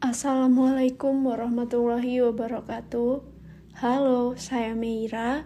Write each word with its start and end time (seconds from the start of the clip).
Assalamualaikum 0.00 1.28
warahmatullahi 1.28 2.24
wabarakatuh. 2.24 3.20
Halo, 3.84 4.32
saya 4.32 4.72
Meira. 4.72 5.44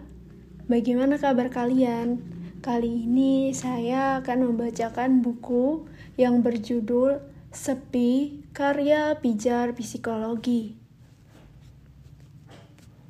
Bagaimana 0.71 1.19
kabar 1.19 1.51
kalian? 1.51 2.23
Kali 2.63 3.03
ini 3.03 3.51
saya 3.51 4.23
akan 4.23 4.47
membacakan 4.47 5.19
buku 5.19 5.91
yang 6.15 6.39
berjudul 6.39 7.19
Sepi 7.51 8.47
karya 8.55 9.19
Pijar 9.19 9.75
Psikologi. 9.75 10.79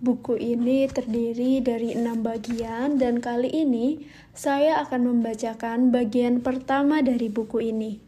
Buku 0.01 0.41
ini 0.41 0.89
terdiri 0.89 1.61
dari 1.61 1.93
enam 1.93 2.25
bagian 2.25 2.97
dan 2.97 3.21
kali 3.21 3.53
ini 3.53 4.01
saya 4.33 4.81
akan 4.81 5.13
membacakan 5.13 5.93
bagian 5.93 6.41
pertama 6.41 7.05
dari 7.05 7.29
buku 7.29 7.69
ini. 7.69 8.01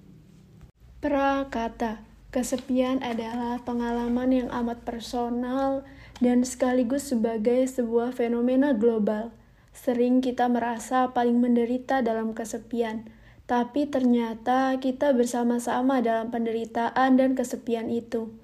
Prakata 0.98 2.07
Kesepian 2.28 3.00
adalah 3.08 3.64
pengalaman 3.64 4.36
yang 4.36 4.50
amat 4.52 4.84
personal 4.84 5.88
dan 6.20 6.44
sekaligus 6.44 7.16
sebagai 7.16 7.64
sebuah 7.72 8.12
fenomena 8.12 8.76
global. 8.76 9.32
Sering 9.72 10.20
kita 10.20 10.52
merasa 10.52 11.16
paling 11.16 11.40
menderita 11.40 12.04
dalam 12.04 12.36
kesepian, 12.36 13.08
tapi 13.48 13.88
ternyata 13.88 14.76
kita 14.76 15.16
bersama-sama 15.16 16.04
dalam 16.04 16.28
penderitaan 16.28 17.16
dan 17.16 17.32
kesepian 17.32 17.88
itu. 17.88 18.36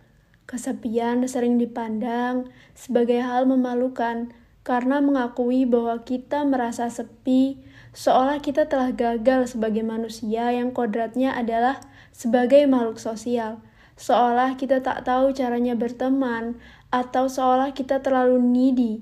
Kesepian 0.48 1.28
sering 1.28 1.60
dipandang 1.60 2.48
sebagai 2.80 3.20
hal 3.20 3.44
memalukan 3.44 4.32
karena 4.64 5.04
mengakui 5.04 5.68
bahwa 5.68 6.00
kita 6.08 6.48
merasa 6.48 6.88
sepi, 6.88 7.60
seolah 7.92 8.40
kita 8.40 8.72
telah 8.72 8.96
gagal 8.96 9.60
sebagai 9.60 9.84
manusia 9.84 10.56
yang 10.56 10.72
kodratnya 10.72 11.36
adalah 11.36 11.84
sebagai 12.16 12.64
makhluk 12.64 12.96
sosial 12.96 13.60
seolah 14.00 14.56
kita 14.58 14.82
tak 14.82 15.06
tahu 15.06 15.34
caranya 15.34 15.78
berteman, 15.78 16.58
atau 16.94 17.26
seolah 17.26 17.74
kita 17.74 18.06
terlalu 18.06 18.38
needy 18.38 18.94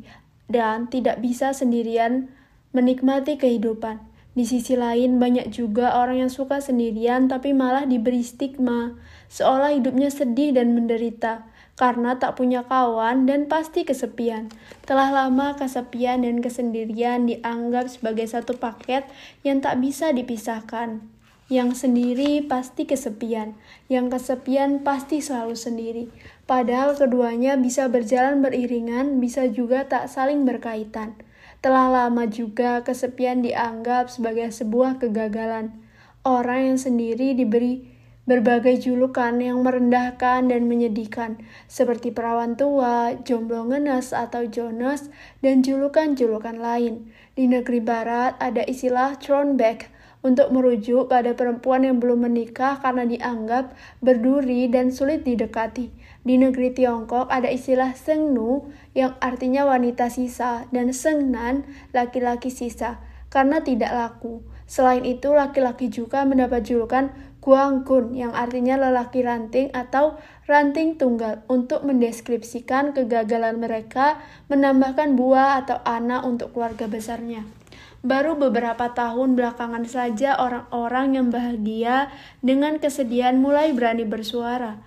dan 0.48 0.88
tidak 0.88 1.20
bisa 1.20 1.52
sendirian 1.52 2.32
menikmati 2.72 3.36
kehidupan. 3.36 4.00
Di 4.32 4.48
sisi 4.48 4.80
lain, 4.80 5.20
banyak 5.20 5.52
juga 5.52 6.00
orang 6.00 6.24
yang 6.24 6.32
suka 6.32 6.64
sendirian 6.64 7.28
tapi 7.28 7.52
malah 7.52 7.84
diberi 7.84 8.24
stigma, 8.24 8.96
seolah 9.28 9.76
hidupnya 9.76 10.08
sedih 10.08 10.56
dan 10.56 10.72
menderita 10.72 11.52
karena 11.76 12.16
tak 12.16 12.40
punya 12.40 12.64
kawan 12.64 13.28
dan 13.28 13.52
pasti 13.52 13.84
kesepian. 13.84 14.48
Telah 14.88 15.12
lama 15.12 15.58
kesepian 15.60 16.24
dan 16.24 16.40
kesendirian 16.40 17.28
dianggap 17.28 17.92
sebagai 17.92 18.30
satu 18.30 18.56
paket 18.56 19.04
yang 19.44 19.60
tak 19.60 19.84
bisa 19.84 20.16
dipisahkan. 20.16 21.04
Yang 21.52 21.84
sendiri 21.84 22.48
pasti 22.48 22.88
kesepian, 22.88 23.60
yang 23.92 24.08
kesepian 24.08 24.88
pasti 24.88 25.20
selalu 25.20 25.60
sendiri. 25.60 26.06
Padahal 26.48 26.96
keduanya 26.96 27.60
bisa 27.60 27.92
berjalan 27.92 28.40
beriringan, 28.40 29.20
bisa 29.20 29.52
juga 29.52 29.84
tak 29.84 30.08
saling 30.08 30.48
berkaitan. 30.48 31.20
Telah 31.60 31.92
lama 31.92 32.24
juga 32.24 32.88
kesepian 32.88 33.44
dianggap 33.44 34.08
sebagai 34.08 34.48
sebuah 34.48 35.04
kegagalan. 35.04 35.76
Orang 36.24 36.72
yang 36.72 36.80
sendiri 36.80 37.36
diberi 37.36 37.84
berbagai 38.24 38.88
julukan 38.88 39.36
yang 39.44 39.60
merendahkan 39.60 40.48
dan 40.48 40.72
menyedihkan, 40.72 41.42
seperti 41.68 42.16
perawan 42.16 42.56
tua, 42.56 43.12
jomblo 43.28 43.68
ngenes 43.68 44.16
atau 44.16 44.48
Jonas, 44.48 45.12
dan 45.44 45.68
julukan-julukan 45.68 46.56
lain. 46.56 47.12
Di 47.36 47.52
negeri 47.52 47.84
barat 47.84 48.40
ada 48.40 48.64
istilah 48.64 49.20
thrown 49.20 49.60
back, 49.60 49.92
untuk 50.22 50.54
merujuk 50.54 51.10
pada 51.10 51.34
perempuan 51.34 51.86
yang 51.86 51.98
belum 51.98 52.30
menikah 52.30 52.78
karena 52.82 53.06
dianggap 53.06 53.74
berduri 54.02 54.70
dan 54.70 54.94
sulit 54.94 55.26
didekati. 55.26 55.90
Di 56.22 56.38
negeri 56.38 56.74
Tiongkok 56.74 57.30
ada 57.30 57.50
istilah 57.50 57.98
Sengnu 57.98 58.70
yang 58.94 59.18
artinya 59.18 59.66
wanita 59.66 60.14
sisa 60.14 60.70
dan 60.70 60.94
Sengnan 60.94 61.66
laki-laki 61.94 62.54
sisa 62.54 63.02
karena 63.34 63.66
tidak 63.66 63.96
laku. 63.96 64.46
Selain 64.72 65.04
itu, 65.04 65.36
laki-laki 65.36 65.92
juga 65.92 66.24
mendapat 66.24 66.64
julukan 66.64 67.12
Guangkun 67.42 68.14
yang 68.14 68.38
artinya 68.38 68.78
lelaki 68.78 69.26
ranting 69.26 69.74
atau 69.74 70.22
ranting 70.46 70.94
tunggal 71.02 71.42
untuk 71.50 71.82
mendeskripsikan 71.82 72.94
kegagalan 72.94 73.58
mereka 73.58 74.22
menambahkan 74.46 75.18
buah 75.18 75.66
atau 75.66 75.82
anak 75.82 76.22
untuk 76.22 76.54
keluarga 76.54 76.86
besarnya. 76.86 77.61
Baru 78.02 78.34
beberapa 78.34 78.98
tahun 78.98 79.38
belakangan 79.38 79.86
saja 79.86 80.34
orang-orang 80.42 81.22
yang 81.22 81.28
bahagia 81.30 82.10
dengan 82.42 82.82
kesedihan 82.82 83.38
mulai 83.38 83.78
berani 83.78 84.10
bersuara. 84.10 84.82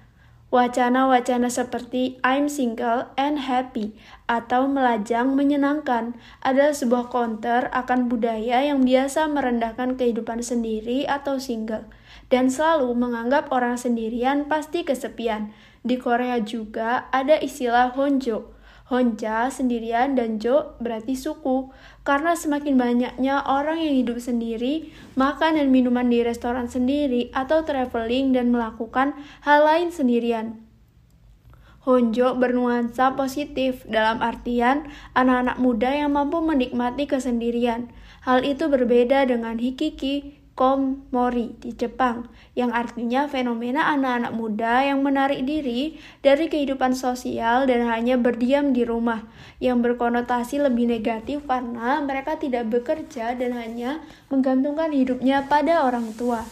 Wacana-wacana 0.54 1.50
seperti 1.50 2.18
I'm 2.22 2.46
single 2.46 3.10
and 3.18 3.42
happy 3.42 3.94
atau 4.30 4.70
melajang 4.70 5.34
menyenangkan 5.34 6.14
adalah 6.42 6.70
sebuah 6.70 7.10
counter 7.10 7.70
akan 7.74 8.06
budaya 8.06 8.62
yang 8.62 8.86
biasa 8.86 9.26
merendahkan 9.30 9.98
kehidupan 9.98 10.46
sendiri 10.46 11.10
atau 11.10 11.42
single 11.42 11.90
dan 12.30 12.50
selalu 12.50 12.94
menganggap 12.94 13.50
orang 13.50 13.74
sendirian 13.74 14.46
pasti 14.46 14.86
kesepian. 14.86 15.50
Di 15.82 15.98
Korea 15.98 16.38
juga 16.38 17.10
ada 17.10 17.34
istilah 17.34 17.90
honjo 17.94 18.53
Honja 18.84 19.48
sendirian 19.48 20.12
dan 20.12 20.36
Jo 20.36 20.76
berarti 20.76 21.16
suku. 21.16 21.72
Karena 22.04 22.36
semakin 22.36 22.76
banyaknya 22.76 23.40
orang 23.48 23.80
yang 23.80 23.96
hidup 23.96 24.20
sendiri, 24.20 24.92
makan 25.16 25.56
dan 25.56 25.72
minuman 25.72 26.12
di 26.12 26.20
restoran 26.20 26.68
sendiri, 26.68 27.32
atau 27.32 27.64
traveling 27.64 28.36
dan 28.36 28.52
melakukan 28.52 29.16
hal 29.40 29.64
lain 29.64 29.88
sendirian. 29.88 30.60
Honjo 31.84 32.36
bernuansa 32.36 33.12
positif 33.12 33.84
dalam 33.88 34.20
artian 34.24 34.88
anak-anak 35.12 35.60
muda 35.60 35.92
yang 35.92 36.16
mampu 36.16 36.40
menikmati 36.40 37.04
kesendirian. 37.04 37.92
Hal 38.24 38.40
itu 38.40 38.72
berbeda 38.72 39.28
dengan 39.28 39.60
hikiki, 39.60 40.43
komori 40.54 41.58
di 41.58 41.74
Jepang, 41.74 42.30
yang 42.54 42.70
artinya 42.70 43.26
fenomena 43.26 43.90
anak-anak 43.90 44.32
muda 44.38 44.86
yang 44.86 45.02
menarik 45.02 45.42
diri 45.42 45.98
dari 46.22 46.46
kehidupan 46.46 46.94
sosial 46.94 47.66
dan 47.66 47.90
hanya 47.90 48.14
berdiam 48.14 48.70
di 48.70 48.86
rumah, 48.86 49.26
yang 49.58 49.82
berkonotasi 49.82 50.62
lebih 50.62 50.86
negatif 50.86 51.42
karena 51.50 51.98
mereka 52.06 52.38
tidak 52.38 52.70
bekerja 52.70 53.34
dan 53.34 53.58
hanya 53.58 53.98
menggantungkan 54.30 54.94
hidupnya 54.94 55.42
pada 55.50 55.82
orang 55.82 56.14
tua. 56.14 56.46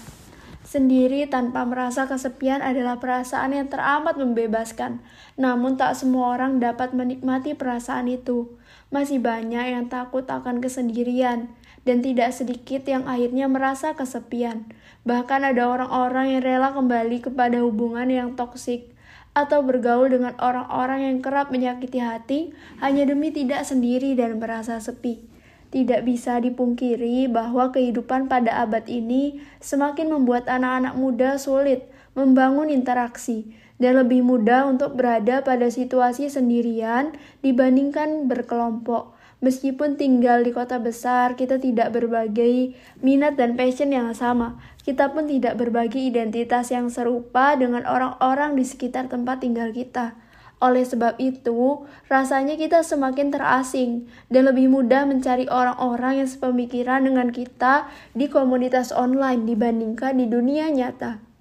Sendiri 0.67 1.29
tanpa 1.29 1.63
merasa 1.69 2.09
kesepian 2.09 2.65
adalah 2.65 2.97
perasaan 2.97 3.55
yang 3.55 3.69
teramat 3.69 4.19
membebaskan, 4.19 5.05
namun 5.39 5.79
tak 5.79 5.95
semua 5.95 6.35
orang 6.35 6.59
dapat 6.59 6.97
menikmati 6.97 7.53
perasaan 7.53 8.09
itu. 8.09 8.57
Masih 8.89 9.21
banyak 9.21 9.75
yang 9.79 9.87
takut 9.93 10.25
akan 10.25 10.65
kesendirian, 10.65 11.53
dan 11.83 12.01
tidak 12.03 12.31
sedikit 12.31 12.87
yang 12.87 13.07
akhirnya 13.11 13.51
merasa 13.51 13.95
kesepian. 13.99 14.71
Bahkan 15.03 15.43
ada 15.43 15.67
orang-orang 15.67 16.39
yang 16.39 16.43
rela 16.47 16.71
kembali 16.71 17.27
kepada 17.27 17.59
hubungan 17.63 18.07
yang 18.07 18.39
toksik 18.39 18.93
atau 19.33 19.65
bergaul 19.65 20.13
dengan 20.13 20.37
orang-orang 20.39 21.09
yang 21.09 21.19
kerap 21.25 21.49
menyakiti 21.49 21.99
hati 21.99 22.41
hanya 22.85 23.09
demi 23.09 23.33
tidak 23.33 23.65
sendiri 23.65 24.13
dan 24.13 24.37
merasa 24.37 24.77
sepi. 24.79 25.25
Tidak 25.73 26.05
bisa 26.05 26.37
dipungkiri 26.37 27.33
bahwa 27.33 27.73
kehidupan 27.73 28.29
pada 28.29 28.61
abad 28.61 28.85
ini 28.93 29.41
semakin 29.65 30.13
membuat 30.13 30.45
anak-anak 30.45 30.95
muda 31.01 31.41
sulit 31.41 31.89
membangun 32.13 32.69
interaksi 32.69 33.49
dan 33.81 33.99
lebih 33.99 34.21
mudah 34.21 34.69
untuk 34.69 34.95
berada 34.95 35.41
pada 35.41 35.73
situasi 35.73 36.29
sendirian 36.29 37.17
dibandingkan 37.41 38.29
berkelompok. 38.29 39.12
Meskipun 39.43 39.99
tinggal 39.99 40.47
di 40.47 40.55
kota 40.55 40.79
besar, 40.79 41.35
kita 41.35 41.59
tidak 41.59 41.91
berbagi 41.91 42.79
minat 43.03 43.35
dan 43.35 43.59
passion 43.59 43.91
yang 43.91 44.15
sama. 44.15 44.55
Kita 44.87 45.11
pun 45.11 45.27
tidak 45.27 45.59
berbagi 45.59 46.07
identitas 46.15 46.71
yang 46.71 46.87
serupa 46.95 47.59
dengan 47.59 47.83
orang-orang 47.83 48.55
di 48.55 48.63
sekitar 48.63 49.11
tempat 49.11 49.43
tinggal 49.43 49.75
kita. 49.75 50.15
Oleh 50.63 50.87
sebab 50.87 51.19
itu, 51.19 51.83
rasanya 52.07 52.55
kita 52.55 52.87
semakin 52.87 53.35
terasing 53.35 54.07
dan 54.31 54.47
lebih 54.47 54.71
mudah 54.71 55.11
mencari 55.11 55.51
orang-orang 55.51 56.23
yang 56.23 56.31
sepemikiran 56.31 57.03
dengan 57.03 57.35
kita 57.35 57.91
di 58.15 58.31
komunitas 58.31 58.95
online 58.95 59.43
dibandingkan 59.43 60.23
di 60.23 60.31
dunia 60.31 60.71
nyata. 60.71 61.32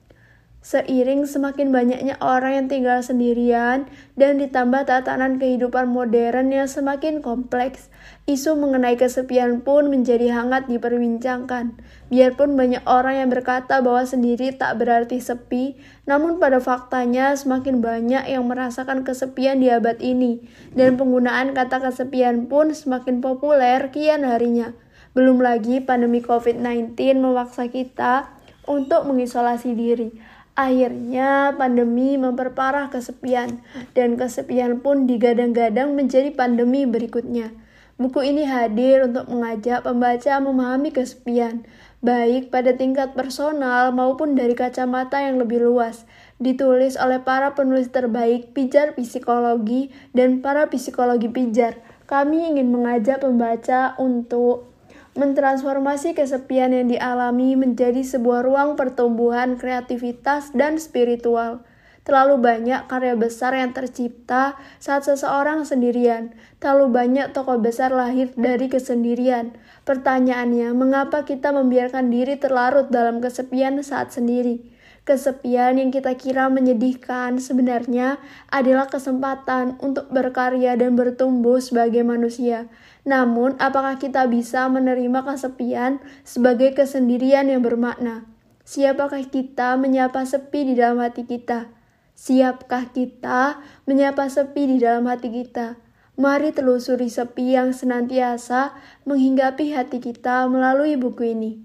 Seiring 0.61 1.25
semakin 1.25 1.73
banyaknya 1.73 2.21
orang 2.21 2.53
yang 2.53 2.67
tinggal 2.69 3.01
sendirian 3.01 3.89
dan 4.13 4.37
ditambah 4.37 4.85
tatanan 4.85 5.41
kehidupan 5.41 5.89
modern 5.89 6.53
yang 6.53 6.69
semakin 6.69 7.25
kompleks, 7.25 7.89
isu 8.29 8.53
mengenai 8.61 8.93
kesepian 8.93 9.65
pun 9.65 9.89
menjadi 9.89 10.29
hangat 10.29 10.69
diperbincangkan. 10.69 11.81
Biarpun 12.13 12.53
banyak 12.53 12.85
orang 12.85 13.25
yang 13.25 13.33
berkata 13.33 13.81
bahwa 13.81 14.05
sendiri 14.05 14.53
tak 14.53 14.77
berarti 14.77 15.17
sepi, 15.17 15.81
namun 16.05 16.37
pada 16.37 16.61
faktanya 16.61 17.33
semakin 17.33 17.81
banyak 17.81 18.29
yang 18.29 18.45
merasakan 18.45 19.01
kesepian 19.01 19.65
di 19.65 19.73
abad 19.73 19.97
ini, 19.97 20.45
dan 20.77 20.93
penggunaan 20.93 21.57
kata 21.57 21.81
kesepian 21.89 22.45
pun 22.45 22.69
semakin 22.69 23.17
populer 23.17 23.89
kian 23.89 24.21
harinya. 24.21 24.77
Belum 25.17 25.41
lagi 25.41 25.81
pandemi 25.81 26.21
COVID-19 26.21 26.93
memaksa 27.17 27.65
kita 27.65 28.37
untuk 28.69 29.09
mengisolasi 29.09 29.73
diri 29.73 30.30
Akhirnya, 30.61 31.57
pandemi 31.57 32.21
memperparah 32.21 32.93
kesepian, 32.93 33.65
dan 33.97 34.13
kesepian 34.13 34.77
pun 34.85 35.09
digadang-gadang 35.09 35.97
menjadi 35.97 36.29
pandemi 36.37 36.85
berikutnya. 36.85 37.49
Buku 37.97 38.21
ini 38.21 38.45
hadir 38.45 39.09
untuk 39.09 39.25
mengajak 39.25 39.81
pembaca 39.81 40.37
memahami 40.37 40.93
kesepian, 40.93 41.65
baik 42.05 42.53
pada 42.53 42.77
tingkat 42.77 43.17
personal 43.17 43.89
maupun 43.89 44.37
dari 44.37 44.53
kacamata 44.53 45.25
yang 45.25 45.41
lebih 45.41 45.65
luas. 45.65 46.05
Ditulis 46.37 46.93
oleh 46.93 47.25
para 47.25 47.57
penulis 47.57 47.89
terbaik 47.89 48.53
pijar 48.53 48.93
psikologi 48.93 49.89
dan 50.13 50.45
para 50.45 50.69
psikologi 50.69 51.29
pijar. 51.29 51.81
Kami 52.05 52.53
ingin 52.53 52.69
mengajak 52.69 53.25
pembaca 53.25 53.97
untuk 53.97 54.70
mentransformasi 55.11 56.15
kesepian 56.15 56.71
yang 56.71 56.87
dialami 56.87 57.59
menjadi 57.59 57.99
sebuah 57.99 58.47
ruang 58.47 58.79
pertumbuhan 58.79 59.59
kreativitas 59.59 60.55
dan 60.55 60.79
spiritual. 60.79 61.63
Terlalu 62.01 62.41
banyak 62.41 62.89
karya 62.89 63.13
besar 63.13 63.53
yang 63.53 63.77
tercipta 63.77 64.57
saat 64.81 65.05
seseorang 65.05 65.69
sendirian. 65.69 66.33
Terlalu 66.57 66.89
banyak 66.89 67.27
tokoh 67.29 67.61
besar 67.61 67.93
lahir 67.93 68.33
dari 68.33 68.73
kesendirian. 68.73 69.53
Pertanyaannya, 69.85 70.73
mengapa 70.73 71.21
kita 71.29 71.53
membiarkan 71.53 72.09
diri 72.09 72.41
terlarut 72.41 72.89
dalam 72.89 73.21
kesepian 73.21 73.77
saat 73.85 74.17
sendiri? 74.17 74.65
Kesepian 75.01 75.81
yang 75.81 75.89
kita 75.89 76.13
kira 76.13 76.45
menyedihkan 76.49 77.41
sebenarnya 77.41 78.21
adalah 78.53 78.85
kesempatan 78.85 79.81
untuk 79.81 80.09
berkarya 80.13 80.77
dan 80.77 80.93
bertumbuh 80.93 81.57
sebagai 81.57 82.05
manusia. 82.05 82.69
Namun, 83.01 83.57
apakah 83.57 83.97
kita 83.97 84.29
bisa 84.29 84.69
menerima 84.69 85.25
kesepian 85.25 85.97
sebagai 86.21 86.77
kesendirian 86.77 87.49
yang 87.49 87.65
bermakna? 87.65 88.29
Siapakah 88.61 89.25
kita 89.25 89.73
menyapa 89.75 90.21
sepi 90.21 90.71
di 90.71 90.73
dalam 90.77 91.01
hati 91.01 91.25
kita? 91.25 91.73
Siapkah 92.13 92.93
kita 92.93 93.57
menyapa 93.89 94.29
sepi 94.29 94.69
di 94.69 94.77
dalam 94.77 95.09
hati 95.09 95.33
kita? 95.33 95.81
Mari 96.21 96.53
telusuri 96.53 97.09
sepi 97.09 97.57
yang 97.57 97.73
senantiasa 97.73 98.77
menghinggapi 99.09 99.73
hati 99.73 99.97
kita 99.97 100.45
melalui 100.45 100.93
buku 100.93 101.33
ini. 101.33 101.57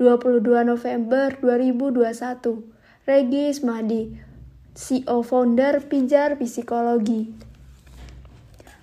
22 0.00 0.42
November 0.66 1.38
2021. 1.38 2.80
Regis 3.06 3.62
Mahdi, 3.62 4.16
CEO 4.74 5.20
founder 5.20 5.82
Pijar 5.86 6.40
Psikologi. 6.40 7.30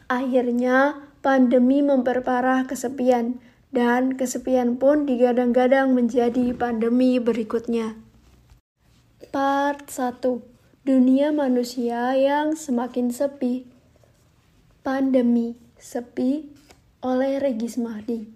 Akhirnya, 0.07 1.06
pandemi 1.27 1.83
memperparah 1.83 2.71
kesepian, 2.71 3.43
dan 3.75 4.15
kesepian 4.15 4.79
pun 4.79 5.03
digadang-gadang 5.03 5.91
menjadi 5.91 6.55
pandemi 6.55 7.19
berikutnya. 7.19 7.99
Part 9.35 9.91
1. 9.91 10.23
Dunia 10.87 11.35
manusia 11.35 12.15
yang 12.15 12.55
semakin 12.55 13.11
sepi. 13.11 13.67
Pandemi 14.87 15.59
sepi 15.75 16.47
oleh 17.03 17.43
Regis 17.43 17.75
Mahdi. 17.75 18.31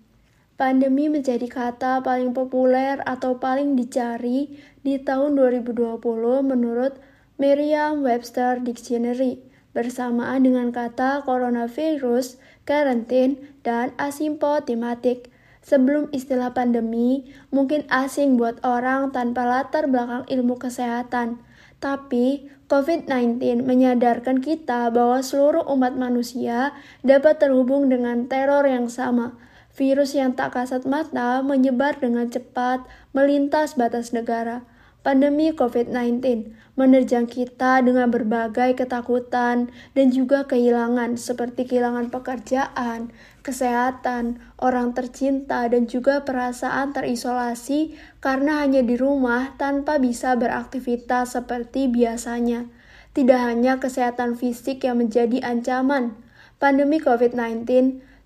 Pandemi 0.60 1.08
menjadi 1.08 1.48
kata 1.48 2.04
paling 2.04 2.36
populer 2.36 3.00
atau 3.08 3.40
paling 3.40 3.80
dicari 3.80 4.60
di 4.84 5.00
tahun 5.00 5.40
2020 5.40 5.96
menurut 6.44 7.00
Merriam-Webster 7.40 8.60
Dictionary 8.60 9.48
bersamaan 9.72 10.44
dengan 10.44 10.76
kata 10.76 11.24
coronavirus, 11.24 12.36
karantin, 12.72 13.36
dan 13.68 13.92
asimptomatik. 14.00 15.28
Sebelum 15.60 16.08
istilah 16.16 16.56
pandemi, 16.56 17.28
mungkin 17.52 17.84
asing 17.92 18.40
buat 18.40 18.64
orang 18.64 19.12
tanpa 19.12 19.44
latar 19.44 19.92
belakang 19.92 20.24
ilmu 20.32 20.56
kesehatan. 20.56 21.44
Tapi 21.84 22.48
COVID-19 22.72 23.68
menyadarkan 23.68 24.40
kita 24.40 24.88
bahwa 24.96 25.20
seluruh 25.20 25.68
umat 25.76 26.00
manusia 26.00 26.72
dapat 27.04 27.44
terhubung 27.44 27.92
dengan 27.92 28.32
teror 28.32 28.64
yang 28.64 28.88
sama, 28.88 29.36
Virus 29.72 30.12
yang 30.20 30.36
tak 30.36 30.52
kasat 30.52 30.84
mata 30.84 31.40
menyebar 31.40 31.96
dengan 31.96 32.28
cepat 32.28 32.84
melintas 33.16 33.80
batas 33.80 34.12
negara. 34.12 34.68
Pandemi 35.02 35.50
COVID-19 35.50 36.22
menerjang 36.78 37.26
kita 37.26 37.82
dengan 37.82 38.14
berbagai 38.14 38.78
ketakutan 38.78 39.74
dan 39.98 40.08
juga 40.14 40.46
kehilangan 40.46 41.18
seperti 41.18 41.66
kehilangan 41.66 42.14
pekerjaan, 42.14 43.10
kesehatan, 43.42 44.38
orang 44.62 44.94
tercinta 44.94 45.66
dan 45.66 45.90
juga 45.90 46.22
perasaan 46.22 46.94
terisolasi 46.94 47.98
karena 48.22 48.62
hanya 48.62 48.86
di 48.86 48.94
rumah 48.94 49.58
tanpa 49.58 49.98
bisa 49.98 50.38
beraktivitas 50.38 51.34
seperti 51.34 51.90
biasanya. 51.90 52.70
Tidak 53.18 53.42
hanya 53.42 53.82
kesehatan 53.82 54.38
fisik 54.38 54.86
yang 54.86 55.02
menjadi 55.02 55.42
ancaman, 55.42 56.14
pandemi 56.62 57.02
COVID-19 57.02 57.66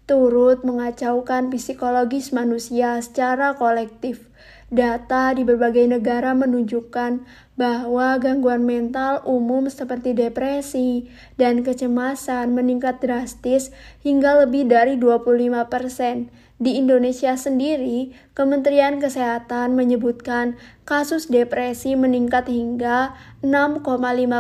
turut 0.06 0.62
mengacaukan 0.62 1.50
psikologis 1.50 2.30
manusia 2.30 3.00
secara 3.02 3.58
kolektif. 3.58 4.30
Data 4.76 5.32
di 5.32 5.48
berbagai 5.48 5.88
negara 5.88 6.36
menunjukkan 6.36 7.24
bahwa 7.56 8.20
gangguan 8.20 8.68
mental 8.68 9.24
umum 9.24 9.72
seperti 9.72 10.12
depresi 10.12 11.08
dan 11.40 11.64
kecemasan 11.64 12.52
meningkat 12.52 13.00
drastis 13.00 13.72
hingga 14.04 14.44
lebih 14.44 14.68
dari 14.68 15.00
25 15.00 15.72
persen. 15.72 16.28
Di 16.56 16.76
Indonesia 16.80 17.36
sendiri, 17.36 18.16
Kementerian 18.36 19.00
Kesehatan 19.00 19.76
menyebutkan 19.76 20.60
kasus 20.84 21.28
depresi 21.32 21.96
meningkat 21.96 22.48
hingga 22.52 23.16
6,5 23.44 23.84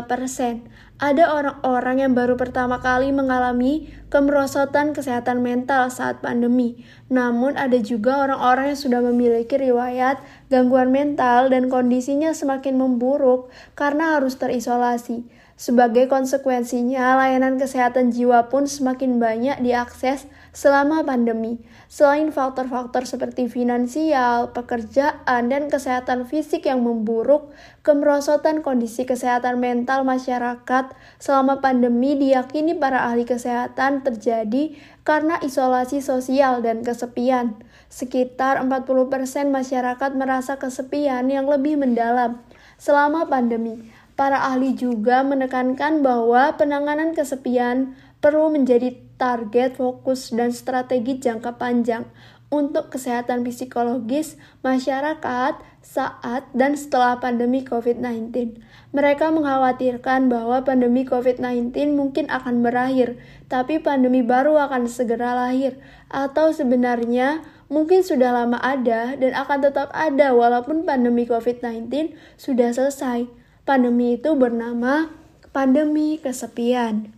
persen 0.04 0.68
ada 0.96 1.28
orang-orang 1.28 2.08
yang 2.08 2.14
baru 2.16 2.40
pertama 2.40 2.80
kali 2.80 3.12
mengalami 3.12 3.92
kemerosotan 4.08 4.96
kesehatan 4.96 5.44
mental 5.44 5.92
saat 5.92 6.24
pandemi. 6.24 6.88
Namun 7.12 7.60
ada 7.60 7.76
juga 7.84 8.24
orang-orang 8.24 8.72
yang 8.72 8.80
sudah 8.80 9.02
memiliki 9.04 9.60
riwayat 9.60 10.24
gangguan 10.48 10.96
mental 10.96 11.52
dan 11.52 11.68
kondisinya 11.68 12.32
semakin 12.32 12.80
memburuk 12.80 13.52
karena 13.76 14.16
harus 14.16 14.40
terisolasi. 14.40 15.28
Sebagai 15.56 16.12
konsekuensinya, 16.12 17.16
layanan 17.16 17.56
kesehatan 17.56 18.12
jiwa 18.12 18.52
pun 18.52 18.68
semakin 18.68 19.24
banyak 19.24 19.64
diakses 19.64 20.28
selama 20.56 21.04
pandemi. 21.04 21.60
Selain 21.92 22.32
faktor-faktor 22.32 23.04
seperti 23.04 23.52
finansial, 23.52 24.56
pekerjaan, 24.56 25.52
dan 25.52 25.68
kesehatan 25.68 26.24
fisik 26.24 26.66
yang 26.66 26.80
memburuk, 26.82 27.52
kemerosotan 27.84 28.64
kondisi 28.64 29.04
kesehatan 29.04 29.60
mental 29.60 30.08
masyarakat 30.08 30.96
selama 31.20 31.60
pandemi 31.60 32.16
diyakini 32.16 32.74
para 32.80 33.04
ahli 33.04 33.28
kesehatan 33.28 34.02
terjadi 34.08 34.80
karena 35.04 35.38
isolasi 35.44 36.00
sosial 36.00 36.64
dan 36.64 36.82
kesepian. 36.88 37.60
Sekitar 37.92 38.64
40% 38.64 39.52
masyarakat 39.52 40.12
merasa 40.16 40.56
kesepian 40.56 41.28
yang 41.28 41.46
lebih 41.52 41.76
mendalam 41.76 42.40
selama 42.80 43.28
pandemi. 43.28 43.92
Para 44.16 44.48
ahli 44.48 44.72
juga 44.72 45.28
menekankan 45.28 46.00
bahwa 46.00 46.56
penanganan 46.56 47.12
kesepian 47.12 48.00
perlu 48.24 48.48
menjadi 48.48 49.05
target 49.16 49.80
fokus 49.80 50.32
dan 50.36 50.52
strategi 50.52 51.20
jangka 51.20 51.56
panjang 51.56 52.08
untuk 52.54 52.94
kesehatan 52.94 53.42
psikologis 53.42 54.38
masyarakat 54.62 55.58
saat 55.82 56.44
dan 56.54 56.78
setelah 56.78 57.18
pandemi 57.18 57.66
COVID-19. 57.66 58.32
Mereka 58.94 59.34
mengkhawatirkan 59.34 60.32
bahwa 60.32 60.62
pandemi 60.64 61.04
COVID-19 61.04 61.74
mungkin 61.94 62.30
akan 62.32 62.62
berakhir, 62.62 63.20
tapi 63.52 63.82
pandemi 63.82 64.22
baru 64.22 64.56
akan 64.70 64.88
segera 64.88 65.36
lahir, 65.36 65.78
atau 66.08 66.54
sebenarnya 66.54 67.44
mungkin 67.68 68.06
sudah 68.06 68.32
lama 68.34 68.62
ada 68.62 69.18
dan 69.18 69.32
akan 69.34 69.60
tetap 69.66 69.90
ada 69.92 70.32
walaupun 70.32 70.86
pandemi 70.86 71.26
COVID-19 71.26 72.14
sudah 72.38 72.72
selesai. 72.72 73.28
Pandemi 73.66 74.22
itu 74.22 74.38
bernama 74.38 75.10
pandemi 75.50 76.22
kesepian. 76.22 77.16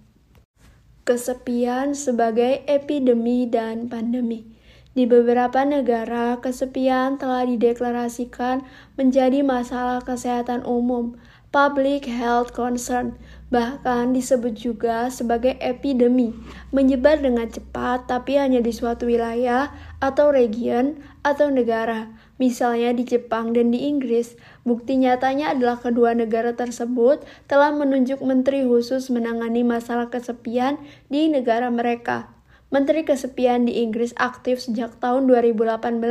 Kesepian 1.08 1.96
sebagai 1.96 2.68
epidemi 2.68 3.48
dan 3.48 3.88
pandemi. 3.88 4.44
Di 4.92 5.08
beberapa 5.08 5.64
negara, 5.64 6.36
kesepian 6.44 7.16
telah 7.16 7.48
dideklarasikan 7.48 8.68
menjadi 9.00 9.40
masalah 9.40 10.04
kesehatan 10.04 10.68
umum, 10.68 11.16
public 11.56 12.12
health 12.12 12.52
concern, 12.52 13.16
bahkan 13.48 14.12
disebut 14.12 14.54
juga 14.60 15.08
sebagai 15.08 15.56
epidemi, 15.64 16.36
menyebar 16.76 17.20
dengan 17.20 17.48
cepat 17.48 18.12
tapi 18.12 18.36
hanya 18.36 18.60
di 18.60 18.76
suatu 18.76 19.08
wilayah 19.08 19.72
atau 20.04 20.32
region 20.32 21.00
atau 21.24 21.48
negara. 21.48 22.12
Misalnya 22.38 22.94
di 22.94 23.08
Jepang 23.08 23.56
dan 23.56 23.74
di 23.74 23.90
Inggris, 23.90 24.38
bukti 24.62 25.00
nyatanya 25.00 25.58
adalah 25.58 25.82
kedua 25.82 26.14
negara 26.14 26.54
tersebut 26.54 27.26
telah 27.50 27.74
menunjuk 27.74 28.22
menteri 28.22 28.62
khusus 28.68 29.10
menangani 29.10 29.66
masalah 29.66 30.14
kesepian 30.14 30.78
di 31.10 31.32
negara 31.32 31.72
mereka. 31.74 32.38
Menteri 32.68 33.08
Kesepian 33.08 33.64
di 33.64 33.80
Inggris 33.80 34.12
aktif 34.20 34.60
sejak 34.60 35.00
tahun 35.00 35.32
2018, 35.32 36.04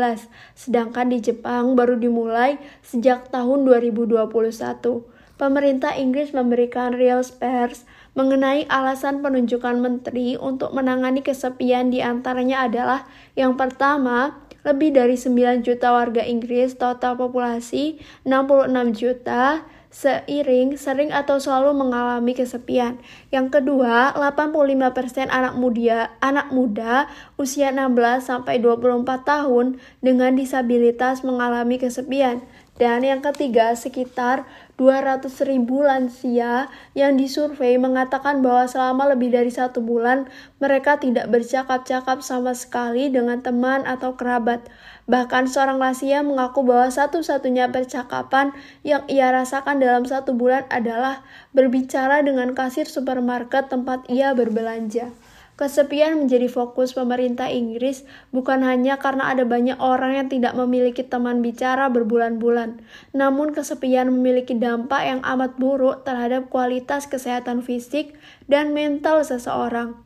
sedangkan 0.56 1.12
di 1.12 1.20
Jepang 1.20 1.76
baru 1.76 2.00
dimulai 2.00 2.56
sejak 2.80 3.28
tahun 3.28 3.68
2021. 3.68 5.15
Pemerintah 5.36 5.92
Inggris 6.00 6.32
memberikan 6.32 6.96
real 6.96 7.20
spares 7.20 7.84
mengenai 8.16 8.64
alasan 8.72 9.20
penunjukan 9.20 9.76
menteri 9.76 10.40
untuk 10.40 10.72
menangani 10.72 11.20
kesepian 11.20 11.92
di 11.92 12.00
antaranya 12.00 12.64
adalah 12.64 13.04
yang 13.36 13.52
pertama, 13.60 14.40
lebih 14.64 14.96
dari 14.96 15.20
9 15.20 15.60
juta 15.60 15.92
warga 15.92 16.24
Inggris 16.24 16.80
total 16.80 17.20
populasi 17.20 18.00
66 18.24 18.96
juta 18.96 19.68
seiring 19.96 20.76
sering 20.76 21.08
atau 21.08 21.40
selalu 21.40 21.72
mengalami 21.72 22.36
kesepian. 22.36 23.00
Yang 23.32 23.60
kedua, 23.60 24.12
85% 24.12 25.32
anak 25.32 25.54
muda 25.56 26.12
anak 26.20 26.52
muda 26.52 27.08
usia 27.40 27.72
16 27.72 28.24
sampai 28.24 28.60
24 28.60 29.04
tahun 29.24 29.80
dengan 30.04 30.36
disabilitas 30.36 31.24
mengalami 31.24 31.80
kesepian. 31.80 32.44
Dan 32.76 33.08
yang 33.08 33.24
ketiga, 33.24 33.72
sekitar 33.72 34.44
200 34.76 35.32
ribu 35.48 35.80
lansia 35.80 36.68
yang 36.92 37.16
disurvei 37.16 37.80
mengatakan 37.80 38.44
bahwa 38.44 38.68
selama 38.68 39.16
lebih 39.16 39.32
dari 39.32 39.48
satu 39.48 39.80
bulan 39.80 40.28
mereka 40.60 41.00
tidak 41.00 41.32
bercakap-cakap 41.32 42.20
sama 42.20 42.52
sekali 42.52 43.08
dengan 43.08 43.40
teman 43.40 43.88
atau 43.88 44.20
kerabat. 44.20 44.68
Bahkan 45.08 45.48
seorang 45.48 45.80
lansia 45.80 46.20
mengaku 46.20 46.60
bahwa 46.60 46.92
satu-satunya 46.92 47.72
percakapan 47.72 48.52
yang 48.84 49.00
ia 49.08 49.32
rasakan 49.32 49.80
dalam 49.80 50.04
satu 50.04 50.36
bulan 50.36 50.68
adalah 50.68 51.24
berbicara 51.56 52.20
dengan 52.20 52.52
kasir 52.52 52.84
supermarket 52.84 53.72
tempat 53.72 54.04
ia 54.12 54.36
berbelanja. 54.36 55.08
Kesepian 55.56 56.20
menjadi 56.20 56.52
fokus 56.52 56.92
pemerintah 56.92 57.48
Inggris 57.48 58.04
bukan 58.28 58.60
hanya 58.60 59.00
karena 59.00 59.32
ada 59.32 59.48
banyak 59.48 59.80
orang 59.80 60.12
yang 60.12 60.28
tidak 60.28 60.52
memiliki 60.52 61.00
teman 61.00 61.40
bicara 61.40 61.88
berbulan-bulan, 61.88 62.84
namun 63.16 63.56
kesepian 63.56 64.12
memiliki 64.12 64.52
dampak 64.52 65.00
yang 65.08 65.24
amat 65.24 65.56
buruk 65.56 66.04
terhadap 66.04 66.52
kualitas 66.52 67.08
kesehatan 67.08 67.64
fisik 67.64 68.12
dan 68.44 68.76
mental 68.76 69.24
seseorang. 69.24 69.96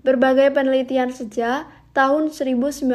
Berbagai 0.00 0.56
penelitian 0.56 1.12
sejak 1.12 1.68
tahun 1.92 2.32
1950 2.32 2.88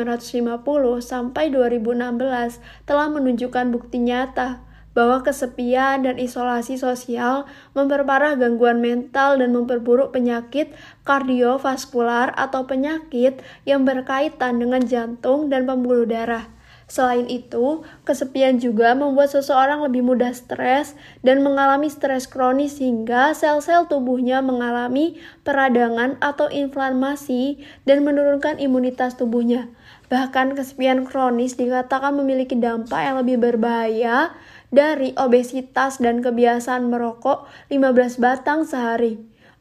sampai 1.05 1.53
2016 1.53 2.57
telah 2.89 3.07
menunjukkan 3.13 3.69
bukti 3.69 4.01
nyata 4.01 4.70
bahwa 4.91 5.23
kesepian 5.23 6.03
dan 6.03 6.19
isolasi 6.19 6.75
sosial 6.75 7.47
memperparah 7.71 8.35
gangguan 8.35 8.83
mental 8.83 9.39
dan 9.39 9.55
memperburuk 9.55 10.11
penyakit 10.11 10.71
kardiovaskular 11.07 12.35
atau 12.35 12.67
penyakit 12.67 13.39
yang 13.63 13.87
berkaitan 13.87 14.59
dengan 14.59 14.83
jantung 14.83 15.47
dan 15.47 15.63
pembuluh 15.63 16.03
darah. 16.03 16.51
Selain 16.91 17.23
itu, 17.31 17.87
kesepian 18.03 18.59
juga 18.59 18.91
membuat 18.91 19.31
seseorang 19.31 19.79
lebih 19.79 20.03
mudah 20.03 20.35
stres 20.35 20.91
dan 21.23 21.39
mengalami 21.39 21.87
stres 21.87 22.27
kronis 22.27 22.83
hingga 22.83 23.31
sel-sel 23.31 23.87
tubuhnya 23.87 24.43
mengalami 24.43 25.15
peradangan 25.47 26.19
atau 26.19 26.51
inflamasi 26.51 27.63
dan 27.87 28.03
menurunkan 28.03 28.59
imunitas 28.59 29.15
tubuhnya. 29.15 29.71
Bahkan 30.11 30.59
kesepian 30.59 31.07
kronis 31.07 31.55
dikatakan 31.55 32.11
memiliki 32.11 32.59
dampak 32.59 32.99
yang 32.99 33.23
lebih 33.23 33.39
berbahaya 33.39 34.35
dari 34.71 35.11
obesitas 35.19 35.99
dan 35.99 36.23
kebiasaan 36.23 36.87
merokok 36.87 37.45
15 37.67 38.23
batang 38.23 38.63
sehari. 38.63 39.19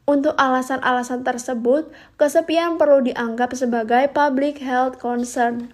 Untuk 0.09 0.33
alasan-alasan 0.33 1.21
tersebut, 1.21 1.93
kesepian 2.17 2.81
perlu 2.81 3.05
dianggap 3.05 3.53
sebagai 3.53 4.09
public 4.09 4.57
health 4.63 4.97
concern. 4.97 5.69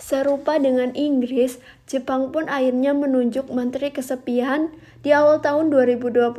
Serupa 0.00 0.56
dengan 0.56 0.90
Inggris, 0.96 1.60
Jepang 1.84 2.32
pun 2.32 2.48
akhirnya 2.48 2.96
menunjuk 2.96 3.52
Menteri 3.52 3.92
Kesepian 3.92 4.72
di 5.04 5.12
awal 5.12 5.44
tahun 5.44 5.68
2021, 5.68 6.34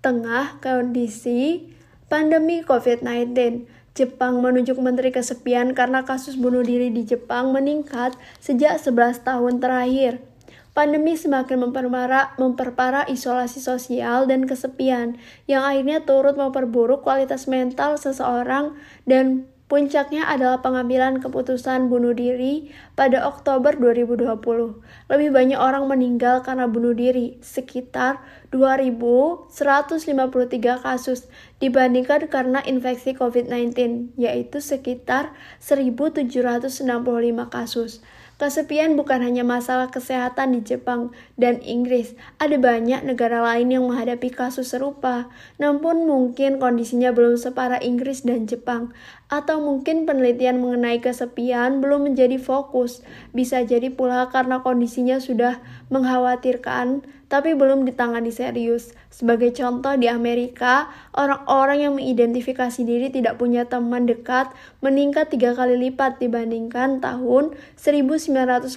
tengah 0.00 0.62
kondisi 0.62 1.74
pandemi 2.06 2.62
COVID-19. 2.62 3.66
Jepang 3.98 4.38
menunjuk 4.38 4.78
Menteri 4.78 5.10
Kesepian 5.10 5.74
karena 5.74 6.06
kasus 6.06 6.38
bunuh 6.38 6.62
diri 6.62 6.94
di 6.94 7.02
Jepang 7.02 7.50
meningkat 7.50 8.14
sejak 8.38 8.78
11 8.78 9.26
tahun 9.26 9.58
terakhir. 9.58 10.27
Pandemi 10.78 11.18
semakin 11.18 11.58
memperparah, 11.58 12.38
memperparah 12.38 13.10
isolasi 13.10 13.58
sosial 13.58 14.30
dan 14.30 14.46
kesepian, 14.46 15.18
yang 15.50 15.66
akhirnya 15.66 16.06
turut 16.06 16.38
memperburuk 16.38 17.02
kualitas 17.02 17.50
mental 17.50 17.98
seseorang 17.98 18.78
dan 19.02 19.50
Puncaknya 19.68 20.24
adalah 20.24 20.64
pengambilan 20.64 21.20
keputusan 21.20 21.92
bunuh 21.92 22.16
diri 22.16 22.72
pada 22.96 23.28
Oktober 23.28 23.76
2020. 23.76 24.40
Lebih 25.12 25.28
banyak 25.28 25.60
orang 25.60 25.84
meninggal 25.84 26.40
karena 26.40 26.64
bunuh 26.64 26.96
diri, 26.96 27.36
sekitar 27.44 28.24
2.153 28.48 29.52
kasus 30.80 31.28
dibandingkan 31.60 32.32
karena 32.32 32.64
infeksi 32.64 33.12
COVID-19, 33.12 33.76
yaitu 34.16 34.64
sekitar 34.64 35.36
1.765 35.60 36.88
kasus. 37.52 38.00
Kesepian 38.38 38.94
bukan 38.94 39.18
hanya 39.18 39.42
masalah 39.42 39.90
kesehatan 39.90 40.54
di 40.54 40.62
Jepang 40.62 41.10
dan 41.34 41.58
Inggris. 41.58 42.14
Ada 42.38 42.54
banyak 42.54 43.02
negara 43.02 43.42
lain 43.42 43.74
yang 43.74 43.90
menghadapi 43.90 44.30
kasus 44.30 44.70
serupa, 44.70 45.26
namun 45.58 46.06
mungkin 46.06 46.62
kondisinya 46.62 47.10
belum 47.10 47.34
separah 47.34 47.82
Inggris 47.82 48.22
dan 48.22 48.46
Jepang. 48.46 48.94
Atau 49.26 49.58
mungkin 49.58 50.06
penelitian 50.06 50.62
mengenai 50.62 51.02
kesepian 51.02 51.82
belum 51.82 52.14
menjadi 52.14 52.38
fokus. 52.38 53.02
Bisa 53.34 53.66
jadi 53.66 53.90
pula 53.90 54.30
karena 54.30 54.62
kondisinya 54.62 55.18
sudah 55.18 55.58
mengkhawatirkan 55.90 57.02
tapi 57.28 57.52
belum 57.52 57.84
ditangani 57.84 58.32
serius. 58.32 58.96
Sebagai 59.12 59.52
contoh 59.52 59.92
di 60.00 60.08
Amerika, 60.08 60.88
orang-orang 61.12 61.78
yang 61.84 61.92
mengidentifikasi 62.00 62.80
diri 62.88 63.12
tidak 63.12 63.36
punya 63.36 63.68
teman 63.68 64.08
dekat 64.08 64.48
meningkat 64.80 65.28
tiga 65.28 65.52
kali 65.52 65.76
lipat 65.76 66.16
dibandingkan 66.20 67.04
tahun 67.04 67.52
1985 67.76 68.72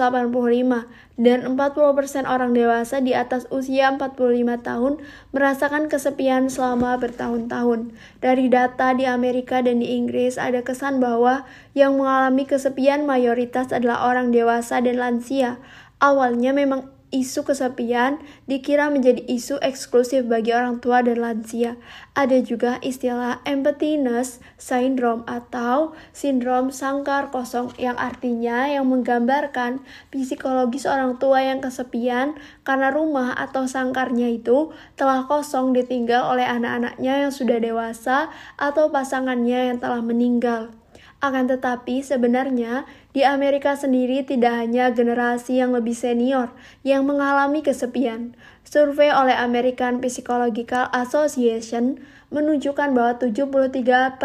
dan 1.22 1.40
40% 1.56 2.28
orang 2.28 2.52
dewasa 2.52 3.00
di 3.00 3.16
atas 3.16 3.48
usia 3.54 3.96
45 3.96 4.20
tahun 4.68 4.94
merasakan 5.32 5.88
kesepian 5.88 6.52
selama 6.52 7.00
bertahun-tahun. 7.00 7.96
Dari 8.20 8.52
data 8.52 8.92
di 8.92 9.08
Amerika 9.08 9.64
dan 9.64 9.80
di 9.80 9.96
Inggris 9.96 10.36
ada 10.36 10.60
kesan 10.60 11.00
bahwa 11.00 11.48
yang 11.72 11.96
mengalami 11.96 12.44
kesepian 12.44 13.08
mayoritas 13.08 13.72
adalah 13.72 14.12
orang 14.12 14.36
dewasa 14.36 14.84
dan 14.84 15.00
lansia. 15.00 15.56
Awalnya 16.02 16.52
memang 16.58 17.01
isu 17.12 17.44
kesepian 17.44 18.24
dikira 18.48 18.88
menjadi 18.88 19.22
isu 19.28 19.60
eksklusif 19.60 20.26
bagi 20.26 20.56
orang 20.56 20.80
tua 20.80 21.04
dan 21.04 21.20
lansia. 21.20 21.78
Ada 22.18 22.44
juga 22.44 22.80
istilah 22.84 23.44
emptiness 23.44 24.42
syndrome 24.60 25.28
atau 25.28 25.96
sindrom 26.16 26.72
sangkar 26.72 27.30
kosong 27.30 27.72
yang 27.76 28.00
artinya 28.00 28.68
yang 28.72 28.88
menggambarkan 28.88 29.84
psikologis 30.10 30.88
orang 30.88 31.20
tua 31.20 31.44
yang 31.44 31.60
kesepian 31.60 32.36
karena 32.68 32.90
rumah 32.90 33.36
atau 33.36 33.68
sangkarnya 33.68 34.32
itu 34.32 34.72
telah 35.00 35.28
kosong 35.28 35.76
ditinggal 35.76 36.32
oleh 36.32 36.48
anak-anaknya 36.48 37.28
yang 37.28 37.34
sudah 37.36 37.60
dewasa 37.60 38.32
atau 38.56 38.90
pasangannya 38.90 39.72
yang 39.72 39.78
telah 39.78 40.04
meninggal. 40.04 40.81
Akan 41.22 41.46
tetapi, 41.46 42.02
sebenarnya 42.02 42.90
di 43.14 43.22
Amerika 43.22 43.78
sendiri 43.78 44.26
tidak 44.26 44.58
hanya 44.58 44.90
generasi 44.90 45.62
yang 45.62 45.70
lebih 45.70 45.94
senior 45.94 46.50
yang 46.82 47.06
mengalami 47.06 47.62
kesepian. 47.62 48.34
Survei 48.66 49.14
oleh 49.14 49.38
American 49.38 50.02
Psychological 50.02 50.90
Association 50.90 52.02
menunjukkan 52.34 52.98
bahwa 52.98 53.22
73% 53.22 54.18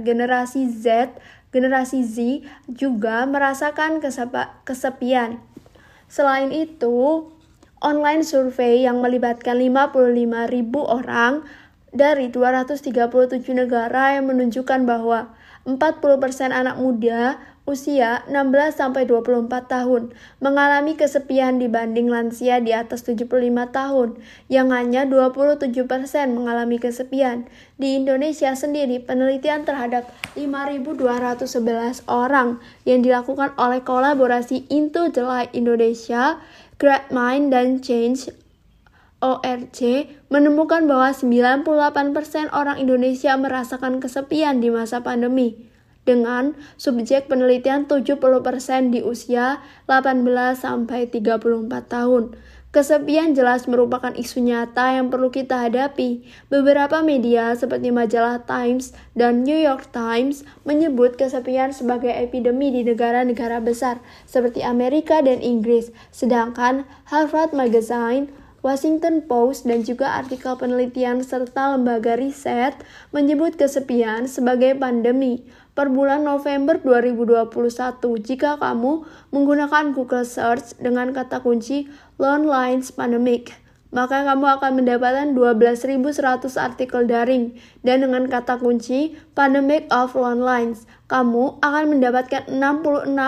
generasi 0.00 0.72
Z, 0.72 1.12
generasi 1.52 2.08
Z 2.08 2.40
juga 2.72 3.28
merasakan 3.28 4.00
kesepian. 4.64 5.44
Selain 6.08 6.48
itu, 6.56 7.28
online 7.84 8.24
survei 8.24 8.88
yang 8.88 9.04
melibatkan 9.04 9.60
55.000 9.60 10.56
orang 10.88 11.44
dari 11.90 12.30
237 12.30 12.86
negara 13.54 14.14
yang 14.18 14.30
menunjukkan 14.30 14.86
bahwa 14.86 15.34
40% 15.68 16.56
anak 16.56 16.80
muda 16.80 17.36
usia 17.68 18.24
16-24 18.26 19.46
tahun 19.68 20.10
mengalami 20.40 20.96
kesepian 20.96 21.60
dibanding 21.60 22.08
lansia 22.08 22.58
di 22.58 22.72
atas 22.72 23.04
75 23.06 23.30
tahun 23.70 24.18
yang 24.48 24.72
hanya 24.74 25.06
27% 25.06 25.70
mengalami 26.32 26.80
kesepian. 26.80 27.46
Di 27.76 28.00
Indonesia 28.00 28.50
sendiri 28.56 29.04
penelitian 29.04 29.68
terhadap 29.68 30.08
5.211 30.34 32.08
orang 32.08 32.58
yang 32.88 33.04
dilakukan 33.04 33.54
oleh 33.60 33.84
kolaborasi 33.84 34.66
Into 34.72 35.12
Light 35.20 35.52
Indonesia, 35.52 36.40
Mind 37.12 37.52
dan 37.52 37.84
Change 37.84 38.49
ORC 39.20 40.08
menemukan 40.32 40.88
bahwa 40.88 41.12
98% 41.12 42.48
orang 42.56 42.80
Indonesia 42.80 43.36
merasakan 43.36 44.00
kesepian 44.00 44.64
di 44.64 44.72
masa 44.72 45.04
pandemi 45.04 45.70
dengan 46.08 46.56
subjek 46.80 47.28
penelitian 47.28 47.84
70% 47.84 48.16
di 48.88 49.04
usia 49.04 49.60
18 49.84 50.24
sampai 50.56 51.06
34 51.12 51.68
tahun. 51.86 52.34
Kesepian 52.70 53.34
jelas 53.34 53.66
merupakan 53.66 54.14
isu 54.14 54.46
nyata 54.46 54.94
yang 54.94 55.10
perlu 55.10 55.34
kita 55.34 55.58
hadapi. 55.66 56.22
Beberapa 56.54 57.02
media 57.02 57.50
seperti 57.58 57.90
majalah 57.90 58.46
Times 58.46 58.94
dan 59.18 59.42
New 59.42 59.58
York 59.58 59.90
Times 59.90 60.46
menyebut 60.62 61.18
kesepian 61.18 61.74
sebagai 61.74 62.14
epidemi 62.14 62.70
di 62.70 62.86
negara-negara 62.86 63.58
besar 63.58 63.98
seperti 64.22 64.62
Amerika 64.62 65.18
dan 65.18 65.42
Inggris. 65.42 65.90
Sedangkan 66.14 66.86
Harvard 67.10 67.50
Magazine 67.50 68.30
Washington 68.60 69.24
Post 69.24 69.64
dan 69.64 69.80
juga 69.80 70.20
artikel 70.20 70.52
penelitian 70.56 71.24
serta 71.24 71.72
lembaga 71.72 72.16
riset 72.16 72.76
menyebut 73.12 73.56
kesepian 73.56 74.28
sebagai 74.28 74.76
pandemi 74.76 75.44
per 75.72 75.88
bulan 75.88 76.28
November 76.28 76.76
2021 76.76 77.48
jika 78.20 78.60
kamu 78.60 79.08
menggunakan 79.32 79.96
Google 79.96 80.28
Search 80.28 80.76
dengan 80.76 81.16
kata 81.16 81.40
kunci 81.40 81.88
Lone 82.20 82.44
Lines 82.44 82.92
Pandemic 82.92 83.56
maka 83.90 84.22
kamu 84.22 84.46
akan 84.58 84.72
mendapatkan 84.82 85.34
12.100 85.34 85.98
artikel 86.54 87.10
daring. 87.10 87.58
Dan 87.82 88.06
dengan 88.06 88.30
kata 88.30 88.62
kunci 88.62 89.18
Pandemic 89.34 89.90
of 89.90 90.14
Lone 90.14 90.42
Lines, 90.42 90.86
kamu 91.10 91.58
akan 91.58 91.98
mendapatkan 91.98 92.46
66.500 92.46 93.18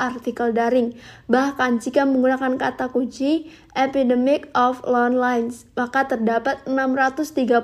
artikel 0.00 0.56
daring. 0.56 0.96
Bahkan 1.28 1.84
jika 1.84 2.08
menggunakan 2.08 2.56
kata 2.56 2.88
kunci 2.88 3.52
Epidemic 3.76 4.48
of 4.56 4.80
Lone 4.88 5.20
Lines, 5.20 5.68
maka 5.76 6.08
terdapat 6.08 6.64
630.000 6.64 7.60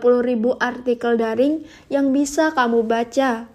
artikel 0.61 1.17
daring 1.17 1.65
yang 1.89 2.13
bisa 2.13 2.53
kamu 2.53 2.85
baca. 2.85 3.49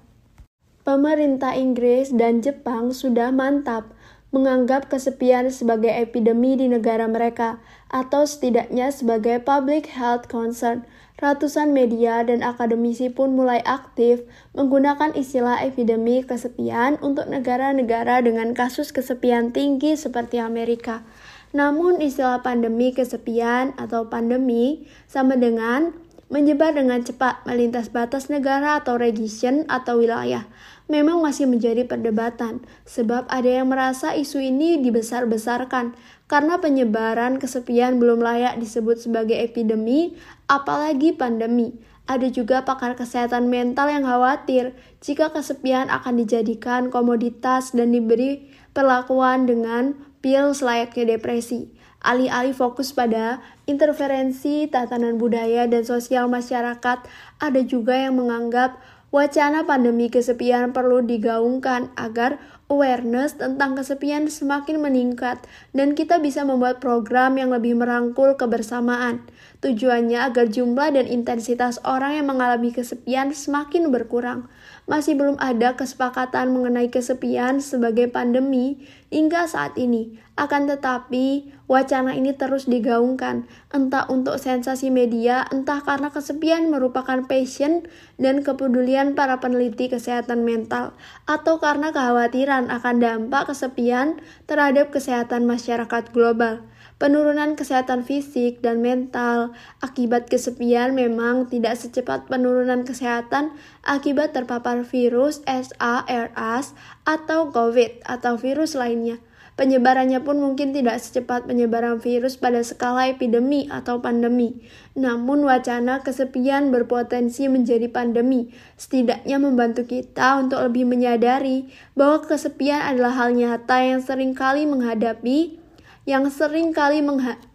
Pemerintah 0.82 1.54
Inggris 1.58 2.14
dan 2.14 2.46
Jepang 2.46 2.94
sudah 2.94 3.34
mantap 3.34 3.90
menganggap 4.36 4.92
kesepian 4.92 5.48
sebagai 5.48 5.96
epidemi 5.96 6.60
di 6.60 6.68
negara 6.68 7.08
mereka, 7.08 7.64
atau 7.88 8.28
setidaknya 8.28 8.92
sebagai 8.92 9.40
public 9.40 9.88
health 9.96 10.28
concern. 10.28 10.84
Ratusan 11.16 11.72
media 11.72 12.28
dan 12.28 12.44
akademisi 12.44 13.08
pun 13.08 13.40
mulai 13.40 13.64
aktif 13.64 14.28
menggunakan 14.52 15.16
istilah 15.16 15.64
epidemi 15.64 16.20
kesepian 16.28 17.00
untuk 17.00 17.32
negara-negara 17.32 18.20
dengan 18.20 18.52
kasus 18.52 18.92
kesepian 18.92 19.56
tinggi 19.56 19.96
seperti 19.96 20.44
Amerika. 20.44 21.08
Namun 21.56 22.04
istilah 22.04 22.44
pandemi 22.44 22.92
kesepian 22.92 23.72
atau 23.80 24.12
pandemi 24.12 24.92
sama 25.08 25.40
dengan 25.40 25.96
menyebar 26.28 26.76
dengan 26.76 27.00
cepat 27.00 27.48
melintas 27.48 27.88
batas 27.88 28.28
negara 28.28 28.84
atau 28.84 29.00
region 29.00 29.64
atau 29.72 30.04
wilayah 30.04 30.44
memang 30.86 31.22
masih 31.22 31.50
menjadi 31.50 31.86
perdebatan, 31.86 32.62
sebab 32.86 33.26
ada 33.30 33.50
yang 33.50 33.70
merasa 33.70 34.14
isu 34.14 34.42
ini 34.42 34.78
dibesar-besarkan 34.82 35.98
karena 36.26 36.58
penyebaran 36.58 37.38
kesepian 37.38 38.02
belum 38.02 38.22
layak 38.22 38.58
disebut 38.62 39.02
sebagai 39.02 39.38
epidemi, 39.38 40.18
apalagi 40.50 41.14
pandemi. 41.14 41.74
Ada 42.06 42.30
juga 42.30 42.62
pakar 42.62 42.94
kesehatan 42.94 43.50
mental 43.50 43.90
yang 43.90 44.06
khawatir 44.06 44.78
jika 45.02 45.34
kesepian 45.34 45.90
akan 45.90 46.22
dijadikan 46.22 46.94
komoditas 46.94 47.74
dan 47.74 47.90
diberi 47.90 48.46
perlakuan 48.78 49.50
dengan 49.50 49.98
pil 50.22 50.54
selayaknya 50.54 51.18
depresi. 51.18 51.74
Alih-alih 52.06 52.54
fokus 52.54 52.94
pada 52.94 53.42
interferensi 53.66 54.70
tatanan 54.70 55.18
budaya 55.18 55.66
dan 55.66 55.82
sosial 55.82 56.30
masyarakat, 56.30 57.02
ada 57.42 57.62
juga 57.66 57.98
yang 57.98 58.22
menganggap 58.22 58.78
Wacana 59.16 59.64
pandemi 59.64 60.12
kesepian 60.12 60.76
perlu 60.76 61.00
digaungkan 61.00 61.88
agar 61.96 62.36
awareness 62.68 63.40
tentang 63.40 63.80
kesepian 63.80 64.28
semakin 64.28 64.84
meningkat 64.84 65.40
dan 65.72 65.96
kita 65.96 66.20
bisa 66.20 66.44
membuat 66.44 66.84
program 66.84 67.40
yang 67.40 67.48
lebih 67.48 67.80
merangkul 67.80 68.36
kebersamaan. 68.36 69.24
Tujuannya 69.64 70.20
agar 70.20 70.52
jumlah 70.52 71.00
dan 71.00 71.08
intensitas 71.08 71.80
orang 71.88 72.20
yang 72.20 72.28
mengalami 72.28 72.76
kesepian 72.76 73.32
semakin 73.32 73.88
berkurang 73.88 74.52
masih 74.84 75.16
belum 75.16 75.40
ada 75.40 75.80
kesepakatan 75.80 76.52
mengenai 76.52 76.92
kesepian 76.92 77.64
sebagai 77.64 78.12
pandemi 78.12 78.84
hingga 79.16 79.48
saat 79.48 79.80
ini. 79.80 80.20
Akan 80.36 80.68
tetapi, 80.68 81.55
wacana 81.66 82.14
ini 82.14 82.38
terus 82.38 82.70
digaungkan, 82.70 83.50
entah 83.74 84.06
untuk 84.10 84.38
sensasi 84.38 84.94
media, 84.94 85.46
entah 85.50 85.82
karena 85.82 86.14
kesepian 86.14 86.70
merupakan 86.70 87.26
passion 87.26 87.90
dan 88.22 88.46
kepedulian 88.46 89.18
para 89.18 89.42
peneliti 89.42 89.90
kesehatan 89.90 90.46
mental, 90.46 90.94
atau 91.26 91.58
karena 91.58 91.90
kekhawatiran 91.90 92.70
akan 92.70 92.96
dampak 93.02 93.50
kesepian 93.50 94.22
terhadap 94.46 94.94
kesehatan 94.94 95.50
masyarakat 95.50 96.14
global. 96.14 96.62
Penurunan 96.96 97.60
kesehatan 97.60 98.08
fisik 98.08 98.64
dan 98.64 98.80
mental 98.80 99.52
akibat 99.84 100.32
kesepian 100.32 100.96
memang 100.96 101.52
tidak 101.52 101.76
secepat 101.76 102.24
penurunan 102.32 102.88
kesehatan 102.88 103.52
akibat 103.84 104.32
terpapar 104.32 104.88
virus 104.88 105.44
SARS 105.44 106.72
atau 107.04 107.52
COVID 107.52 108.00
atau 108.08 108.40
virus 108.40 108.80
lainnya. 108.80 109.20
Penyebarannya 109.56 110.20
pun 110.20 110.44
mungkin 110.44 110.76
tidak 110.76 111.00
secepat 111.00 111.48
penyebaran 111.48 112.04
virus 112.04 112.36
pada 112.36 112.60
skala 112.60 113.08
epidemi 113.08 113.72
atau 113.72 114.04
pandemi. 114.04 114.60
Namun 115.00 115.48
wacana 115.48 116.04
kesepian 116.04 116.76
berpotensi 116.76 117.48
menjadi 117.48 117.88
pandemi, 117.88 118.52
setidaknya 118.76 119.40
membantu 119.40 119.88
kita 119.88 120.44
untuk 120.44 120.60
lebih 120.60 120.84
menyadari 120.84 121.72
bahwa 121.96 122.28
kesepian 122.28 122.84
adalah 122.84 123.16
hal 123.16 123.32
nyata 123.32 123.80
yang 123.80 124.04
sering 124.04 124.36
kali 124.36 124.68
menghadapi 124.68 125.64
yang 126.06 126.30
sering 126.30 126.70
kali 126.70 127.02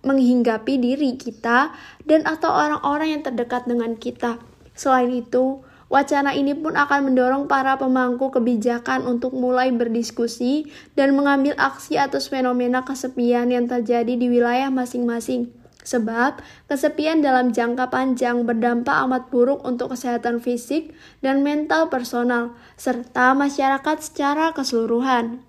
menghinggapi 0.03 0.75
diri 0.75 1.15
kita 1.15 1.71
dan 2.03 2.27
atau 2.27 2.51
orang-orang 2.51 3.15
yang 3.15 3.23
terdekat 3.23 3.63
dengan 3.69 3.95
kita. 3.95 4.43
Selain 4.75 5.13
itu, 5.15 5.63
wacana 5.91 6.33
ini 6.33 6.55
pun 6.55 6.79
akan 6.79 7.13
mendorong 7.13 7.45
para 7.51 7.75
pemangku 7.77 8.31
kebijakan 8.31 9.05
untuk 9.05 9.35
mulai 9.35 9.75
berdiskusi 9.75 10.71
dan 10.95 11.19
mengambil 11.19 11.59
aksi 11.59 11.99
atas 11.99 12.31
fenomena 12.31 12.87
kesepian 12.87 13.51
yang 13.51 13.67
terjadi 13.67 14.15
di 14.15 14.31
wilayah 14.31 14.71
masing-masing. 14.71 15.51
Sebab 15.81 16.39
kesepian 16.71 17.25
dalam 17.25 17.51
jangka 17.51 17.91
panjang 17.91 18.47
berdampak 18.47 18.95
amat 19.09 19.33
buruk 19.33 19.65
untuk 19.67 19.97
kesehatan 19.97 20.39
fisik 20.39 20.95
dan 21.25 21.43
mental 21.43 21.91
personal, 21.91 22.55
serta 22.79 23.33
masyarakat 23.35 23.97
secara 23.99 24.53
keseluruhan. 24.55 25.43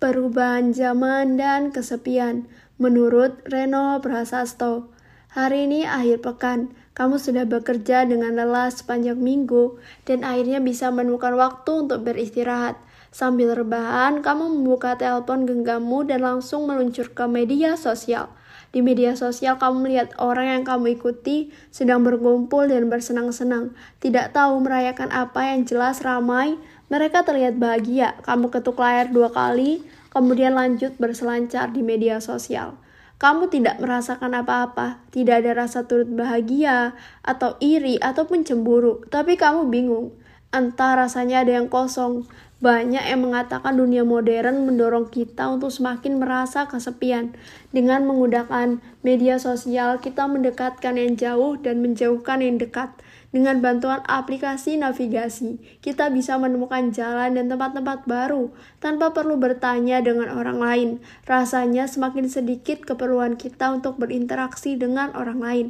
Perubahan 0.00 0.72
zaman 0.72 1.36
dan 1.36 1.70
kesepian, 1.70 2.48
menurut 2.80 3.44
Reno 3.44 4.00
Prasasto. 4.00 4.88
Hari 5.36 5.68
ini 5.68 5.84
akhir 5.84 6.24
pekan, 6.24 6.72
kamu 6.98 7.22
sudah 7.22 7.46
bekerja 7.46 8.02
dengan 8.10 8.34
lelah 8.34 8.74
sepanjang 8.74 9.22
minggu 9.22 9.78
dan 10.02 10.26
akhirnya 10.26 10.58
bisa 10.58 10.90
menemukan 10.90 11.38
waktu 11.38 11.86
untuk 11.86 12.02
beristirahat. 12.02 12.74
Sambil 13.14 13.54
rebahan, 13.54 14.20
kamu 14.20 14.50
membuka 14.58 14.98
telepon 14.98 15.46
genggammu 15.46 16.10
dan 16.10 16.26
langsung 16.26 16.66
meluncur 16.66 17.08
ke 17.14 17.24
media 17.30 17.78
sosial. 17.78 18.28
Di 18.68 18.84
media 18.84 19.16
sosial 19.16 19.56
kamu 19.56 19.88
melihat 19.88 20.08
orang 20.20 20.60
yang 20.60 20.64
kamu 20.66 21.00
ikuti 21.00 21.48
sedang 21.72 22.04
berkumpul 22.04 22.68
dan 22.68 22.92
bersenang-senang, 22.92 23.72
tidak 24.02 24.36
tahu 24.36 24.60
merayakan 24.60 25.08
apa 25.08 25.54
yang 25.54 25.64
jelas 25.64 26.04
ramai, 26.04 26.60
mereka 26.92 27.24
terlihat 27.24 27.56
bahagia. 27.56 28.18
Kamu 28.26 28.52
ketuk 28.52 28.76
layar 28.76 29.08
dua 29.08 29.32
kali, 29.32 29.80
kemudian 30.12 30.52
lanjut 30.52 30.98
berselancar 31.00 31.72
di 31.72 31.80
media 31.80 32.20
sosial. 32.20 32.76
Kamu 33.18 33.50
tidak 33.50 33.82
merasakan 33.82 34.30
apa-apa, 34.30 35.02
tidak 35.10 35.42
ada 35.42 35.66
rasa 35.66 35.90
turut 35.90 36.06
bahagia, 36.06 36.94
atau 37.26 37.58
iri, 37.58 37.98
ataupun 37.98 38.46
cemburu, 38.46 39.02
tapi 39.10 39.34
kamu 39.34 39.66
bingung. 39.66 40.14
Entah 40.54 40.94
rasanya 40.94 41.42
ada 41.42 41.58
yang 41.58 41.66
kosong. 41.66 42.30
Banyak 42.62 43.10
yang 43.10 43.26
mengatakan 43.26 43.74
dunia 43.74 44.06
modern 44.06 44.66
mendorong 44.66 45.10
kita 45.10 45.50
untuk 45.50 45.74
semakin 45.74 46.22
merasa 46.22 46.70
kesepian. 46.70 47.34
Dengan 47.74 48.06
menggunakan 48.06 48.78
media 49.02 49.42
sosial, 49.42 49.98
kita 49.98 50.30
mendekatkan 50.30 50.94
yang 50.94 51.18
jauh 51.18 51.58
dan 51.58 51.82
menjauhkan 51.82 52.38
yang 52.38 52.58
dekat. 52.58 52.94
Dengan 53.28 53.60
bantuan 53.60 54.00
aplikasi 54.08 54.80
navigasi, 54.80 55.60
kita 55.84 56.08
bisa 56.08 56.40
menemukan 56.40 56.88
jalan 56.96 57.36
dan 57.36 57.52
tempat-tempat 57.52 58.08
baru 58.08 58.56
tanpa 58.80 59.12
perlu 59.12 59.36
bertanya 59.36 60.00
dengan 60.00 60.32
orang 60.32 60.56
lain. 60.56 60.88
Rasanya 61.28 61.84
semakin 61.92 62.24
sedikit 62.32 62.88
keperluan 62.88 63.36
kita 63.36 63.68
untuk 63.68 64.00
berinteraksi 64.00 64.80
dengan 64.80 65.12
orang 65.12 65.40
lain. 65.44 65.66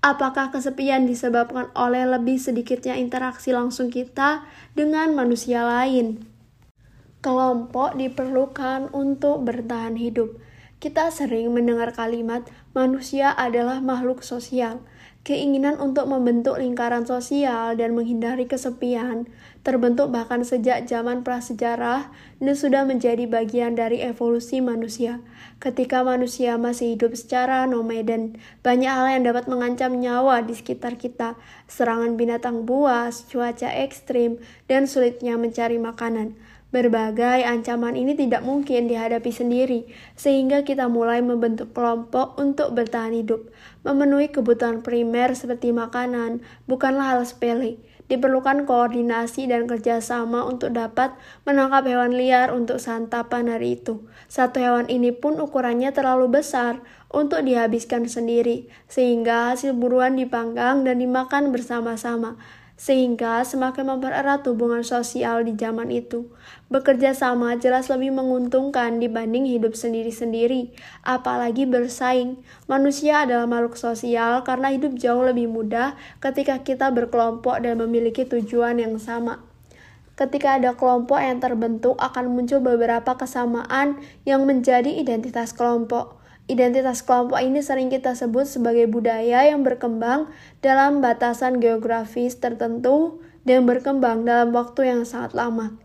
Apakah 0.00 0.54
kesepian 0.54 1.04
disebabkan 1.04 1.74
oleh 1.74 2.06
lebih 2.06 2.38
sedikitnya 2.38 2.94
interaksi 2.94 3.50
langsung 3.50 3.90
kita 3.90 4.46
dengan 4.78 5.10
manusia 5.12 5.66
lain? 5.66 6.24
Kelompok 7.20 7.98
diperlukan 7.98 8.94
untuk 8.94 9.44
bertahan 9.44 9.98
hidup. 9.98 10.38
Kita 10.80 11.12
sering 11.12 11.52
mendengar 11.52 11.92
kalimat 11.92 12.48
manusia 12.72 13.34
adalah 13.36 13.84
makhluk 13.84 14.24
sosial. 14.24 14.80
Keinginan 15.20 15.76
untuk 15.76 16.08
membentuk 16.08 16.56
lingkaran 16.56 17.04
sosial 17.04 17.76
dan 17.76 17.92
menghindari 17.92 18.48
kesepian 18.48 19.28
terbentuk 19.60 20.08
bahkan 20.08 20.40
sejak 20.40 20.88
zaman 20.88 21.20
prasejarah 21.20 22.08
dan 22.40 22.54
sudah 22.56 22.88
menjadi 22.88 23.28
bagian 23.28 23.76
dari 23.76 24.00
evolusi 24.00 24.64
manusia. 24.64 25.20
Ketika 25.60 26.00
manusia 26.00 26.56
masih 26.56 26.96
hidup 26.96 27.12
secara 27.12 27.68
nomaden, 27.68 28.40
banyak 28.64 28.88
hal 28.88 29.12
yang 29.12 29.28
dapat 29.28 29.44
mengancam 29.44 30.00
nyawa 30.00 30.40
di 30.40 30.56
sekitar 30.56 30.96
kita, 30.96 31.36
serangan 31.68 32.16
binatang 32.16 32.64
buas, 32.64 33.28
cuaca 33.28 33.68
ekstrim, 33.68 34.40
dan 34.72 34.88
sulitnya 34.88 35.36
mencari 35.36 35.76
makanan. 35.76 36.32
Berbagai 36.70 37.42
ancaman 37.42 37.98
ini 37.98 38.14
tidak 38.14 38.46
mungkin 38.46 38.86
dihadapi 38.86 39.34
sendiri, 39.34 39.90
sehingga 40.14 40.62
kita 40.62 40.86
mulai 40.86 41.18
membentuk 41.18 41.74
kelompok 41.74 42.38
untuk 42.38 42.70
bertahan 42.78 43.10
hidup. 43.10 43.50
Memenuhi 43.82 44.30
kebutuhan 44.30 44.78
primer 44.78 45.34
seperti 45.34 45.74
makanan 45.74 46.46
bukanlah 46.70 47.18
hal 47.18 47.26
sepele. 47.26 47.82
Diperlukan 48.06 48.70
koordinasi 48.70 49.50
dan 49.50 49.66
kerjasama 49.66 50.46
untuk 50.46 50.70
dapat 50.70 51.10
menangkap 51.42 51.90
hewan 51.90 52.14
liar 52.14 52.54
untuk 52.54 52.78
santapan 52.78 53.50
hari 53.50 53.74
itu. 53.74 54.06
Satu 54.30 54.62
hewan 54.62 54.86
ini 54.86 55.10
pun 55.10 55.42
ukurannya 55.42 55.90
terlalu 55.90 56.38
besar 56.38 56.78
untuk 57.10 57.42
dihabiskan 57.42 58.06
sendiri, 58.06 58.70
sehingga 58.86 59.54
hasil 59.54 59.74
buruan 59.74 60.14
dipanggang 60.14 60.86
dan 60.86 61.02
dimakan 61.02 61.50
bersama-sama 61.50 62.38
sehingga 62.80 63.44
semakin 63.44 63.92
mempererat 63.92 64.40
hubungan 64.48 64.80
sosial 64.80 65.44
di 65.44 65.52
zaman 65.52 65.92
itu. 65.92 66.32
Bekerja 66.70 67.18
sama 67.18 67.58
jelas 67.58 67.90
lebih 67.90 68.14
menguntungkan 68.14 69.02
dibanding 69.02 69.42
hidup 69.42 69.74
sendiri-sendiri, 69.74 70.70
apalagi 71.02 71.66
bersaing. 71.66 72.38
Manusia 72.70 73.26
adalah 73.26 73.50
makhluk 73.50 73.74
sosial 73.74 74.46
karena 74.46 74.70
hidup 74.70 74.94
jauh 74.94 75.26
lebih 75.26 75.50
mudah 75.50 75.98
ketika 76.22 76.62
kita 76.62 76.94
berkelompok 76.94 77.58
dan 77.58 77.74
memiliki 77.74 78.22
tujuan 78.22 78.78
yang 78.78 79.02
sama. 79.02 79.42
Ketika 80.14 80.62
ada 80.62 80.78
kelompok 80.78 81.18
yang 81.18 81.42
terbentuk, 81.42 81.98
akan 81.98 82.38
muncul 82.38 82.62
beberapa 82.62 83.18
kesamaan 83.18 83.98
yang 84.22 84.46
menjadi 84.46 84.94
identitas 84.94 85.50
kelompok. 85.50 86.22
Identitas 86.46 87.02
kelompok 87.02 87.42
ini 87.42 87.66
sering 87.66 87.90
kita 87.90 88.14
sebut 88.14 88.46
sebagai 88.46 88.86
budaya 88.86 89.42
yang 89.42 89.66
berkembang 89.66 90.30
dalam 90.62 91.02
batasan 91.02 91.58
geografis 91.58 92.38
tertentu 92.38 93.18
dan 93.42 93.66
berkembang 93.66 94.22
dalam 94.22 94.54
waktu 94.54 94.86
yang 94.86 95.02
sangat 95.02 95.34
lama. 95.34 95.79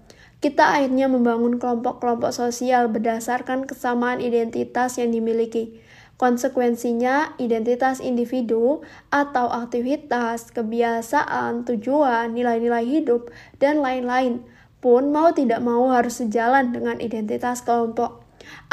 Kita 0.45 0.77
akhirnya 0.77 1.09
membangun 1.09 1.57
kelompok-kelompok 1.57 2.29
sosial 2.29 2.85
berdasarkan 2.85 3.65
kesamaan 3.65 4.21
identitas 4.21 5.01
yang 5.01 5.09
dimiliki. 5.09 5.81
Konsekuensinya, 6.21 7.33
identitas 7.41 7.97
individu 7.97 8.85
atau 9.09 9.49
aktivitas, 9.49 10.53
kebiasaan, 10.53 11.65
tujuan, 11.65 12.37
nilai-nilai 12.37 12.85
hidup, 12.85 13.33
dan 13.57 13.81
lain-lain 13.81 14.45
pun 14.85 15.09
mau 15.09 15.33
tidak 15.33 15.65
mau 15.65 15.89
harus 15.89 16.21
sejalan 16.21 16.69
dengan 16.69 17.01
identitas 17.01 17.65
kelompok. 17.65 18.21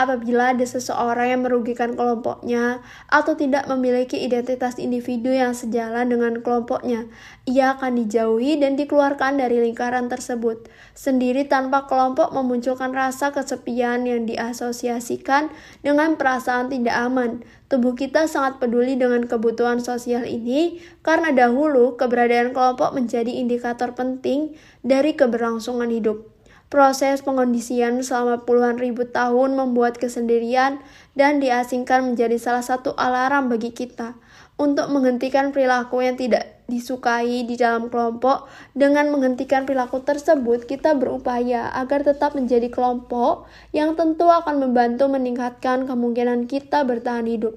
Apabila 0.01 0.57
ada 0.57 0.65
seseorang 0.65 1.37
yang 1.37 1.43
merugikan 1.45 1.93
kelompoknya 1.95 2.81
atau 3.13 3.37
tidak 3.37 3.69
memiliki 3.69 4.21
identitas 4.21 4.81
individu 4.81 5.31
yang 5.31 5.53
sejalan 5.53 6.09
dengan 6.09 6.41
kelompoknya, 6.41 7.07
ia 7.45 7.77
akan 7.77 8.01
dijauhi 8.01 8.57
dan 8.57 8.81
dikeluarkan 8.81 9.39
dari 9.39 9.61
lingkaran 9.61 10.09
tersebut. 10.09 10.67
Sendiri 10.97 11.45
tanpa 11.45 11.85
kelompok 11.85 12.33
memunculkan 12.33 12.97
rasa 12.97 13.31
kesepian 13.31 14.09
yang 14.09 14.25
diasosiasikan 14.25 15.53
dengan 15.85 16.17
perasaan 16.17 16.73
tidak 16.73 16.97
aman. 16.97 17.45
Tubuh 17.69 17.97
kita 17.97 18.29
sangat 18.29 18.61
peduli 18.61 18.97
dengan 18.97 19.25
kebutuhan 19.25 19.81
sosial 19.81 20.29
ini 20.29 20.81
karena 21.01 21.33
dahulu 21.33 21.97
keberadaan 21.97 22.53
kelompok 22.53 22.93
menjadi 22.93 23.33
indikator 23.33 23.97
penting 23.97 24.57
dari 24.85 25.17
keberlangsungan 25.17 25.89
hidup. 25.89 26.32
Proses 26.73 27.21
pengondisian 27.21 28.01
selama 28.01 28.49
puluhan 28.49 28.81
ribu 28.81 29.05
tahun 29.05 29.61
membuat 29.61 30.01
kesendirian 30.01 30.81
dan 31.13 31.37
diasingkan 31.37 32.01
menjadi 32.01 32.41
salah 32.41 32.65
satu 32.65 32.97
alarm 32.97 33.53
bagi 33.53 33.77
kita 33.77 34.17
untuk 34.57 34.89
menghentikan 34.89 35.53
perilaku 35.53 36.01
yang 36.01 36.17
tidak 36.17 36.65
disukai 36.73 37.45
di 37.45 37.61
dalam 37.61 37.93
kelompok. 37.93 38.49
Dengan 38.73 39.13
menghentikan 39.13 39.69
perilaku 39.69 40.01
tersebut, 40.01 40.65
kita 40.65 40.97
berupaya 40.97 41.69
agar 41.77 42.09
tetap 42.09 42.33
menjadi 42.33 42.73
kelompok 42.73 43.45
yang 43.77 43.93
tentu 43.93 44.33
akan 44.33 44.65
membantu 44.65 45.13
meningkatkan 45.13 45.85
kemungkinan 45.85 46.49
kita 46.49 46.89
bertahan 46.89 47.29
hidup. 47.29 47.53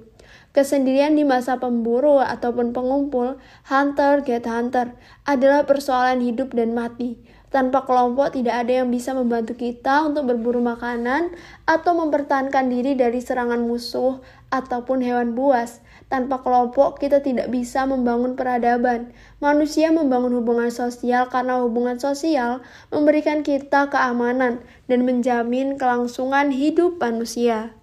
Kesendirian 0.52 1.16
di 1.16 1.24
masa 1.24 1.56
pemburu 1.56 2.20
ataupun 2.20 2.76
pengumpul, 2.76 3.40
hunter 3.72 4.24
get 4.28 4.44
hunter, 4.44 4.92
adalah 5.24 5.64
persoalan 5.64 6.20
hidup 6.20 6.52
dan 6.52 6.76
mati. 6.76 7.16
Tanpa 7.54 7.86
kelompok 7.86 8.34
tidak 8.34 8.66
ada 8.66 8.82
yang 8.84 8.90
bisa 8.90 9.14
membantu 9.14 9.54
kita 9.54 10.10
untuk 10.10 10.34
berburu 10.34 10.60
makanan 10.60 11.32
atau 11.70 11.94
mempertahankan 11.94 12.68
diri 12.68 12.98
dari 12.98 13.22
serangan 13.22 13.62
musuh 13.64 14.20
ataupun 14.50 15.00
hewan 15.06 15.38
buas. 15.38 15.80
Tanpa 16.10 16.42
kelompok 16.42 17.02
kita 17.02 17.22
tidak 17.22 17.50
bisa 17.54 17.86
membangun 17.86 18.38
peradaban. 18.38 19.14
Manusia 19.42 19.90
membangun 19.94 20.38
hubungan 20.42 20.70
sosial 20.74 21.30
karena 21.30 21.62
hubungan 21.62 21.98
sosial 22.02 22.66
memberikan 22.90 23.42
kita 23.42 23.90
keamanan 23.94 24.62
dan 24.90 25.06
menjamin 25.06 25.78
kelangsungan 25.78 26.50
hidup 26.50 26.98
manusia. 26.98 27.74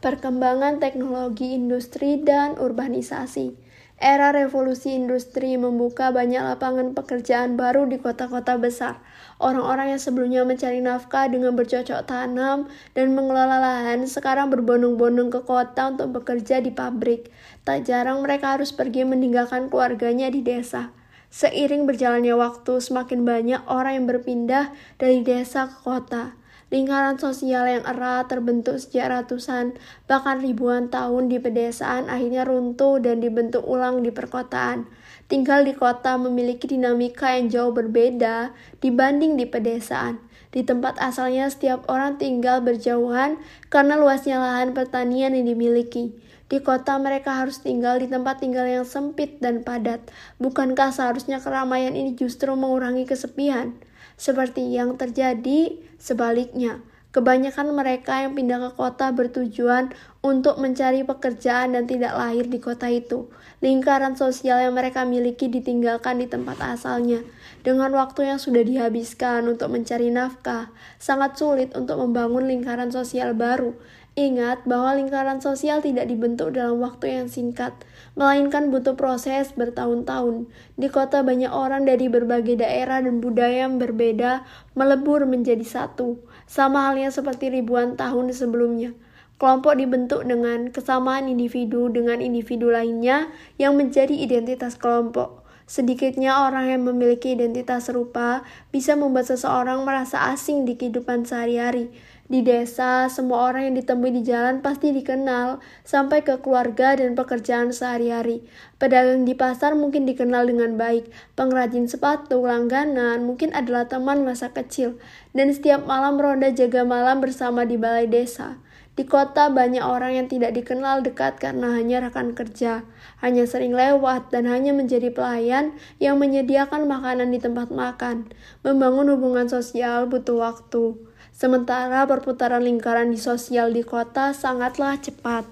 Perkembangan 0.00 0.76
teknologi 0.76 1.56
industri 1.56 2.20
dan 2.20 2.60
urbanisasi 2.60 3.65
Era 3.96 4.28
revolusi 4.28 4.92
industri 4.92 5.56
membuka 5.56 6.12
banyak 6.12 6.44
lapangan 6.44 6.92
pekerjaan 6.92 7.56
baru 7.56 7.88
di 7.88 7.96
kota-kota 7.96 8.60
besar. 8.60 9.00
Orang-orang 9.40 9.96
yang 9.96 10.02
sebelumnya 10.04 10.44
mencari 10.44 10.84
nafkah 10.84 11.32
dengan 11.32 11.56
bercocok 11.56 12.04
tanam 12.04 12.68
dan 12.92 13.16
mengelola 13.16 13.56
lahan 13.56 14.04
sekarang 14.04 14.52
berbondong-bondong 14.52 15.32
ke 15.32 15.40
kota 15.48 15.96
untuk 15.96 16.12
bekerja 16.12 16.60
di 16.60 16.76
pabrik. 16.76 17.32
Tak 17.64 17.88
jarang 17.88 18.20
mereka 18.20 18.60
harus 18.60 18.68
pergi 18.68 19.08
meninggalkan 19.08 19.72
keluarganya 19.72 20.28
di 20.28 20.44
desa. 20.44 20.92
Seiring 21.32 21.88
berjalannya 21.88 22.36
waktu, 22.36 22.80
semakin 22.84 23.24
banyak 23.24 23.64
orang 23.64 23.96
yang 23.96 24.06
berpindah 24.12 24.76
dari 25.00 25.24
desa 25.24 25.72
ke 25.72 25.76
kota. 25.84 26.36
Lingkaran 26.76 27.16
sosial 27.16 27.64
yang 27.64 27.88
erat 27.88 28.28
terbentuk 28.28 28.76
sejak 28.76 29.08
ratusan, 29.08 29.80
bahkan 30.04 30.44
ribuan 30.44 30.92
tahun 30.92 31.32
di 31.32 31.40
pedesaan 31.40 32.12
akhirnya 32.12 32.44
runtuh 32.44 33.00
dan 33.00 33.24
dibentuk 33.24 33.64
ulang 33.64 34.04
di 34.04 34.12
perkotaan. 34.12 34.84
Tinggal 35.24 35.64
di 35.64 35.72
kota 35.72 36.20
memiliki 36.20 36.68
dinamika 36.68 37.32
yang 37.32 37.48
jauh 37.48 37.72
berbeda 37.72 38.52
dibanding 38.84 39.40
di 39.40 39.48
pedesaan. 39.48 40.20
Di 40.52 40.68
tempat 40.68 41.00
asalnya 41.00 41.48
setiap 41.48 41.88
orang 41.88 42.20
tinggal 42.20 42.60
berjauhan 42.60 43.40
karena 43.72 43.96
luasnya 43.96 44.36
lahan 44.36 44.76
pertanian 44.76 45.32
yang 45.32 45.48
dimiliki. 45.48 46.12
Di 46.52 46.60
kota 46.60 47.00
mereka 47.00 47.40
harus 47.40 47.64
tinggal 47.64 48.04
di 48.04 48.06
tempat 48.12 48.44
tinggal 48.44 48.68
yang 48.68 48.84
sempit 48.84 49.40
dan 49.40 49.64
padat. 49.64 50.04
Bukankah 50.36 50.92
seharusnya 50.92 51.40
keramaian 51.40 51.96
ini 51.96 52.12
justru 52.20 52.52
mengurangi 52.52 53.08
kesepian? 53.08 53.72
Seperti 54.16 54.72
yang 54.72 54.96
terjadi 54.96 55.76
sebaliknya, 56.00 56.80
kebanyakan 57.12 57.72
mereka 57.72 58.24
yang 58.24 58.36
pindah 58.36 58.60
ke 58.60 58.70
kota 58.76 59.12
bertujuan 59.12 59.92
untuk 60.24 60.60
mencari 60.60 61.04
pekerjaan 61.04 61.72
dan 61.76 61.84
tidak 61.88 62.12
lahir 62.12 62.44
di 62.48 62.60
kota 62.60 62.92
itu. 62.92 63.28
Lingkaran 63.64 64.20
sosial 64.20 64.60
yang 64.60 64.76
mereka 64.76 65.08
miliki 65.08 65.48
ditinggalkan 65.48 66.20
di 66.20 66.28
tempat 66.28 66.60
asalnya. 66.60 67.24
Dengan 67.66 67.90
waktu 67.98 68.30
yang 68.30 68.38
sudah 68.38 68.62
dihabiskan 68.62 69.42
untuk 69.50 69.74
mencari 69.74 70.14
nafkah, 70.14 70.70
sangat 71.02 71.34
sulit 71.34 71.74
untuk 71.74 71.98
membangun 71.98 72.46
lingkaran 72.46 72.94
sosial 72.94 73.34
baru 73.34 73.74
Ingat 74.16 74.64
bahwa 74.64 74.96
lingkaran 74.96 75.44
sosial 75.44 75.84
tidak 75.84 76.08
dibentuk 76.08 76.56
dalam 76.56 76.80
waktu 76.80 77.20
yang 77.20 77.28
singkat, 77.28 77.76
melainkan 78.16 78.72
butuh 78.72 78.96
proses 78.96 79.52
bertahun-tahun. 79.52 80.48
Di 80.80 80.88
kota 80.88 81.20
banyak 81.20 81.52
orang 81.52 81.84
dari 81.84 82.08
berbagai 82.08 82.56
daerah 82.56 83.04
dan 83.04 83.20
budaya 83.20 83.68
yang 83.68 83.76
berbeda 83.76 84.40
melebur 84.72 85.28
menjadi 85.28 85.60
satu, 85.60 86.16
sama 86.48 86.88
halnya 86.88 87.12
seperti 87.12 87.52
ribuan 87.52 88.00
tahun 88.00 88.32
sebelumnya. 88.32 88.96
Kelompok 89.36 89.76
dibentuk 89.76 90.24
dengan 90.24 90.72
kesamaan 90.72 91.28
individu 91.28 91.92
dengan 91.92 92.24
individu 92.24 92.72
lainnya 92.72 93.28
yang 93.60 93.76
menjadi 93.76 94.16
identitas 94.16 94.80
kelompok. 94.80 95.44
Sedikitnya 95.66 96.46
orang 96.46 96.70
yang 96.70 96.86
memiliki 96.86 97.34
identitas 97.34 97.90
serupa 97.90 98.46
bisa 98.70 98.94
membuat 98.94 99.26
seseorang 99.26 99.82
merasa 99.82 100.30
asing 100.30 100.62
di 100.62 100.78
kehidupan 100.78 101.26
sehari-hari. 101.26 101.90
Di 102.26 102.42
desa, 102.42 103.06
semua 103.06 103.50
orang 103.50 103.70
yang 103.70 103.76
ditemui 103.82 104.14
di 104.14 104.22
jalan 104.22 104.62
pasti 104.62 104.94
dikenal, 104.94 105.62
sampai 105.82 106.22
ke 106.22 106.38
keluarga 106.38 106.94
dan 106.94 107.18
pekerjaan 107.18 107.74
sehari-hari. 107.74 108.46
Pedagang 108.78 109.26
di 109.26 109.34
pasar 109.34 109.74
mungkin 109.74 110.06
dikenal 110.06 110.46
dengan 110.50 110.74
baik, 110.78 111.10
pengrajin 111.34 111.90
sepatu, 111.90 112.46
langganan 112.46 113.26
mungkin 113.26 113.50
adalah 113.50 113.90
teman 113.90 114.22
masa 114.22 114.50
kecil, 114.54 114.98
dan 115.34 115.50
setiap 115.50 115.82
malam 115.86 116.18
ronda 116.18 116.50
jaga 116.50 116.86
malam 116.86 117.18
bersama 117.18 117.62
di 117.62 117.74
balai 117.74 118.10
desa. 118.10 118.58
Di 118.96 119.04
kota 119.04 119.52
banyak 119.52 119.84
orang 119.84 120.16
yang 120.16 120.26
tidak 120.32 120.56
dikenal 120.56 121.04
dekat 121.04 121.36
karena 121.36 121.76
hanya 121.76 122.00
rekan 122.00 122.32
kerja, 122.32 122.80
hanya 123.20 123.44
sering 123.44 123.76
lewat 123.76 124.32
dan 124.32 124.48
hanya 124.48 124.72
menjadi 124.72 125.12
pelayan 125.12 125.76
yang 126.00 126.16
menyediakan 126.16 126.88
makanan 126.88 127.28
di 127.28 127.36
tempat 127.36 127.68
makan. 127.68 128.32
Membangun 128.64 129.12
hubungan 129.12 129.52
sosial 129.52 130.08
butuh 130.08 130.40
waktu. 130.40 130.96
Sementara 131.36 132.08
perputaran 132.08 132.64
lingkaran 132.64 133.12
di 133.12 133.20
sosial 133.20 133.76
di 133.76 133.84
kota 133.84 134.32
sangatlah 134.32 134.96
cepat. 134.96 135.44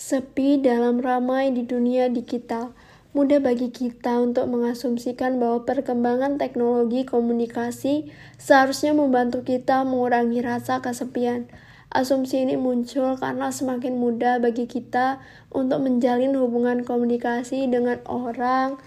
Sepi 0.00 0.64
dalam 0.64 1.04
ramai 1.04 1.52
di 1.52 1.68
dunia 1.68 2.08
digital 2.08 2.72
mudah 3.12 3.44
bagi 3.44 3.68
kita 3.68 4.16
untuk 4.16 4.48
mengasumsikan 4.48 5.36
bahwa 5.36 5.68
perkembangan 5.68 6.40
teknologi 6.40 7.04
komunikasi 7.04 8.08
seharusnya 8.40 8.96
membantu 8.96 9.44
kita 9.44 9.84
mengurangi 9.84 10.40
rasa 10.40 10.80
kesepian. 10.80 11.52
Asumsi 11.90 12.46
ini 12.46 12.54
muncul 12.54 13.18
karena 13.18 13.50
semakin 13.50 13.98
mudah 13.98 14.38
bagi 14.38 14.70
kita 14.70 15.18
untuk 15.50 15.82
menjalin 15.82 16.38
hubungan 16.38 16.86
komunikasi 16.86 17.66
dengan 17.66 17.98
orang 18.06 18.78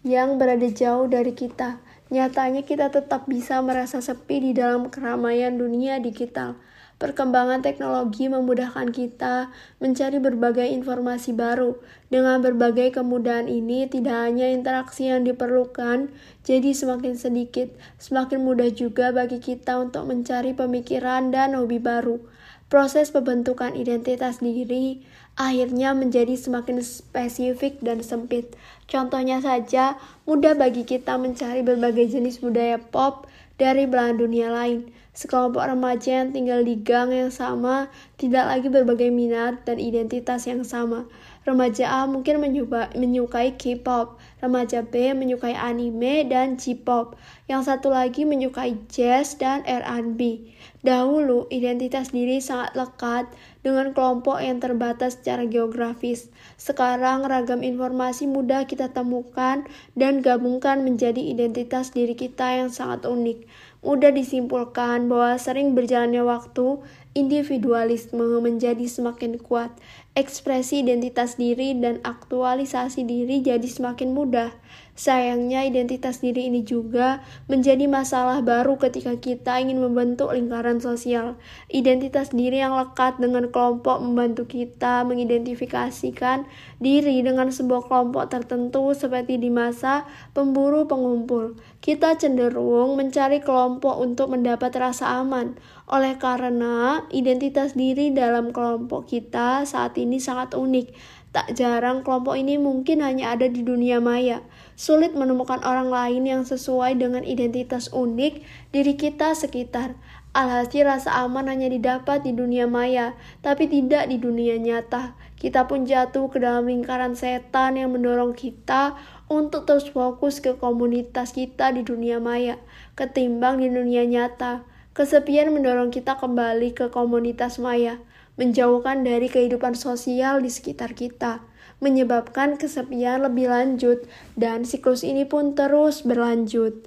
yang 0.00 0.40
berada 0.40 0.64
jauh 0.72 1.04
dari 1.12 1.36
kita. 1.36 1.76
Nyatanya 2.08 2.64
kita 2.64 2.88
tetap 2.88 3.28
bisa 3.28 3.60
merasa 3.60 4.00
sepi 4.00 4.48
di 4.48 4.52
dalam 4.56 4.88
keramaian 4.88 5.60
dunia 5.60 6.00
digital. 6.00 6.56
Perkembangan 7.02 7.66
teknologi 7.66 8.30
memudahkan 8.30 8.94
kita 8.94 9.50
mencari 9.82 10.22
berbagai 10.22 10.70
informasi 10.70 11.34
baru. 11.34 11.74
Dengan 12.06 12.38
berbagai 12.38 12.94
kemudahan 12.94 13.50
ini, 13.50 13.90
tidak 13.90 14.30
hanya 14.30 14.46
interaksi 14.46 15.10
yang 15.10 15.26
diperlukan 15.26 16.14
jadi 16.46 16.70
semakin 16.70 17.18
sedikit, 17.18 17.74
semakin 17.98 18.46
mudah 18.46 18.70
juga 18.70 19.10
bagi 19.10 19.42
kita 19.42 19.82
untuk 19.82 20.06
mencari 20.06 20.54
pemikiran 20.54 21.34
dan 21.34 21.58
hobi 21.58 21.82
baru. 21.82 22.22
Proses 22.70 23.10
pembentukan 23.10 23.74
identitas 23.74 24.38
diri 24.38 25.02
akhirnya 25.34 25.98
menjadi 25.98 26.38
semakin 26.38 26.86
spesifik 26.86 27.82
dan 27.82 27.98
sempit. 28.06 28.54
Contohnya 28.86 29.42
saja, 29.42 29.98
mudah 30.22 30.54
bagi 30.54 30.86
kita 30.86 31.18
mencari 31.18 31.66
berbagai 31.66 32.14
jenis 32.14 32.38
budaya 32.38 32.78
pop 32.78 33.26
dari 33.58 33.90
belahan 33.90 34.22
dunia 34.22 34.54
lain. 34.54 35.01
Sekelompok 35.12 35.60
remaja 35.60 36.24
yang 36.24 36.32
tinggal 36.32 36.64
di 36.64 36.80
gang 36.80 37.12
yang 37.12 37.28
sama 37.28 37.92
tidak 38.16 38.48
lagi 38.48 38.72
berbagai 38.72 39.12
minat 39.12 39.60
dan 39.68 39.76
identitas 39.76 40.48
yang 40.48 40.64
sama. 40.64 41.04
Remaja 41.42 41.90
A 41.90 42.00
mungkin 42.06 42.38
menyukai 42.40 43.58
K-pop, 43.58 44.16
remaja 44.38 44.86
B 44.86 45.10
menyukai 45.10 45.58
anime 45.58 46.22
dan 46.30 46.54
J-pop, 46.54 47.18
yang 47.50 47.66
satu 47.66 47.90
lagi 47.90 48.22
menyukai 48.22 48.78
jazz 48.86 49.34
dan 49.34 49.66
R&B. 49.66 50.48
Dahulu, 50.86 51.50
identitas 51.50 52.14
diri 52.14 52.38
sangat 52.38 52.78
lekat 52.78 53.26
dengan 53.66 53.90
kelompok 53.90 54.38
yang 54.38 54.62
terbatas 54.62 55.18
secara 55.18 55.42
geografis. 55.42 56.30
Sekarang, 56.54 57.26
ragam 57.26 57.66
informasi 57.66 58.30
mudah 58.30 58.70
kita 58.70 58.94
temukan 58.94 59.66
dan 59.98 60.22
gabungkan 60.22 60.86
menjadi 60.86 61.18
identitas 61.18 61.90
diri 61.90 62.14
kita 62.14 62.54
yang 62.54 62.70
sangat 62.70 63.02
unik. 63.02 63.50
Mudah 63.82 64.14
disimpulkan 64.14 65.10
bahwa 65.10 65.34
sering 65.42 65.74
berjalannya 65.74 66.22
waktu, 66.22 66.78
individualisme 67.18 68.22
menjadi 68.38 68.86
semakin 68.86 69.42
kuat, 69.42 69.74
ekspresi 70.14 70.86
identitas 70.86 71.34
diri 71.34 71.74
dan 71.74 71.98
aktualisasi 72.06 73.02
diri 73.02 73.42
jadi 73.42 73.66
semakin 73.66 74.14
mudah. 74.14 74.54
Sayangnya 74.92 75.64
identitas 75.64 76.20
diri 76.20 76.52
ini 76.52 76.68
juga 76.68 77.24
menjadi 77.48 77.88
masalah 77.88 78.44
baru 78.44 78.76
ketika 78.76 79.16
kita 79.16 79.56
ingin 79.56 79.80
membentuk 79.80 80.28
lingkaran 80.36 80.84
sosial. 80.84 81.40
Identitas 81.72 82.28
diri 82.28 82.60
yang 82.60 82.76
lekat 82.76 83.16
dengan 83.16 83.48
kelompok 83.48 84.04
membantu 84.04 84.44
kita 84.44 85.00
mengidentifikasikan 85.08 86.44
diri 86.76 87.24
dengan 87.24 87.48
sebuah 87.48 87.88
kelompok 87.88 88.28
tertentu 88.28 88.92
seperti 88.92 89.40
di 89.40 89.48
masa 89.48 90.04
pemburu 90.36 90.84
pengumpul. 90.84 91.56
Kita 91.80 92.20
cenderung 92.20 93.00
mencari 93.00 93.40
kelompok 93.40 93.96
untuk 93.96 94.28
mendapat 94.28 94.76
rasa 94.76 95.24
aman. 95.24 95.56
Oleh 95.88 96.20
karena 96.20 97.00
identitas 97.08 97.72
diri 97.72 98.12
dalam 98.12 98.52
kelompok 98.52 99.08
kita 99.08 99.64
saat 99.64 99.96
ini 99.96 100.20
sangat 100.20 100.52
unik 100.52 100.92
Tak 101.32 101.56
jarang 101.56 102.04
kelompok 102.04 102.36
ini 102.36 102.60
mungkin 102.60 103.00
hanya 103.00 103.32
ada 103.32 103.48
di 103.48 103.64
dunia 103.64 104.04
maya. 104.04 104.44
Sulit 104.76 105.16
menemukan 105.16 105.64
orang 105.64 105.88
lain 105.88 106.28
yang 106.28 106.44
sesuai 106.44 107.00
dengan 107.00 107.24
identitas 107.24 107.88
unik 107.88 108.44
diri 108.68 109.00
kita 109.00 109.32
sekitar. 109.32 109.96
Alhasil 110.36 110.84
rasa 110.84 111.24
aman 111.24 111.48
hanya 111.48 111.72
didapat 111.72 112.20
di 112.28 112.36
dunia 112.36 112.68
maya, 112.68 113.16
tapi 113.40 113.64
tidak 113.64 114.12
di 114.12 114.20
dunia 114.20 114.60
nyata. 114.60 115.16
Kita 115.40 115.64
pun 115.64 115.88
jatuh 115.88 116.28
ke 116.28 116.36
dalam 116.36 116.68
lingkaran 116.68 117.16
setan 117.16 117.80
yang 117.80 117.96
mendorong 117.96 118.36
kita 118.36 119.00
untuk 119.32 119.64
terus 119.64 119.88
fokus 119.88 120.44
ke 120.44 120.60
komunitas 120.60 121.32
kita 121.32 121.72
di 121.72 121.80
dunia 121.80 122.20
maya, 122.20 122.60
ketimbang 122.92 123.56
di 123.56 123.72
dunia 123.72 124.04
nyata. 124.04 124.68
Kesepian 124.92 125.48
mendorong 125.48 125.88
kita 125.88 126.20
kembali 126.20 126.76
ke 126.76 126.92
komunitas 126.92 127.56
maya 127.56 127.96
menjauhkan 128.40 129.04
dari 129.04 129.28
kehidupan 129.28 129.76
sosial 129.76 130.40
di 130.40 130.48
sekitar 130.48 130.96
kita, 130.96 131.44
menyebabkan 131.82 132.56
kesepian 132.56 133.26
lebih 133.26 133.50
lanjut, 133.50 134.06
dan 134.38 134.62
siklus 134.62 135.02
ini 135.02 135.26
pun 135.26 135.58
terus 135.58 136.06
berlanjut. 136.06 136.86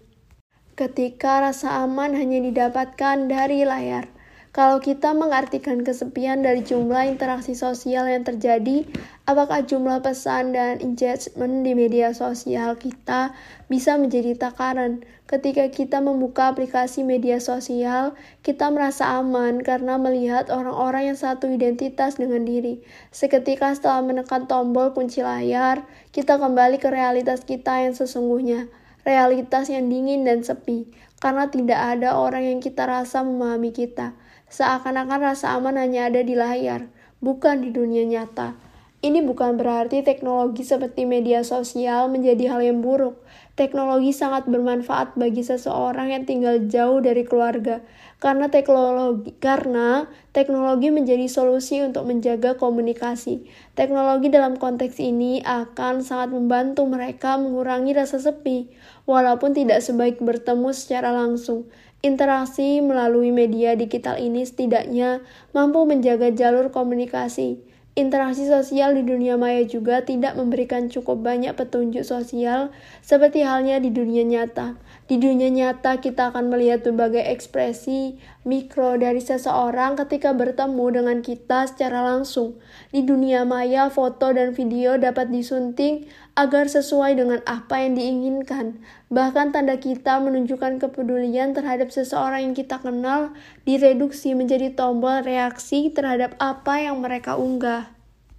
Ketika 0.75 1.43
rasa 1.43 1.84
aman 1.84 2.15
hanya 2.15 2.39
didapatkan 2.39 3.27
dari 3.27 3.63
layar, 3.63 4.14
kalau 4.56 4.80
kita 4.80 5.12
mengartikan 5.12 5.84
kesepian 5.84 6.39
dari 6.39 6.63
jumlah 6.63 7.12
interaksi 7.12 7.52
sosial 7.52 8.08
yang 8.08 8.24
terjadi, 8.24 8.88
apakah 9.28 9.68
jumlah 9.68 10.00
pesan 10.00 10.56
dan 10.56 10.80
engagement 10.80 11.68
di 11.68 11.76
media 11.76 12.15
sosial 12.15 12.80
kita 12.80 13.36
bisa 13.68 14.00
menjadi 14.00 14.32
takaran? 14.39 15.04
Ketika 15.28 15.68
kita 15.68 16.00
membuka 16.00 16.56
aplikasi 16.56 17.04
media 17.04 17.44
sosial, 17.44 18.15
kita 18.48 18.72
merasa 18.72 19.20
aman 19.20 19.60
karena 19.60 20.00
melihat 20.00 20.48
orang-orang 20.48 21.12
yang 21.12 21.20
satu 21.20 21.52
identitas 21.52 22.15
dengan 22.15 22.48
diri. 22.48 22.80
Seketika 23.12 23.76
setelah 23.76 24.08
menekan 24.08 24.48
tombol 24.48 24.96
kunci 24.96 25.20
layar, 25.20 25.84
kita 26.15 26.39
kembali 26.39 26.80
ke 26.80 26.88
realitas 26.88 27.44
kita 27.44 27.84
yang 27.84 27.91
sesungguhnya. 27.91 28.72
Realitas 29.04 29.68
yang 29.68 29.91
dingin 29.91 30.24
dan 30.24 30.48
sepi, 30.48 30.88
karena 31.20 31.52
tidak 31.52 32.00
ada 32.00 32.15
orang 32.15 32.56
yang 32.56 32.60
kita 32.63 32.88
rasa 32.88 33.20
memahami 33.20 33.76
kita. 33.76 34.15
Seakan-akan 34.56 35.20
rasa 35.20 35.52
aman 35.60 35.76
hanya 35.76 36.08
ada 36.08 36.24
di 36.24 36.32
layar, 36.32 36.88
bukan 37.20 37.60
di 37.60 37.76
dunia 37.76 38.08
nyata. 38.08 38.56
Ini 39.04 39.20
bukan 39.20 39.60
berarti 39.60 40.00
teknologi 40.00 40.63
seperti 40.63 41.04
media 41.04 41.44
sosial 41.44 42.08
menjadi 42.08 42.56
hal 42.56 42.63
yang 42.63 42.80
buruk. 42.80 43.20
Teknologi 43.60 44.15
sangat 44.15 44.48
bermanfaat 44.48 45.20
bagi 45.20 45.44
seseorang 45.44 46.15
yang 46.15 46.24
tinggal 46.24 46.63
jauh 46.72 47.04
dari 47.04 47.28
keluarga, 47.28 47.84
karena 48.24 48.48
teknologi 48.48 49.36
karena 49.44 50.08
teknologi 50.32 50.88
menjadi 50.88 51.28
solusi 51.28 51.84
untuk 51.84 52.08
menjaga 52.08 52.56
komunikasi. 52.56 53.44
Teknologi 53.76 54.32
dalam 54.32 54.56
konteks 54.56 55.04
ini 55.04 55.44
akan 55.44 56.00
sangat 56.00 56.32
membantu 56.32 56.88
mereka 56.88 57.36
mengurangi 57.36 57.91
rasa 57.91 58.24
sepi, 58.24 58.72
walaupun 59.04 59.52
tidak 59.52 59.84
sebaik 59.84 60.24
bertemu 60.24 60.72
secara 60.72 61.12
langsung. 61.12 61.68
Interaksi 62.06 62.86
melalui 62.86 63.34
media 63.34 63.74
digital 63.74 64.22
ini 64.22 64.46
setidaknya 64.46 65.26
mampu 65.58 65.89
menjaga 65.89 66.30
jalur 66.30 66.70
komunikasi. 66.70 67.58
Interaksi 67.98 68.46
sosial 68.46 68.94
di 68.94 69.02
dunia 69.02 69.41
maya 69.41 69.65
juga 69.65 70.06
tidak 70.06 70.38
memberikan 70.38 70.86
cukup 70.86 71.26
banyak 71.26 71.58
petunjuk 71.58 72.06
sosial 72.06 72.70
seperti 73.02 73.41
halnya 73.41 73.82
di 73.82 73.89
dunia 73.89 74.22
nyata. 74.22 74.78
Di 75.10 75.18
dunia 75.18 75.50
nyata 75.50 75.98
kita 75.98 76.30
akan 76.30 76.54
melihat 76.54 76.86
berbagai 76.86 77.26
ekspresi 77.26 78.22
mikro 78.45 78.93
dari 78.95 79.17
seseorang 79.19 79.97
ketika 79.97 80.31
bertemu 80.31 80.86
dengan 81.01 81.17
kita 81.25 81.65
secara 81.65 82.05
langsung. 82.05 82.62
Di 82.93 83.01
dunia 83.01 83.41
maya, 83.43 83.89
foto 83.89 84.29
dan 84.31 84.53
video 84.53 84.95
dapat 85.01 85.34
disunting 85.34 86.05
agar 86.38 86.69
sesuai 86.69 87.17
dengan 87.17 87.41
apa 87.49 87.81
yang 87.81 87.97
diinginkan. 87.97 88.79
Bahkan 89.10 89.51
tanda 89.51 89.81
kita 89.81 90.21
menunjukkan 90.21 90.77
kepedulian 90.77 91.58
terhadap 91.58 91.89
seseorang 91.89 92.45
yang 92.45 92.55
kita 92.55 92.77
kenal 92.77 93.34
direduksi 93.65 94.38
menjadi 94.38 94.77
tombol 94.77 95.25
reaksi 95.25 95.89
terhadap 95.89 96.38
apa 96.38 96.86
yang 96.86 97.01
mereka 97.01 97.36
unggah. 97.36 97.89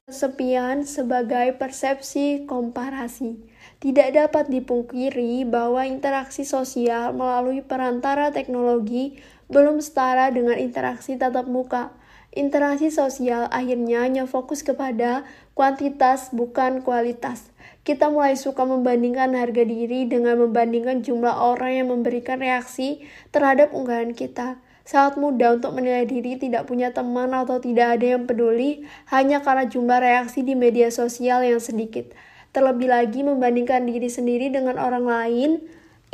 Kesepian 0.07 0.87
sebagai 0.87 1.59
persepsi 1.59 2.47
komparasi. 2.47 3.42
Tidak 3.83 4.14
dapat 4.14 4.47
dipungkiri 4.47 5.42
bahwa 5.42 5.83
interaksi 5.83 6.47
sosial 6.47 7.11
melalui 7.11 7.59
perantara 7.59 8.31
teknologi 8.31 9.19
belum 9.47 9.79
setara 9.83 10.31
dengan 10.35 10.59
interaksi 10.59 11.15
tatap 11.15 11.47
muka. 11.47 11.95
Interaksi 12.37 12.93
sosial 12.93 13.49
akhirnya 13.49 14.05
hanya 14.05 14.29
fokus 14.29 14.61
kepada 14.61 15.25
kuantitas 15.57 16.29
bukan 16.37 16.85
kualitas. 16.85 17.49
Kita 17.81 18.13
mulai 18.13 18.37
suka 18.37 18.67
membandingkan 18.69 19.33
harga 19.33 19.65
diri 19.65 20.05
dengan 20.05 20.43
membandingkan 20.45 21.01
jumlah 21.01 21.33
orang 21.33 21.81
yang 21.81 21.89
memberikan 21.89 22.37
reaksi 22.43 23.07
terhadap 23.33 23.73
unggahan 23.73 24.13
kita. 24.13 24.61
Sangat 24.87 25.19
mudah 25.19 25.59
untuk 25.59 25.75
menilai 25.75 26.07
diri 26.07 26.39
tidak 26.39 26.71
punya 26.71 26.95
teman 26.95 27.33
atau 27.35 27.59
tidak 27.59 27.99
ada 27.99 28.19
yang 28.19 28.29
peduli 28.29 28.87
hanya 29.11 29.43
karena 29.43 29.67
jumlah 29.67 29.99
reaksi 29.99 30.47
di 30.47 30.55
media 30.55 30.93
sosial 30.93 31.43
yang 31.43 31.59
sedikit. 31.59 32.13
Terlebih 32.55 32.93
lagi 32.93 33.27
membandingkan 33.27 33.83
diri 33.83 34.07
sendiri 34.07 34.53
dengan 34.53 34.79
orang 34.79 35.07
lain, 35.09 35.51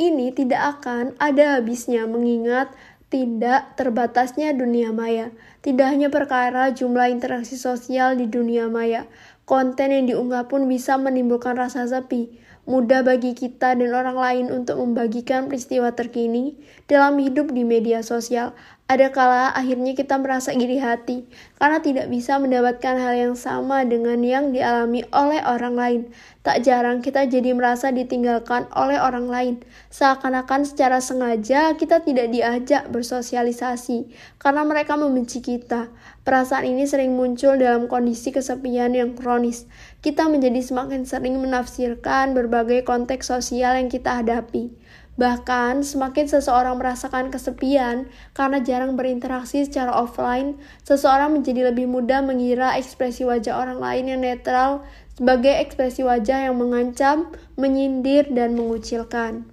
ini 0.01 0.33
tidak 0.33 0.81
akan 0.81 1.13
ada 1.21 1.61
habisnya 1.61 2.09
mengingat 2.09 2.73
tidak 3.13 3.77
terbatasnya 3.77 4.57
dunia 4.57 4.89
maya. 4.89 5.29
Tidak 5.61 5.85
hanya 5.85 6.09
perkara 6.09 6.73
jumlah 6.73 7.13
interaksi 7.13 7.53
sosial 7.53 8.17
di 8.17 8.25
dunia 8.25 8.65
maya, 8.73 9.05
konten 9.45 9.93
yang 9.93 10.09
diunggah 10.09 10.49
pun 10.49 10.65
bisa 10.65 10.97
menimbulkan 10.97 11.53
rasa 11.53 11.85
sepi 11.85 12.41
mudah 12.63 13.03
bagi 13.03 13.35
kita 13.35 13.75
dan 13.75 13.91
orang 13.91 14.15
lain 14.15 14.45
untuk 14.47 14.79
membagikan 14.79 15.51
peristiwa 15.51 15.91
terkini 15.91 16.55
dalam 16.87 17.19
hidup 17.19 17.51
di 17.51 17.67
media 17.67 17.99
sosial. 17.99 18.55
Ada 18.83 19.15
kala 19.15 19.55
akhirnya 19.55 19.95
kita 19.95 20.19
merasa 20.19 20.51
iri 20.51 20.75
hati 20.75 21.23
karena 21.55 21.79
tidak 21.79 22.11
bisa 22.11 22.35
mendapatkan 22.35 22.99
hal 22.99 23.15
yang 23.15 23.35
sama 23.39 23.87
dengan 23.87 24.19
yang 24.19 24.51
dialami 24.51 25.07
oleh 25.15 25.39
orang 25.39 25.79
lain. 25.79 26.01
Tak 26.43 26.67
jarang 26.67 26.99
kita 26.99 27.23
jadi 27.23 27.55
merasa 27.55 27.95
ditinggalkan 27.95 28.67
oleh 28.75 28.99
orang 28.99 29.31
lain. 29.31 29.55
Seakan-akan 29.87 30.67
secara 30.67 30.99
sengaja 30.99 31.79
kita 31.79 32.03
tidak 32.03 32.27
diajak 32.35 32.91
bersosialisasi 32.91 34.11
karena 34.35 34.67
mereka 34.67 34.99
membenci 34.99 35.39
kita. 35.39 35.87
Perasaan 36.27 36.67
ini 36.67 36.83
sering 36.83 37.15
muncul 37.15 37.55
dalam 37.55 37.87
kondisi 37.87 38.35
kesepian 38.35 38.91
yang 38.99 39.15
kronis. 39.15 39.63
Kita 40.03 40.27
menjadi 40.27 40.59
semakin 40.59 41.07
sering 41.07 41.39
menafsirkan 41.39 42.35
berbagai 42.35 42.83
konteks 42.83 43.31
sosial 43.31 43.79
yang 43.79 43.87
kita 43.87 44.19
hadapi. 44.19 44.82
Bahkan, 45.13 45.85
semakin 45.85 46.25
seseorang 46.25 46.81
merasakan 46.81 47.29
kesepian 47.29 48.09
karena 48.33 48.57
jarang 48.65 48.97
berinteraksi 48.97 49.61
secara 49.61 49.93
offline, 49.93 50.57
seseorang 50.81 51.37
menjadi 51.37 51.69
lebih 51.69 51.85
mudah 51.85 52.25
mengira 52.25 52.73
ekspresi 52.81 53.21
wajah 53.21 53.61
orang 53.61 53.77
lain 53.77 54.09
yang 54.09 54.21
netral 54.25 54.81
sebagai 55.13 55.53
ekspresi 55.53 56.01
wajah 56.01 56.49
yang 56.49 56.57
mengancam, 56.57 57.29
menyindir, 57.53 58.25
dan 58.33 58.57
mengucilkan. 58.57 59.45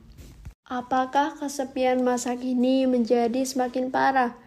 Apakah 0.65 1.37
kesepian 1.37 2.01
masa 2.01 2.39
kini 2.41 2.89
menjadi 2.89 3.45
semakin 3.45 3.93
parah? 3.93 4.39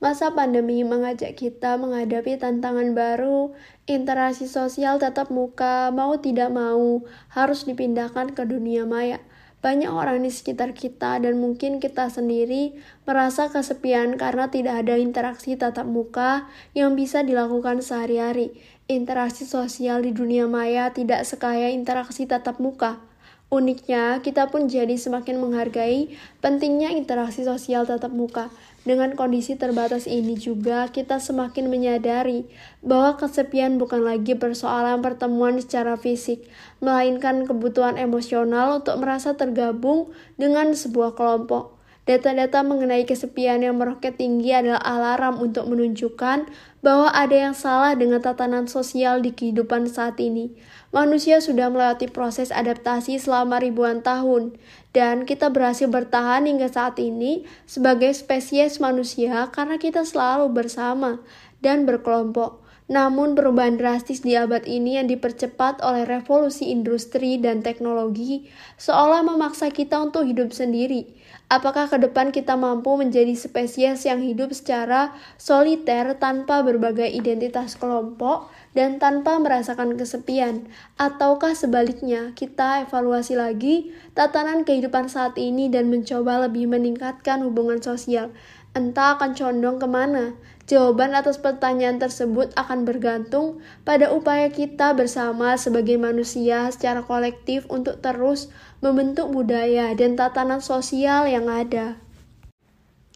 Masa 0.00 0.32
pandemi 0.32 0.80
mengajak 0.80 1.36
kita 1.36 1.76
menghadapi 1.76 2.40
tantangan 2.40 2.96
baru, 2.96 3.52
interaksi 3.84 4.48
sosial 4.48 4.96
tatap 4.96 5.28
muka, 5.28 5.92
mau 5.92 6.16
tidak 6.16 6.48
mau, 6.48 7.04
harus 7.28 7.68
dipindahkan 7.68 8.32
ke 8.32 8.48
dunia 8.48 8.88
maya. 8.88 9.20
Banyak 9.60 9.92
orang 9.92 10.24
di 10.24 10.32
sekitar 10.32 10.72
kita 10.72 11.20
dan 11.20 11.36
mungkin 11.36 11.84
kita 11.84 12.08
sendiri 12.08 12.72
merasa 13.04 13.52
kesepian 13.52 14.16
karena 14.16 14.48
tidak 14.48 14.80
ada 14.80 14.96
interaksi 14.96 15.52
tatap 15.52 15.84
muka 15.84 16.48
yang 16.72 16.96
bisa 16.96 17.20
dilakukan 17.20 17.84
sehari-hari. 17.84 18.56
Interaksi 18.88 19.44
sosial 19.44 20.00
di 20.00 20.16
dunia 20.16 20.48
maya 20.48 20.96
tidak 20.96 21.28
sekaya 21.28 21.68
interaksi 21.68 22.24
tatap 22.24 22.56
muka. 22.56 23.04
Uniknya, 23.52 24.24
kita 24.24 24.48
pun 24.48 24.70
jadi 24.70 24.96
semakin 24.96 25.42
menghargai 25.42 26.08
pentingnya 26.40 26.96
interaksi 26.96 27.44
sosial 27.44 27.84
tatap 27.84 28.16
muka. 28.16 28.48
Dengan 28.80 29.12
kondisi 29.12 29.60
terbatas 29.60 30.08
ini 30.08 30.40
juga, 30.40 30.88
kita 30.88 31.20
semakin 31.20 31.68
menyadari 31.68 32.48
bahwa 32.80 33.20
kesepian 33.20 33.76
bukan 33.76 34.00
lagi 34.00 34.32
persoalan 34.32 35.04
pertemuan 35.04 35.60
secara 35.60 36.00
fisik, 36.00 36.48
melainkan 36.80 37.44
kebutuhan 37.44 38.00
emosional 38.00 38.80
untuk 38.80 38.96
merasa 38.96 39.36
tergabung 39.36 40.08
dengan 40.40 40.72
sebuah 40.72 41.12
kelompok. 41.12 41.76
Data-data 42.08 42.64
mengenai 42.64 43.04
kesepian 43.04 43.60
yang 43.60 43.76
meroket 43.76 44.16
tinggi 44.16 44.50
adalah 44.56 44.80
alarm 44.80 45.44
untuk 45.44 45.68
menunjukkan 45.68 46.48
bahwa 46.80 47.12
ada 47.12 47.36
yang 47.36 47.52
salah 47.52 47.92
dengan 47.92 48.24
tatanan 48.24 48.64
sosial 48.64 49.20
di 49.20 49.36
kehidupan 49.36 49.84
saat 49.86 50.16
ini. 50.18 50.56
Manusia 50.90 51.38
sudah 51.38 51.70
melewati 51.70 52.10
proses 52.10 52.50
adaptasi 52.50 53.22
selama 53.22 53.62
ribuan 53.62 54.02
tahun, 54.02 54.58
dan 54.90 55.22
kita 55.22 55.46
berhasil 55.46 55.86
bertahan 55.86 56.50
hingga 56.50 56.66
saat 56.66 56.98
ini 56.98 57.46
sebagai 57.62 58.10
spesies 58.10 58.82
manusia 58.82 59.46
karena 59.54 59.78
kita 59.78 60.02
selalu 60.02 60.50
bersama 60.50 61.22
dan 61.62 61.86
berkelompok. 61.86 62.58
Namun 62.90 63.38
perubahan 63.38 63.78
drastis 63.78 64.18
di 64.26 64.34
abad 64.34 64.66
ini 64.66 64.98
yang 64.98 65.06
dipercepat 65.06 65.78
oleh 65.78 66.02
revolusi 66.10 66.74
industri 66.74 67.38
dan 67.38 67.62
teknologi 67.62 68.50
seolah 68.82 69.22
memaksa 69.22 69.70
kita 69.70 69.94
untuk 70.02 70.26
hidup 70.26 70.50
sendiri. 70.50 71.06
Apakah 71.46 71.86
ke 71.86 72.02
depan 72.02 72.34
kita 72.34 72.58
mampu 72.58 72.98
menjadi 72.98 73.30
spesies 73.38 74.02
yang 74.02 74.18
hidup 74.18 74.50
secara 74.50 75.14
soliter 75.38 76.18
tanpa 76.18 76.66
berbagai 76.66 77.06
identitas 77.06 77.78
kelompok 77.78 78.50
dan 78.70 79.02
tanpa 79.02 79.38
merasakan 79.42 79.98
kesepian? 79.98 80.70
Ataukah 80.94 81.58
sebaliknya, 81.58 82.30
kita 82.38 82.86
evaluasi 82.86 83.34
lagi 83.34 83.90
tatanan 84.14 84.62
kehidupan 84.62 85.10
saat 85.10 85.34
ini 85.34 85.66
dan 85.66 85.90
mencoba 85.90 86.46
lebih 86.46 86.70
meningkatkan 86.70 87.42
hubungan 87.42 87.82
sosial? 87.82 88.30
Entah 88.70 89.18
akan 89.18 89.34
condong 89.34 89.82
ke 89.82 89.88
mana? 89.90 90.38
Jawaban 90.70 91.10
atas 91.18 91.42
pertanyaan 91.42 91.98
tersebut 91.98 92.54
akan 92.54 92.86
bergantung 92.86 93.58
pada 93.82 94.14
upaya 94.14 94.46
kita 94.54 94.94
bersama 94.94 95.58
sebagai 95.58 95.98
manusia 95.98 96.70
secara 96.70 97.02
kolektif 97.02 97.66
untuk 97.66 97.98
terus 97.98 98.54
membentuk 98.78 99.34
budaya 99.34 99.90
dan 99.98 100.14
tatanan 100.14 100.62
sosial 100.62 101.26
yang 101.26 101.50
ada. 101.50 101.98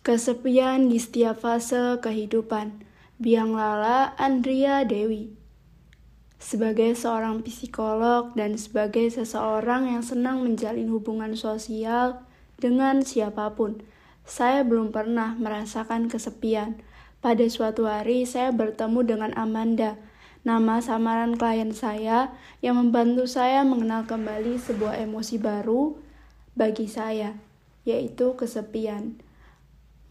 Kesepian 0.02 0.90
di 0.90 0.98
setiap 0.98 1.38
fase 1.46 2.02
kehidupan. 2.02 2.82
Biang 3.22 3.54
Lala 3.54 4.18
Andrea 4.18 4.82
Dewi 4.82 5.43
Sebagai 6.44 6.92
seorang 6.92 7.40
psikolog 7.40 8.36
dan 8.36 8.60
sebagai 8.60 9.08
seseorang 9.08 9.88
yang 9.88 10.04
senang 10.04 10.44
menjalin 10.44 10.92
hubungan 10.92 11.32
sosial 11.40 12.20
dengan 12.60 13.00
siapa 13.00 13.56
pun, 13.56 13.80
saya 14.28 14.60
belum 14.60 14.92
pernah 14.92 15.32
merasakan 15.40 16.12
kesepian 16.12 16.84
pada 17.24 17.48
suatu 17.48 17.88
hari 17.88 18.28
saya 18.28 18.52
bertemu 18.52 19.00
dengan 19.08 19.32
Amanda, 19.40 19.96
nama 20.44 20.84
samaran 20.84 21.40
klien 21.40 21.72
saya 21.72 22.36
yang 22.60 22.76
membantu 22.76 23.24
saya 23.24 23.64
mengenal 23.64 24.04
kembali 24.04 24.60
sebuah 24.60 25.00
emosi 25.00 25.40
baru 25.40 25.96
bagi 26.52 26.92
saya, 26.92 27.40
yaitu 27.88 28.36
kesepian. 28.36 29.16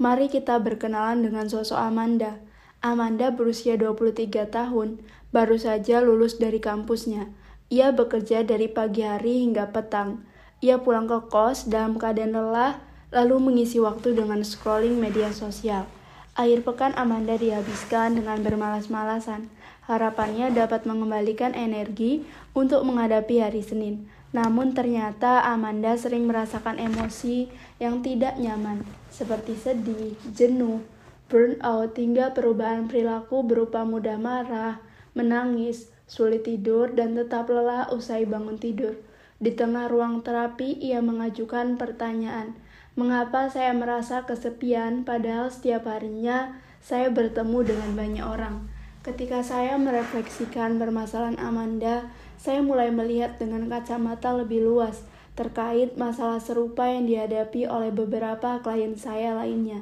Mari 0.01 0.33
kita 0.33 0.57
berkenalan 0.57 1.21
dengan 1.21 1.45
sosok 1.45 1.77
Amanda. 1.77 2.41
Amanda 2.81 3.29
berusia 3.29 3.77
23 3.77 4.49
tahun, 4.49 4.97
baru 5.33 5.57
saja 5.57 5.99
lulus 5.99 6.37
dari 6.37 6.61
kampusnya. 6.61 7.33
Ia 7.73 7.89
bekerja 7.89 8.45
dari 8.45 8.69
pagi 8.69 9.01
hari 9.01 9.49
hingga 9.49 9.73
petang. 9.73 10.21
Ia 10.61 10.79
pulang 10.79 11.09
ke 11.09 11.17
kos 11.27 11.65
dalam 11.65 11.97
keadaan 11.97 12.37
lelah, 12.37 12.77
lalu 13.09 13.41
mengisi 13.41 13.81
waktu 13.81 14.13
dengan 14.13 14.45
scrolling 14.45 15.01
media 15.01 15.33
sosial. 15.33 15.89
Akhir 16.37 16.61
pekan 16.61 16.93
Amanda 16.93 17.33
dihabiskan 17.33 18.17
dengan 18.17 18.45
bermalas-malasan. 18.45 19.49
Harapannya 19.89 20.53
dapat 20.53 20.85
mengembalikan 20.87 21.51
energi 21.57 22.23
untuk 22.53 22.85
menghadapi 22.85 23.41
hari 23.43 23.65
Senin. 23.65 24.07
Namun 24.33 24.73
ternyata 24.73 25.45
Amanda 25.45 25.93
sering 25.93 26.25
merasakan 26.25 26.81
emosi 26.81 27.53
yang 27.77 28.01
tidak 28.01 28.37
nyaman, 28.41 28.81
seperti 29.13 29.53
sedih, 29.53 30.17
jenuh, 30.33 30.81
burnout, 31.29 31.93
hingga 31.93 32.33
perubahan 32.33 32.89
perilaku 32.89 33.45
berupa 33.45 33.85
mudah 33.85 34.17
marah, 34.17 34.81
menangis, 35.13 35.89
sulit 36.05 36.45
tidur, 36.45 36.93
dan 36.93 37.17
tetap 37.17 37.49
lelah 37.49 37.89
usai 37.89 38.27
bangun 38.29 38.59
tidur. 38.59 38.99
Di 39.41 39.53
tengah 39.53 39.89
ruang 39.89 40.21
terapi, 40.21 40.77
ia 40.77 41.01
mengajukan 41.01 41.77
pertanyaan, 41.77 42.57
Mengapa 42.93 43.49
saya 43.49 43.73
merasa 43.73 44.21
kesepian 44.29 45.01
padahal 45.01 45.49
setiap 45.49 45.89
harinya 45.89 46.61
saya 46.77 47.09
bertemu 47.09 47.65
dengan 47.65 47.89
banyak 47.97 48.21
orang? 48.21 48.69
Ketika 49.01 49.41
saya 49.41 49.81
merefleksikan 49.81 50.77
permasalahan 50.77 51.41
Amanda, 51.41 52.13
saya 52.37 52.61
mulai 52.61 52.93
melihat 52.93 53.41
dengan 53.41 53.65
kacamata 53.65 54.37
lebih 54.37 54.61
luas 54.61 55.01
terkait 55.33 55.97
masalah 55.97 56.37
serupa 56.37 56.85
yang 56.85 57.09
dihadapi 57.09 57.65
oleh 57.65 57.89
beberapa 57.89 58.61
klien 58.61 58.93
saya 58.93 59.33
lainnya. 59.33 59.81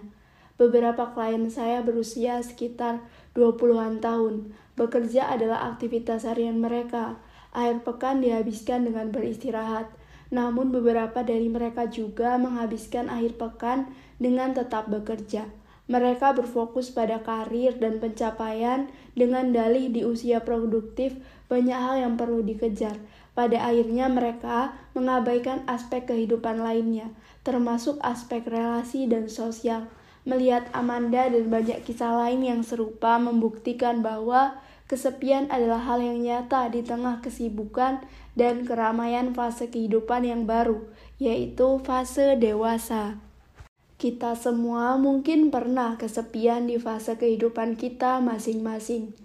Beberapa 0.56 1.12
klien 1.12 1.52
saya 1.52 1.84
berusia 1.84 2.40
sekitar 2.40 3.04
20-an 3.36 4.00
tahun. 4.00 4.56
Bekerja 4.82 5.30
adalah 5.30 5.70
aktivitas 5.70 6.26
harian 6.26 6.58
mereka. 6.58 7.22
Akhir 7.54 7.86
pekan 7.86 8.26
dihabiskan 8.26 8.90
dengan 8.90 9.14
beristirahat 9.14 10.02
namun 10.32 10.72
beberapa 10.72 11.22
dari 11.22 11.52
mereka 11.52 11.92
juga 11.92 12.40
menghabiskan 12.40 13.12
akhir 13.12 13.36
pekan 13.36 13.92
dengan 14.18 14.56
tetap 14.56 14.88
bekerja. 14.88 15.46
Mereka 15.92 16.40
berfokus 16.40 16.88
pada 16.88 17.20
karir 17.20 17.76
dan 17.76 18.00
pencapaian 18.00 18.88
dengan 19.12 19.52
dalih 19.52 19.92
di 19.92 20.08
usia 20.08 20.40
produktif 20.40 21.20
banyak 21.52 21.76
hal 21.76 22.00
yang 22.00 22.16
perlu 22.16 22.40
dikejar. 22.48 22.96
Pada 23.36 23.60
akhirnya 23.60 24.08
mereka 24.08 24.72
mengabaikan 24.96 25.68
aspek 25.68 26.08
kehidupan 26.08 26.64
lainnya, 26.64 27.12
termasuk 27.44 28.00
aspek 28.00 28.48
relasi 28.48 29.04
dan 29.12 29.28
sosial. 29.28 29.92
Melihat 30.24 30.64
Amanda 30.72 31.28
dan 31.28 31.52
banyak 31.52 31.84
kisah 31.84 32.24
lain 32.24 32.40
yang 32.40 32.62
serupa 32.64 33.20
membuktikan 33.20 34.00
bahwa 34.00 34.56
kesepian 34.92 35.48
adalah 35.48 35.80
hal 35.88 36.04
yang 36.04 36.20
nyata 36.20 36.68
di 36.68 36.84
tengah 36.84 37.24
kesibukan 37.24 38.04
dan 38.36 38.68
keramaian 38.68 39.32
fase 39.32 39.72
kehidupan 39.72 40.28
yang 40.28 40.44
baru, 40.44 40.84
yaitu 41.16 41.80
fase 41.88 42.36
dewasa. 42.36 43.16
Kita 43.96 44.36
semua 44.36 45.00
mungkin 45.00 45.48
pernah 45.48 45.96
kesepian 45.96 46.68
di 46.68 46.76
fase 46.76 47.16
kehidupan 47.16 47.80
kita 47.80 48.20
masing-masing. 48.20 49.16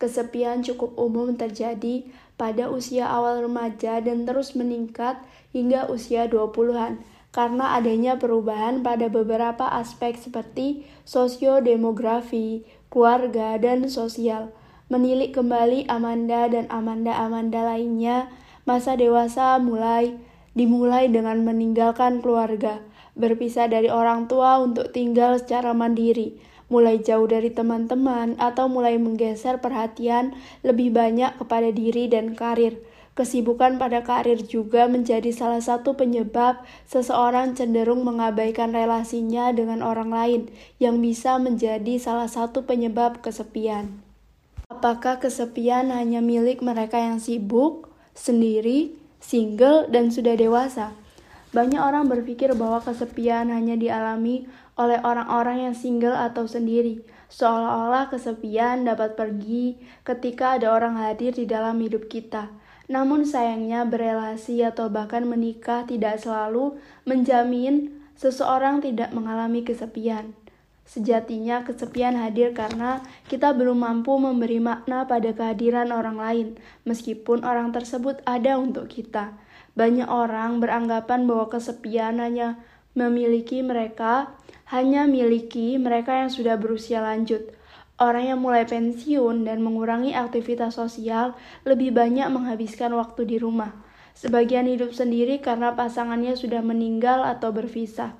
Kesepian 0.00 0.64
cukup 0.64 0.96
umum 0.96 1.36
terjadi 1.36 2.08
pada 2.40 2.72
usia 2.72 3.04
awal 3.04 3.44
remaja 3.44 4.00
dan 4.00 4.24
terus 4.24 4.56
meningkat 4.56 5.20
hingga 5.52 5.84
usia 5.92 6.24
20-an 6.24 7.04
karena 7.36 7.76
adanya 7.76 8.16
perubahan 8.16 8.80
pada 8.80 9.12
beberapa 9.12 9.68
aspek 9.68 10.16
seperti 10.16 10.88
sosiodemografi, 11.04 12.64
keluarga, 12.88 13.60
dan 13.60 13.86
sosial. 13.92 14.56
Menilik 14.90 15.30
kembali 15.30 15.86
Amanda 15.86 16.50
dan 16.50 16.66
Amanda-Amanda 16.66 17.62
lainnya, 17.62 18.26
masa 18.66 18.98
dewasa 18.98 19.54
mulai 19.62 20.18
dimulai 20.58 21.06
dengan 21.06 21.46
meninggalkan 21.46 22.18
keluarga, 22.18 22.82
berpisah 23.14 23.70
dari 23.70 23.86
orang 23.86 24.26
tua 24.26 24.58
untuk 24.58 24.90
tinggal 24.90 25.38
secara 25.38 25.70
mandiri, 25.78 26.42
mulai 26.66 26.98
jauh 26.98 27.30
dari 27.30 27.54
teman-teman, 27.54 28.34
atau 28.42 28.66
mulai 28.66 28.98
menggeser 28.98 29.62
perhatian 29.62 30.34
lebih 30.66 30.90
banyak 30.90 31.38
kepada 31.38 31.70
diri 31.70 32.10
dan 32.10 32.34
karir. 32.34 32.82
Kesibukan 33.14 33.78
pada 33.78 34.02
karir 34.02 34.42
juga 34.42 34.90
menjadi 34.90 35.30
salah 35.30 35.62
satu 35.62 35.94
penyebab 35.94 36.66
seseorang 36.90 37.54
cenderung 37.54 38.02
mengabaikan 38.02 38.74
relasinya 38.74 39.54
dengan 39.54 39.86
orang 39.86 40.10
lain, 40.10 40.42
yang 40.82 40.98
bisa 40.98 41.38
menjadi 41.38 41.94
salah 42.02 42.26
satu 42.26 42.66
penyebab 42.66 43.22
kesepian. 43.22 44.09
Apakah 44.70 45.18
kesepian 45.18 45.90
hanya 45.90 46.22
milik 46.22 46.62
mereka 46.62 46.94
yang 46.94 47.18
sibuk, 47.18 47.90
sendiri, 48.14 48.94
single, 49.18 49.90
dan 49.90 50.14
sudah 50.14 50.38
dewasa? 50.38 50.94
Banyak 51.50 51.82
orang 51.82 52.06
berpikir 52.06 52.54
bahwa 52.54 52.78
kesepian 52.78 53.50
hanya 53.50 53.74
dialami 53.74 54.46
oleh 54.78 55.02
orang-orang 55.02 55.66
yang 55.66 55.74
single 55.74 56.14
atau 56.14 56.46
sendiri, 56.46 57.02
seolah-olah 57.34 58.14
kesepian 58.14 58.86
dapat 58.86 59.18
pergi 59.18 59.74
ketika 60.06 60.54
ada 60.54 60.70
orang 60.70 60.94
hadir 61.02 61.34
di 61.34 61.50
dalam 61.50 61.74
hidup 61.82 62.06
kita. 62.06 62.46
Namun 62.86 63.26
sayangnya 63.26 63.82
berelasi 63.82 64.62
atau 64.62 64.86
bahkan 64.86 65.26
menikah 65.26 65.82
tidak 65.82 66.22
selalu 66.22 66.78
menjamin 67.10 67.90
seseorang 68.14 68.78
tidak 68.78 69.10
mengalami 69.10 69.66
kesepian. 69.66 70.30
Sejatinya 70.90 71.62
kesepian 71.62 72.18
hadir 72.18 72.50
karena 72.50 72.98
kita 73.30 73.54
belum 73.54 73.86
mampu 73.86 74.18
memberi 74.18 74.58
makna 74.58 75.06
pada 75.06 75.30
kehadiran 75.30 75.94
orang 75.94 76.18
lain, 76.18 76.48
meskipun 76.82 77.46
orang 77.46 77.70
tersebut 77.70 78.18
ada 78.26 78.58
untuk 78.58 78.90
kita. 78.90 79.38
Banyak 79.78 80.10
orang 80.10 80.58
beranggapan 80.58 81.30
bahwa 81.30 81.46
kesepian 81.46 82.18
hanya 82.18 82.58
memiliki 82.98 83.62
mereka, 83.62 84.34
hanya 84.74 85.06
miliki 85.06 85.78
mereka 85.78 86.26
yang 86.26 86.30
sudah 86.34 86.58
berusia 86.58 86.98
lanjut. 86.98 87.54
Orang 87.94 88.26
yang 88.26 88.42
mulai 88.42 88.66
pensiun 88.66 89.46
dan 89.46 89.62
mengurangi 89.62 90.18
aktivitas 90.18 90.74
sosial 90.74 91.38
lebih 91.62 91.94
banyak 91.94 92.26
menghabiskan 92.34 92.90
waktu 92.98 93.30
di 93.30 93.38
rumah. 93.38 93.78
Sebagian 94.18 94.66
hidup 94.66 94.90
sendiri 94.90 95.38
karena 95.38 95.70
pasangannya 95.78 96.34
sudah 96.34 96.66
meninggal 96.66 97.22
atau 97.22 97.54
berpisah 97.54 98.18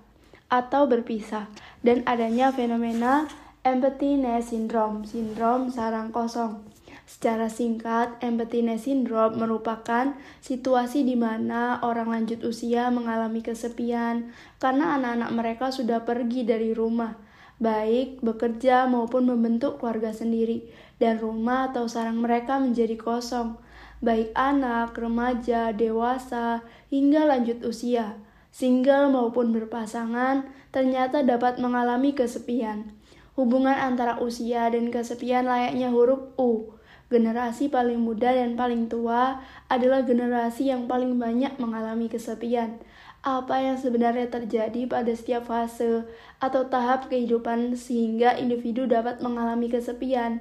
atau 0.51 0.91
berpisah 0.91 1.47
dan 1.81 2.05
adanya 2.05 2.51
fenomena 2.51 3.31
emptiness 3.63 4.51
syndrome, 4.53 5.07
sindrom 5.07 5.71
sarang 5.71 6.11
kosong. 6.11 6.67
Secara 7.07 7.51
singkat, 7.51 8.19
emptiness 8.23 8.87
syndrome 8.87 9.39
merupakan 9.39 10.15
situasi 10.43 11.03
di 11.07 11.19
mana 11.19 11.83
orang 11.83 12.11
lanjut 12.11 12.43
usia 12.47 12.91
mengalami 12.91 13.43
kesepian 13.43 14.31
karena 14.63 14.99
anak-anak 14.99 15.31
mereka 15.35 15.67
sudah 15.75 16.03
pergi 16.07 16.47
dari 16.47 16.71
rumah 16.71 17.31
baik 17.61 18.25
bekerja 18.25 18.89
maupun 18.89 19.29
membentuk 19.29 19.79
keluarga 19.79 20.17
sendiri, 20.17 20.65
dan 20.97 21.21
rumah 21.21 21.69
atau 21.71 21.85
sarang 21.87 22.17
mereka 22.25 22.57
menjadi 22.57 22.97
kosong, 22.97 23.61
baik 24.01 24.33
anak, 24.33 24.97
remaja, 24.97 25.77
dewasa, 25.77 26.65
hingga 26.89 27.29
lanjut 27.29 27.61
usia. 27.61 28.17
Single 28.51 29.15
maupun 29.15 29.55
berpasangan 29.55 30.47
ternyata 30.75 31.23
dapat 31.23 31.63
mengalami 31.63 32.15
kesepian. 32.15 32.95
Hubungan 33.39 33.79
antara 33.79 34.19
usia 34.19 34.67
dan 34.69 34.91
kesepian 34.91 35.47
layaknya 35.47 35.95
huruf 35.95 36.35
U. 36.37 36.77
Generasi 37.11 37.71
paling 37.71 37.99
muda 37.99 38.31
dan 38.31 38.55
paling 38.55 38.87
tua 38.87 39.43
adalah 39.67 40.07
generasi 40.07 40.71
yang 40.71 40.87
paling 40.87 41.19
banyak 41.19 41.59
mengalami 41.59 42.07
kesepian 42.07 42.79
apa 43.21 43.61
yang 43.61 43.77
sebenarnya 43.77 44.33
terjadi 44.33 44.89
pada 44.89 45.13
setiap 45.13 45.45
fase 45.45 46.09
atau 46.41 46.65
tahap 46.73 47.13
kehidupan 47.13 47.77
sehingga 47.77 48.33
individu 48.41 48.89
dapat 48.89 49.21
mengalami 49.21 49.69
kesepian. 49.69 50.41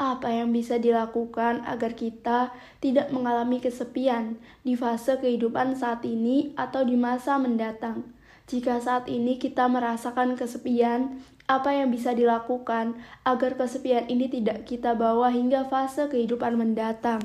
Apa 0.00 0.32
yang 0.32 0.56
bisa 0.56 0.80
dilakukan 0.80 1.60
agar 1.68 1.92
kita 1.92 2.56
tidak 2.80 3.12
mengalami 3.12 3.60
kesepian 3.60 4.40
di 4.64 4.72
fase 4.72 5.20
kehidupan 5.20 5.76
saat 5.76 6.08
ini 6.08 6.56
atau 6.56 6.88
di 6.88 6.96
masa 6.96 7.36
mendatang? 7.36 8.08
Jika 8.48 8.80
saat 8.80 9.12
ini 9.12 9.36
kita 9.36 9.68
merasakan 9.68 10.40
kesepian, 10.40 11.20
apa 11.44 11.76
yang 11.76 11.92
bisa 11.92 12.16
dilakukan 12.16 12.96
agar 13.28 13.60
kesepian 13.60 14.08
ini 14.08 14.32
tidak 14.32 14.64
kita 14.64 14.96
bawa 14.96 15.28
hingga 15.28 15.68
fase 15.68 16.08
kehidupan 16.08 16.56
mendatang? 16.56 17.20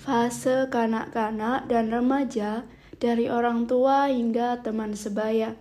Fase 0.00 0.72
kanak-kanak 0.72 1.68
dan 1.68 1.92
remaja 1.92 2.64
dari 3.04 3.28
orang 3.28 3.68
tua 3.68 4.08
hingga 4.08 4.64
teman 4.64 4.96
sebaya. 4.96 5.60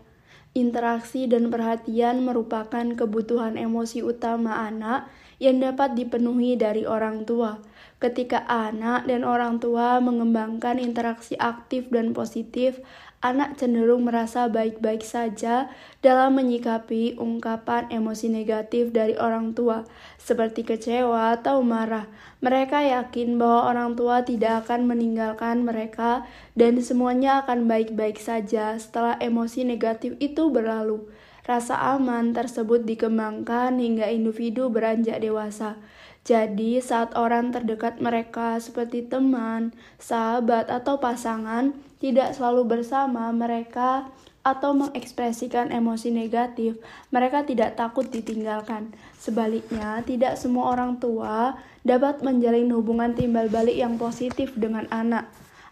Interaksi 0.56 1.28
dan 1.28 1.52
perhatian 1.52 2.24
merupakan 2.24 2.88
kebutuhan 2.96 3.60
emosi 3.60 4.00
utama 4.00 4.64
anak 4.64 5.12
yang 5.42 5.58
dapat 5.58 5.98
dipenuhi 5.98 6.54
dari 6.54 6.86
orang 6.86 7.26
tua. 7.26 7.58
Ketika 7.98 8.46
anak 8.46 9.10
dan 9.10 9.26
orang 9.26 9.58
tua 9.58 9.98
mengembangkan 9.98 10.78
interaksi 10.78 11.34
aktif 11.42 11.90
dan 11.90 12.14
positif, 12.14 12.78
anak 13.22 13.62
cenderung 13.62 14.10
merasa 14.10 14.50
baik-baik 14.50 15.06
saja 15.06 15.70
dalam 16.02 16.34
menyikapi 16.38 17.22
ungkapan 17.22 17.86
emosi 17.94 18.34
negatif 18.34 18.90
dari 18.90 19.14
orang 19.18 19.54
tua, 19.54 19.86
seperti 20.18 20.66
kecewa 20.66 21.38
atau 21.38 21.62
marah. 21.62 22.10
Mereka 22.42 22.82
yakin 22.90 23.38
bahwa 23.38 23.70
orang 23.70 23.94
tua 23.94 24.26
tidak 24.26 24.66
akan 24.66 24.90
meninggalkan 24.90 25.62
mereka 25.62 26.26
dan 26.58 26.82
semuanya 26.82 27.46
akan 27.46 27.70
baik-baik 27.70 28.18
saja 28.18 28.74
setelah 28.82 29.18
emosi 29.22 29.62
negatif 29.62 30.18
itu 30.18 30.50
berlalu. 30.50 31.06
Rasa 31.42 31.78
aman 31.98 32.38
tersebut 32.38 32.86
dikembangkan 32.86 33.82
hingga 33.82 34.10
individu 34.14 34.70
beranjak 34.70 35.18
dewasa. 35.22 35.78
Jadi, 36.22 36.78
saat 36.78 37.18
orang 37.18 37.50
terdekat 37.50 37.98
mereka, 37.98 38.62
seperti 38.62 39.02
teman, 39.10 39.74
sahabat, 39.98 40.70
atau 40.70 41.02
pasangan, 41.02 41.74
tidak 41.98 42.38
selalu 42.38 42.78
bersama 42.78 43.34
mereka 43.34 44.06
atau 44.42 44.74
mengekspresikan 44.74 45.74
emosi 45.74 46.14
negatif, 46.14 46.78
mereka 47.10 47.42
tidak 47.46 47.74
takut 47.74 48.06
ditinggalkan. 48.10 48.94
Sebaliknya, 49.18 50.02
tidak 50.06 50.38
semua 50.38 50.78
orang 50.78 51.02
tua 51.02 51.58
dapat 51.82 52.22
menjalin 52.22 52.70
hubungan 52.70 53.18
timbal 53.18 53.50
balik 53.50 53.78
yang 53.78 53.98
positif 53.98 54.54
dengan 54.54 54.86
anak. 54.94 55.30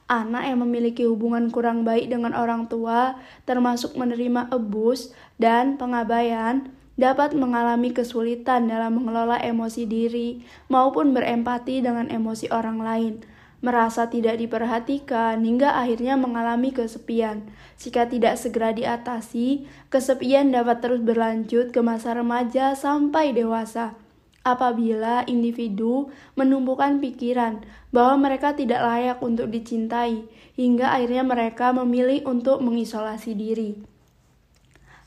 Anak 0.10 0.42
yang 0.50 0.66
memiliki 0.66 1.06
hubungan 1.06 1.54
kurang 1.54 1.86
baik 1.86 2.10
dengan 2.10 2.34
orang 2.34 2.66
tua, 2.66 3.22
termasuk 3.46 3.94
menerima 3.94 4.50
abuse 4.50 5.14
dan 5.38 5.78
pengabaian, 5.78 6.66
dapat 6.98 7.38
mengalami 7.38 7.94
kesulitan 7.94 8.66
dalam 8.66 8.98
mengelola 8.98 9.38
emosi 9.38 9.86
diri 9.86 10.42
maupun 10.68 11.14
berempati 11.14 11.86
dengan 11.86 12.10
emosi 12.10 12.50
orang 12.50 12.82
lain, 12.82 13.14
merasa 13.62 14.10
tidak 14.10 14.42
diperhatikan 14.42 15.40
hingga 15.46 15.78
akhirnya 15.78 16.18
mengalami 16.18 16.74
kesepian. 16.74 17.46
Jika 17.78 18.10
tidak 18.10 18.36
segera 18.42 18.74
diatasi, 18.74 19.70
kesepian 19.94 20.50
dapat 20.50 20.82
terus 20.84 21.06
berlanjut 21.06 21.70
ke 21.70 21.80
masa 21.86 22.18
remaja 22.18 22.74
sampai 22.76 23.32
dewasa. 23.32 23.94
Apabila 24.48 25.28
individu 25.28 26.08
menumbuhkan 26.40 27.04
pikiran 27.04 27.60
bahwa 27.92 28.30
mereka 28.30 28.56
tidak 28.56 28.80
layak 28.80 29.20
untuk 29.20 29.52
dicintai, 29.52 30.24
hingga 30.56 30.96
akhirnya 30.96 31.28
mereka 31.28 31.76
memilih 31.76 32.24
untuk 32.24 32.64
mengisolasi 32.64 33.36
diri. 33.36 33.76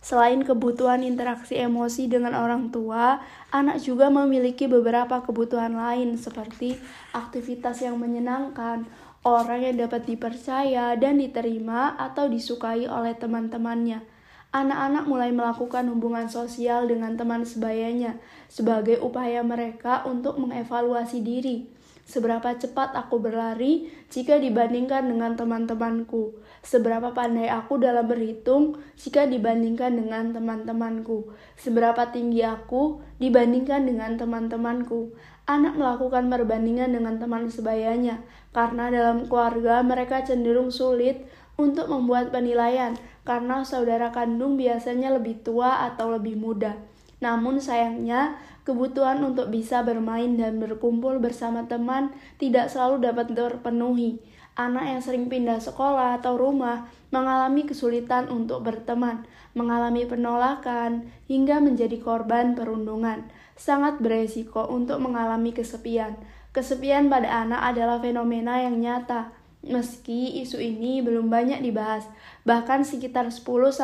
Selain 0.02 0.42
kebutuhan 0.42 1.06
interaksi 1.06 1.54
emosi 1.62 2.10
dengan 2.10 2.34
orang 2.34 2.74
tua, 2.74 3.22
anak 3.54 3.78
juga 3.78 4.10
memiliki 4.10 4.66
beberapa 4.66 5.22
kebutuhan 5.22 5.78
lain 5.78 6.18
seperti 6.18 6.74
aktivitas 7.14 7.86
yang 7.86 8.02
menyenangkan, 8.02 8.84
orang 9.22 9.62
yang 9.62 9.86
dapat 9.86 10.02
dipercaya 10.02 10.98
dan 10.98 11.22
diterima 11.22 11.94
atau 11.94 12.26
disukai 12.26 12.90
oleh 12.90 13.14
teman-temannya. 13.14 14.11
Anak-anak 14.52 15.08
mulai 15.08 15.32
melakukan 15.32 15.88
hubungan 15.88 16.28
sosial 16.28 16.84
dengan 16.84 17.16
teman 17.16 17.48
sebayanya 17.48 18.20
sebagai 18.52 19.00
upaya 19.00 19.40
mereka 19.40 20.04
untuk 20.04 20.36
mengevaluasi 20.36 21.24
diri. 21.24 21.72
Seberapa 22.02 22.52
cepat 22.58 22.92
aku 22.92 23.22
berlari 23.22 23.88
jika 24.12 24.36
dibandingkan 24.36 25.08
dengan 25.08 25.32
teman-temanku? 25.32 26.36
Seberapa 26.60 27.14
pandai 27.14 27.48
aku 27.48 27.80
dalam 27.80 28.04
berhitung 28.04 28.76
jika 28.98 29.24
dibandingkan 29.24 29.96
dengan 29.96 30.34
teman-temanku? 30.34 31.32
Seberapa 31.56 32.10
tinggi 32.12 32.44
aku 32.44 33.00
dibandingkan 33.22 33.88
dengan 33.88 34.18
teman-temanku? 34.18 35.14
Anak 35.48 35.78
melakukan 35.78 36.28
perbandingan 36.28 36.92
dengan 36.92 37.16
teman 37.22 37.48
sebayanya 37.48 38.20
karena 38.50 38.90
dalam 38.92 39.24
keluarga 39.30 39.80
mereka 39.80 40.26
cenderung 40.26 40.74
sulit 40.74 41.22
untuk 41.54 41.86
membuat 41.86 42.34
penilaian 42.34 42.98
karena 43.22 43.62
saudara 43.62 44.10
kandung 44.10 44.58
biasanya 44.58 45.14
lebih 45.14 45.42
tua 45.46 45.86
atau 45.86 46.10
lebih 46.10 46.34
muda. 46.34 46.74
Namun 47.22 47.62
sayangnya, 47.62 48.34
kebutuhan 48.66 49.22
untuk 49.22 49.54
bisa 49.54 49.86
bermain 49.86 50.34
dan 50.34 50.58
berkumpul 50.58 51.22
bersama 51.22 51.70
teman 51.70 52.10
tidak 52.42 52.66
selalu 52.66 53.06
dapat 53.06 53.30
terpenuhi. 53.30 54.18
Anak 54.58 54.84
yang 54.84 55.00
sering 55.00 55.30
pindah 55.32 55.62
sekolah 55.62 56.20
atau 56.20 56.36
rumah 56.36 56.90
mengalami 57.14 57.64
kesulitan 57.64 58.28
untuk 58.28 58.66
berteman, 58.66 59.24
mengalami 59.56 60.04
penolakan, 60.04 61.08
hingga 61.30 61.62
menjadi 61.62 61.96
korban 62.02 62.58
perundungan. 62.58 63.30
Sangat 63.56 64.02
beresiko 64.02 64.66
untuk 64.66 64.98
mengalami 64.98 65.54
kesepian. 65.54 66.18
Kesepian 66.52 67.08
pada 67.08 67.46
anak 67.46 67.72
adalah 67.72 67.96
fenomena 68.02 68.60
yang 68.60 68.76
nyata, 68.82 69.32
Meski 69.62 70.42
isu 70.42 70.58
ini 70.58 71.06
belum 71.06 71.30
banyak 71.30 71.62
dibahas, 71.62 72.02
bahkan 72.42 72.82
sekitar 72.82 73.30
10-15 73.30 73.78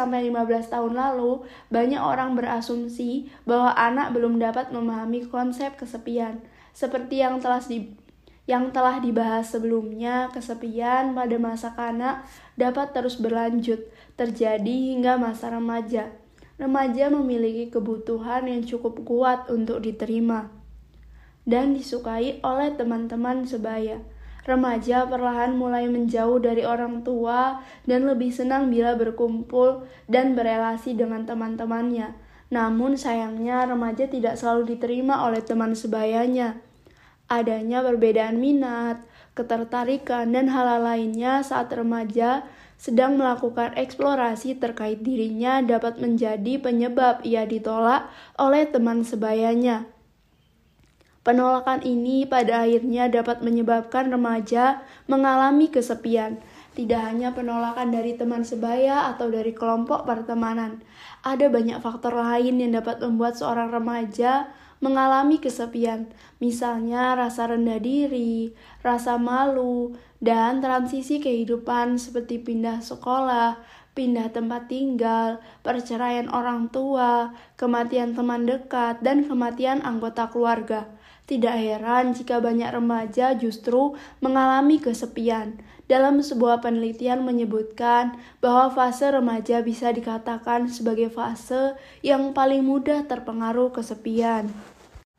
tahun 0.70 0.92
lalu, 0.94 1.46
banyak 1.70 1.98
orang 1.98 2.34
berasumsi 2.34 3.30
bahwa 3.46 3.74
anak 3.74 4.14
belum 4.14 4.42
dapat 4.42 4.74
memahami 4.74 5.26
konsep 5.30 5.78
kesepian. 5.78 6.42
Seperti 6.74 7.22
yang 7.22 7.38
telah 7.38 7.62
di, 7.62 7.94
yang 8.50 8.70
telah 8.74 8.98
dibahas 8.98 9.50
sebelumnya, 9.54 10.30
kesepian 10.34 11.14
pada 11.14 11.36
masa 11.38 11.74
kanak 11.74 12.26
dapat 12.59 12.90
terus 12.90 13.18
berlanjut, 13.18 13.86
terjadi 14.18 14.74
hingga 14.94 15.14
masa 15.18 15.54
remaja. 15.54 16.11
Remaja 16.59 17.06
memiliki 17.14 17.70
kebutuhan 17.70 18.50
yang 18.50 18.66
cukup 18.66 19.06
kuat 19.06 19.46
untuk 19.46 19.78
diterima 19.78 20.50
dan 21.48 21.72
disukai 21.72 22.44
oleh 22.44 22.76
teman-teman 22.76 23.48
sebaya 23.48 24.04
remaja 24.49 25.05
perlahan 25.05 25.53
mulai 25.53 25.84
menjauh 25.92 26.40
dari 26.40 26.64
orang 26.64 27.05
tua 27.05 27.61
dan 27.84 28.09
lebih 28.09 28.32
senang 28.32 28.72
bila 28.72 28.96
berkumpul 28.96 29.84
dan 30.09 30.32
berelasi 30.32 30.96
dengan 30.96 31.28
teman-temannya. 31.28 32.16
Namun 32.49 32.96
sayangnya 32.96 33.68
remaja 33.68 34.09
tidak 34.09 34.40
selalu 34.40 34.72
diterima 34.72 35.20
oleh 35.28 35.44
teman 35.44 35.76
sebayanya. 35.76 36.57
Adanya 37.28 37.84
perbedaan 37.84 38.40
minat, 38.40 39.05
ketertarikan, 39.36 40.32
dan 40.32 40.49
hal 40.49 40.80
lainnya 40.80 41.44
saat 41.44 41.68
remaja 41.68 42.49
sedang 42.80 43.20
melakukan 43.20 43.76
eksplorasi 43.76 44.57
terkait 44.57 45.05
dirinya 45.05 45.61
dapat 45.61 46.01
menjadi 46.01 46.57
penyebab 46.57 47.20
ia 47.20 47.44
ditolak 47.44 48.09
oleh 48.40 48.64
teman 48.64 49.05
sebayanya. 49.05 49.84
Penolakan 51.29 51.85
ini 51.85 52.24
pada 52.24 52.64
akhirnya 52.64 53.05
dapat 53.12 53.45
menyebabkan 53.45 54.09
remaja 54.09 54.81
mengalami 55.12 55.68
kesepian. 55.68 56.41
Tidak 56.72 56.97
hanya 56.97 57.37
penolakan 57.37 57.93
dari 57.93 58.16
teman 58.16 58.49
sebaya 58.49 59.12
atau 59.12 59.29
dari 59.29 59.53
kelompok 59.53 60.09
pertemanan, 60.09 60.81
ada 61.20 61.53
banyak 61.53 61.85
faktor 61.85 62.16
lain 62.16 62.64
yang 62.64 62.81
dapat 62.81 63.05
membuat 63.05 63.37
seorang 63.37 63.68
remaja 63.68 64.49
mengalami 64.81 65.37
kesepian, 65.37 66.09
misalnya 66.41 67.12
rasa 67.12 67.53
rendah 67.53 67.76
diri, 67.76 68.57
rasa 68.81 69.20
malu, 69.20 70.01
dan 70.24 70.64
transisi 70.64 71.20
kehidupan 71.20 72.01
seperti 72.01 72.41
pindah 72.41 72.81
sekolah, 72.81 73.61
pindah 73.93 74.33
tempat 74.33 74.72
tinggal, 74.72 75.45
perceraian 75.61 76.33
orang 76.33 76.72
tua, 76.72 77.37
kematian 77.61 78.16
teman 78.16 78.49
dekat, 78.49 79.05
dan 79.05 79.29
kematian 79.29 79.85
anggota 79.85 80.31
keluarga. 80.33 80.89
Tidak 81.29 81.61
heran 81.61 82.16
jika 82.16 82.41
banyak 82.41 82.72
remaja 82.72 83.37
justru 83.37 83.93
mengalami 84.24 84.81
kesepian. 84.81 85.61
Dalam 85.85 86.24
sebuah 86.24 86.64
penelitian 86.64 87.20
menyebutkan 87.20 88.16
bahwa 88.41 88.72
fase 88.72 89.12
remaja 89.12 89.61
bisa 89.61 89.93
dikatakan 89.93 90.72
sebagai 90.72 91.12
fase 91.12 91.76
yang 92.01 92.33
paling 92.33 92.64
mudah 92.64 93.05
terpengaruh 93.05 93.68
kesepian. 93.76 94.49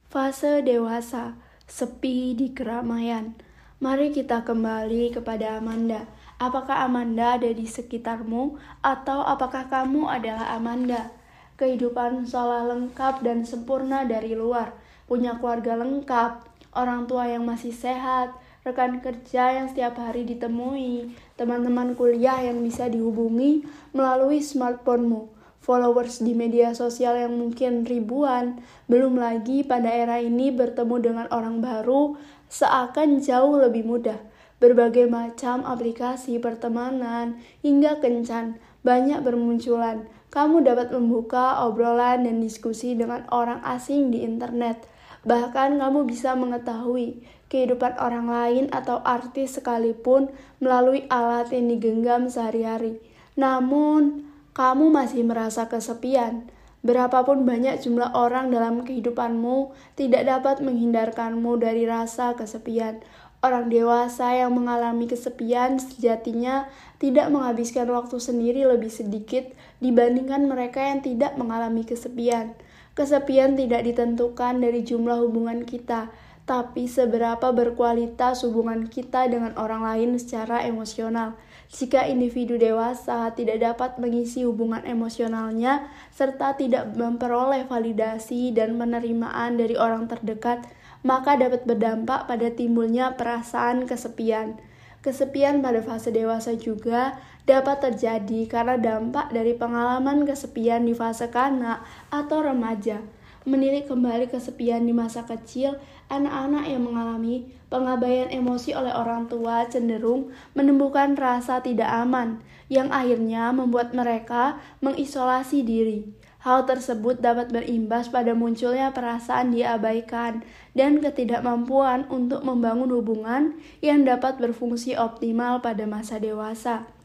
Fase 0.09 0.65
dewasa, 0.65 1.37
sepi 1.69 2.33
di 2.33 2.57
keramaian. 2.57 3.37
Mari 3.77 4.09
kita 4.09 4.41
kembali 4.41 5.13
kepada 5.13 5.61
Amanda. 5.61 6.09
Apakah 6.41 6.89
Amanda 6.89 7.37
ada 7.37 7.53
di 7.53 7.69
sekitarmu 7.69 8.57
atau 8.81 9.21
apakah 9.21 9.69
kamu 9.69 10.09
adalah 10.09 10.57
Amanda? 10.57 11.13
Kehidupan 11.53 12.25
seolah 12.25 12.65
lengkap 12.65 13.21
dan 13.21 13.45
sempurna 13.45 14.09
dari 14.09 14.33
luar 14.33 14.78
punya 15.09 15.41
keluarga 15.41 15.73
lengkap, 15.73 16.45
orang 16.77 17.09
tua 17.09 17.25
yang 17.25 17.43
masih 17.49 17.73
sehat, 17.73 18.37
rekan 18.61 19.01
kerja 19.01 19.57
yang 19.57 19.67
setiap 19.71 19.97
hari 19.97 20.27
ditemui, 20.27 21.15
teman-teman 21.33 21.97
kuliah 21.97 22.37
yang 22.45 22.61
bisa 22.61 22.85
dihubungi 22.85 23.65
melalui 23.95 24.43
smartphonemu, 24.45 25.31
followers 25.65 26.21
di 26.21 26.37
media 26.37 26.77
sosial 26.77 27.17
yang 27.17 27.33
mungkin 27.33 27.89
ribuan, 27.89 28.61
belum 28.85 29.17
lagi 29.17 29.65
pada 29.65 29.89
era 29.89 30.21
ini 30.21 30.53
bertemu 30.53 30.95
dengan 31.01 31.27
orang 31.33 31.57
baru 31.59 32.13
seakan 32.51 33.21
jauh 33.23 33.57
lebih 33.57 33.85
mudah. 33.85 34.19
Berbagai 34.59 35.07
macam 35.07 35.63
aplikasi 35.63 36.35
pertemanan 36.43 37.39
hingga 37.63 38.03
kencan 38.03 38.59
banyak 38.83 39.23
bermunculan. 39.23 40.03
Kamu 40.29 40.67
dapat 40.67 40.91
membuka 40.91 41.63
obrolan 41.63 42.27
dan 42.27 42.43
diskusi 42.43 42.91
dengan 42.91 43.23
orang 43.31 43.63
asing 43.63 44.11
di 44.11 44.21
internet 44.21 44.83
Bahkan 45.27 45.79
kamu 45.79 46.07
bisa 46.07 46.35
mengetahui 46.35 47.19
kehidupan 47.49 47.97
orang 47.99 48.29
lain 48.29 48.65
atau 48.71 49.03
artis 49.03 49.59
sekalipun 49.59 50.31
melalui 50.63 51.09
alat 51.11 51.51
yang 51.51 51.67
digenggam 51.67 52.31
sehari-hari. 52.31 53.01
Namun, 53.35 54.29
kamu 54.55 54.91
masih 54.91 55.25
merasa 55.25 55.67
kesepian. 55.67 56.47
Berapapun 56.79 57.43
banyak 57.43 57.83
jumlah 57.83 58.15
orang 58.15 58.55
dalam 58.55 58.87
kehidupanmu, 58.87 59.75
tidak 59.99 60.23
dapat 60.23 60.63
menghindarkanmu 60.63 61.59
dari 61.59 61.83
rasa 61.83 62.39
kesepian. 62.39 63.03
Orang 63.39 63.71
dewasa 63.71 64.35
yang 64.35 64.51
mengalami 64.51 65.07
kesepian 65.07 65.79
sejatinya 65.79 66.67
tidak 66.99 67.31
menghabiskan 67.31 67.87
waktu 67.87 68.19
sendiri 68.19 68.67
lebih 68.67 68.91
sedikit 68.91 69.47
dibandingkan 69.79 70.43
mereka 70.43 70.83
yang 70.83 70.99
tidak 70.99 71.39
mengalami 71.39 71.87
kesepian. 71.87 72.55
Kesepian 72.99 73.55
tidak 73.55 73.87
ditentukan 73.87 74.59
dari 74.59 74.83
jumlah 74.83 75.23
hubungan 75.23 75.63
kita, 75.63 76.11
tapi 76.43 76.83
seberapa 76.83 77.55
berkualitas 77.55 78.43
hubungan 78.43 78.91
kita 78.91 79.31
dengan 79.31 79.55
orang 79.55 79.87
lain 79.87 80.19
secara 80.19 80.67
emosional. 80.67 81.39
Jika 81.71 82.11
individu 82.11 82.59
dewasa 82.59 83.31
tidak 83.39 83.63
dapat 83.63 84.03
mengisi 84.03 84.43
hubungan 84.43 84.83
emosionalnya 84.83 85.87
serta 86.11 86.59
tidak 86.59 86.91
memperoleh 86.91 87.63
validasi 87.71 88.51
dan 88.51 88.75
penerimaan 88.75 89.55
dari 89.55 89.79
orang 89.79 90.11
terdekat, 90.11 90.67
maka 90.99 91.39
dapat 91.39 91.63
berdampak 91.63 92.27
pada 92.27 92.51
timbulnya 92.51 93.15
perasaan 93.15 93.87
kesepian. 93.87 94.59
Kesepian 94.99 95.63
pada 95.63 95.79
fase 95.79 96.11
dewasa 96.11 96.51
juga 96.59 97.15
dapat 97.49 97.81
terjadi 97.81 98.45
karena 98.45 98.77
dampak 98.77 99.33
dari 99.33 99.57
pengalaman 99.57 100.21
kesepian 100.21 100.85
di 100.85 100.93
fase 100.93 101.33
kanak 101.33 101.81
atau 102.13 102.45
remaja. 102.45 103.01
Menilik 103.49 103.89
kembali 103.89 104.29
kesepian 104.29 104.85
di 104.85 104.93
masa 104.93 105.25
kecil, 105.25 105.81
anak-anak 106.13 106.69
yang 106.69 106.85
mengalami 106.85 107.49
pengabaian 107.73 108.29
emosi 108.29 108.77
oleh 108.77 108.93
orang 108.93 109.25
tua 109.25 109.65
cenderung 109.65 110.29
menemukan 110.53 111.17
rasa 111.17 111.57
tidak 111.57 111.89
aman, 111.89 112.37
yang 112.69 112.93
akhirnya 112.93 113.49
membuat 113.49 113.97
mereka 113.97 114.61
mengisolasi 114.85 115.65
diri. 115.65 116.05
Hal 116.45 116.69
tersebut 116.69 117.19
dapat 117.19 117.49
berimbas 117.49 118.13
pada 118.13 118.37
munculnya 118.37 118.93
perasaan 118.93 119.51
diabaikan 119.51 120.45
dan 120.77 121.01
ketidakmampuan 121.01 122.05
untuk 122.13 122.45
membangun 122.45 122.93
hubungan 122.93 123.57
yang 123.81 124.05
dapat 124.05 124.37
berfungsi 124.37 124.93
optimal 124.95 125.59
pada 125.59 125.83
masa 125.89 126.21
dewasa. 126.21 126.98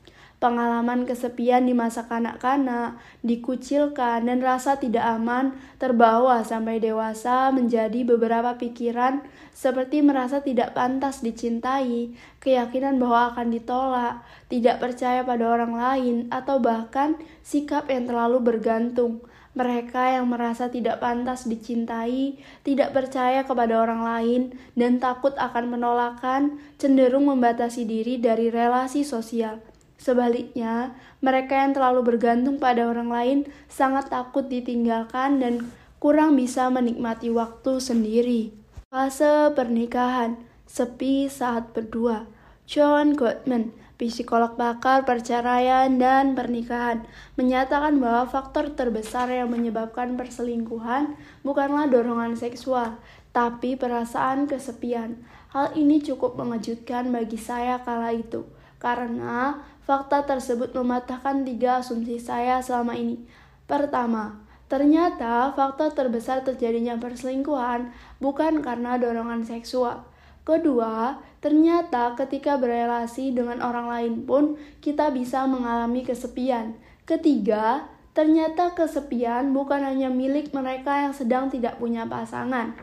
Pengalaman 0.45 1.09
kesepian 1.09 1.65
di 1.65 1.73
masa 1.73 2.05
kanak-kanak, 2.05 3.01
dikucilkan, 3.25 4.29
dan 4.29 4.45
rasa 4.45 4.77
tidak 4.77 5.01
aman 5.01 5.57
terbawa 5.81 6.45
sampai 6.45 6.85
dewasa 6.85 7.49
menjadi 7.49 8.05
beberapa 8.05 8.61
pikiran 8.61 9.25
seperti 9.57 10.05
merasa 10.05 10.45
tidak 10.45 10.77
pantas 10.77 11.25
dicintai, 11.25 12.13
keyakinan 12.45 13.01
bahwa 13.01 13.33
akan 13.33 13.57
ditolak, 13.57 14.21
tidak 14.53 14.85
percaya 14.85 15.25
pada 15.25 15.49
orang 15.49 15.73
lain, 15.73 16.17
atau 16.29 16.61
bahkan 16.61 17.17
sikap 17.41 17.89
yang 17.89 18.05
terlalu 18.05 18.45
bergantung. 18.45 19.25
Mereka 19.55 20.19
yang 20.19 20.29
merasa 20.29 20.67
tidak 20.69 20.99
pantas 20.99 21.47
dicintai, 21.47 22.37
tidak 22.67 22.91
percaya 22.91 23.47
kepada 23.47 23.81
orang 23.81 24.03
lain, 24.03 24.43
dan 24.77 25.01
takut 25.01 25.33
akan 25.39 25.73
penolakan, 25.73 26.59
cenderung 26.77 27.31
membatasi 27.31 27.87
diri 27.87 28.19
dari 28.19 28.51
relasi 28.51 29.07
sosial. 29.07 29.74
Sebaliknya, 30.05 30.93
mereka 31.25 31.65
yang 31.65 31.73
terlalu 31.73 32.13
bergantung 32.13 32.61
pada 32.61 32.85
orang 32.85 33.09
lain 33.09 33.39
sangat 33.73 34.13
takut 34.13 34.45
ditinggalkan 34.53 35.41
dan 35.41 35.73
kurang 35.97 36.37
bisa 36.37 36.69
menikmati 36.69 37.33
waktu 37.33 37.81
sendiri. 37.81 38.53
Fase 38.93 39.49
pernikahan, 39.57 40.37
sepi 40.69 41.25
saat 41.33 41.73
berdua. 41.73 42.29
John 42.69 43.17
Gottman, 43.17 43.73
psikolog 43.97 44.61
bakar 44.61 45.09
perceraian 45.09 45.89
dan 45.97 46.37
pernikahan, 46.37 47.09
menyatakan 47.41 47.97
bahwa 47.97 48.29
faktor 48.29 48.77
terbesar 48.77 49.33
yang 49.33 49.49
menyebabkan 49.49 50.21
perselingkuhan 50.21 51.17
bukanlah 51.41 51.89
dorongan 51.89 52.37
seksual, 52.37 53.01
tapi 53.33 53.73
perasaan 53.81 54.45
kesepian. 54.45 55.25
Hal 55.49 55.73
ini 55.73 56.05
cukup 56.05 56.37
mengejutkan 56.37 57.09
bagi 57.09 57.41
saya 57.41 57.81
kala 57.81 58.13
itu, 58.13 58.45
karena 58.77 59.65
Fakta 59.85 60.25
tersebut 60.25 60.73
mematahkan 60.73 61.45
tiga 61.45 61.85
asumsi 61.85 62.17
saya 62.17 62.65
selama 62.65 62.97
ini. 62.97 63.21
Pertama, 63.69 64.41
ternyata 64.65 65.53
fakta 65.53 65.93
terbesar 65.93 66.41
terjadinya 66.41 66.97
perselingkuhan 66.97 67.93
bukan 68.17 68.65
karena 68.65 68.97
dorongan 68.97 69.45
seksual. 69.45 70.09
Kedua, 70.45 71.21
ternyata 71.41 72.17
ketika 72.17 72.61
berelasi 72.61 73.33
dengan 73.33 73.65
orang 73.65 73.89
lain 73.89 74.15
pun 74.29 74.61
kita 74.81 75.09
bisa 75.09 75.49
mengalami 75.49 76.05
kesepian. 76.05 76.77
Ketiga, 77.09 77.89
ternyata 78.13 78.77
kesepian 78.77 79.57
bukan 79.57 79.85
hanya 79.85 80.13
milik 80.13 80.53
mereka 80.53 81.09
yang 81.09 81.17
sedang 81.17 81.49
tidak 81.49 81.81
punya 81.81 82.05
pasangan. 82.05 82.77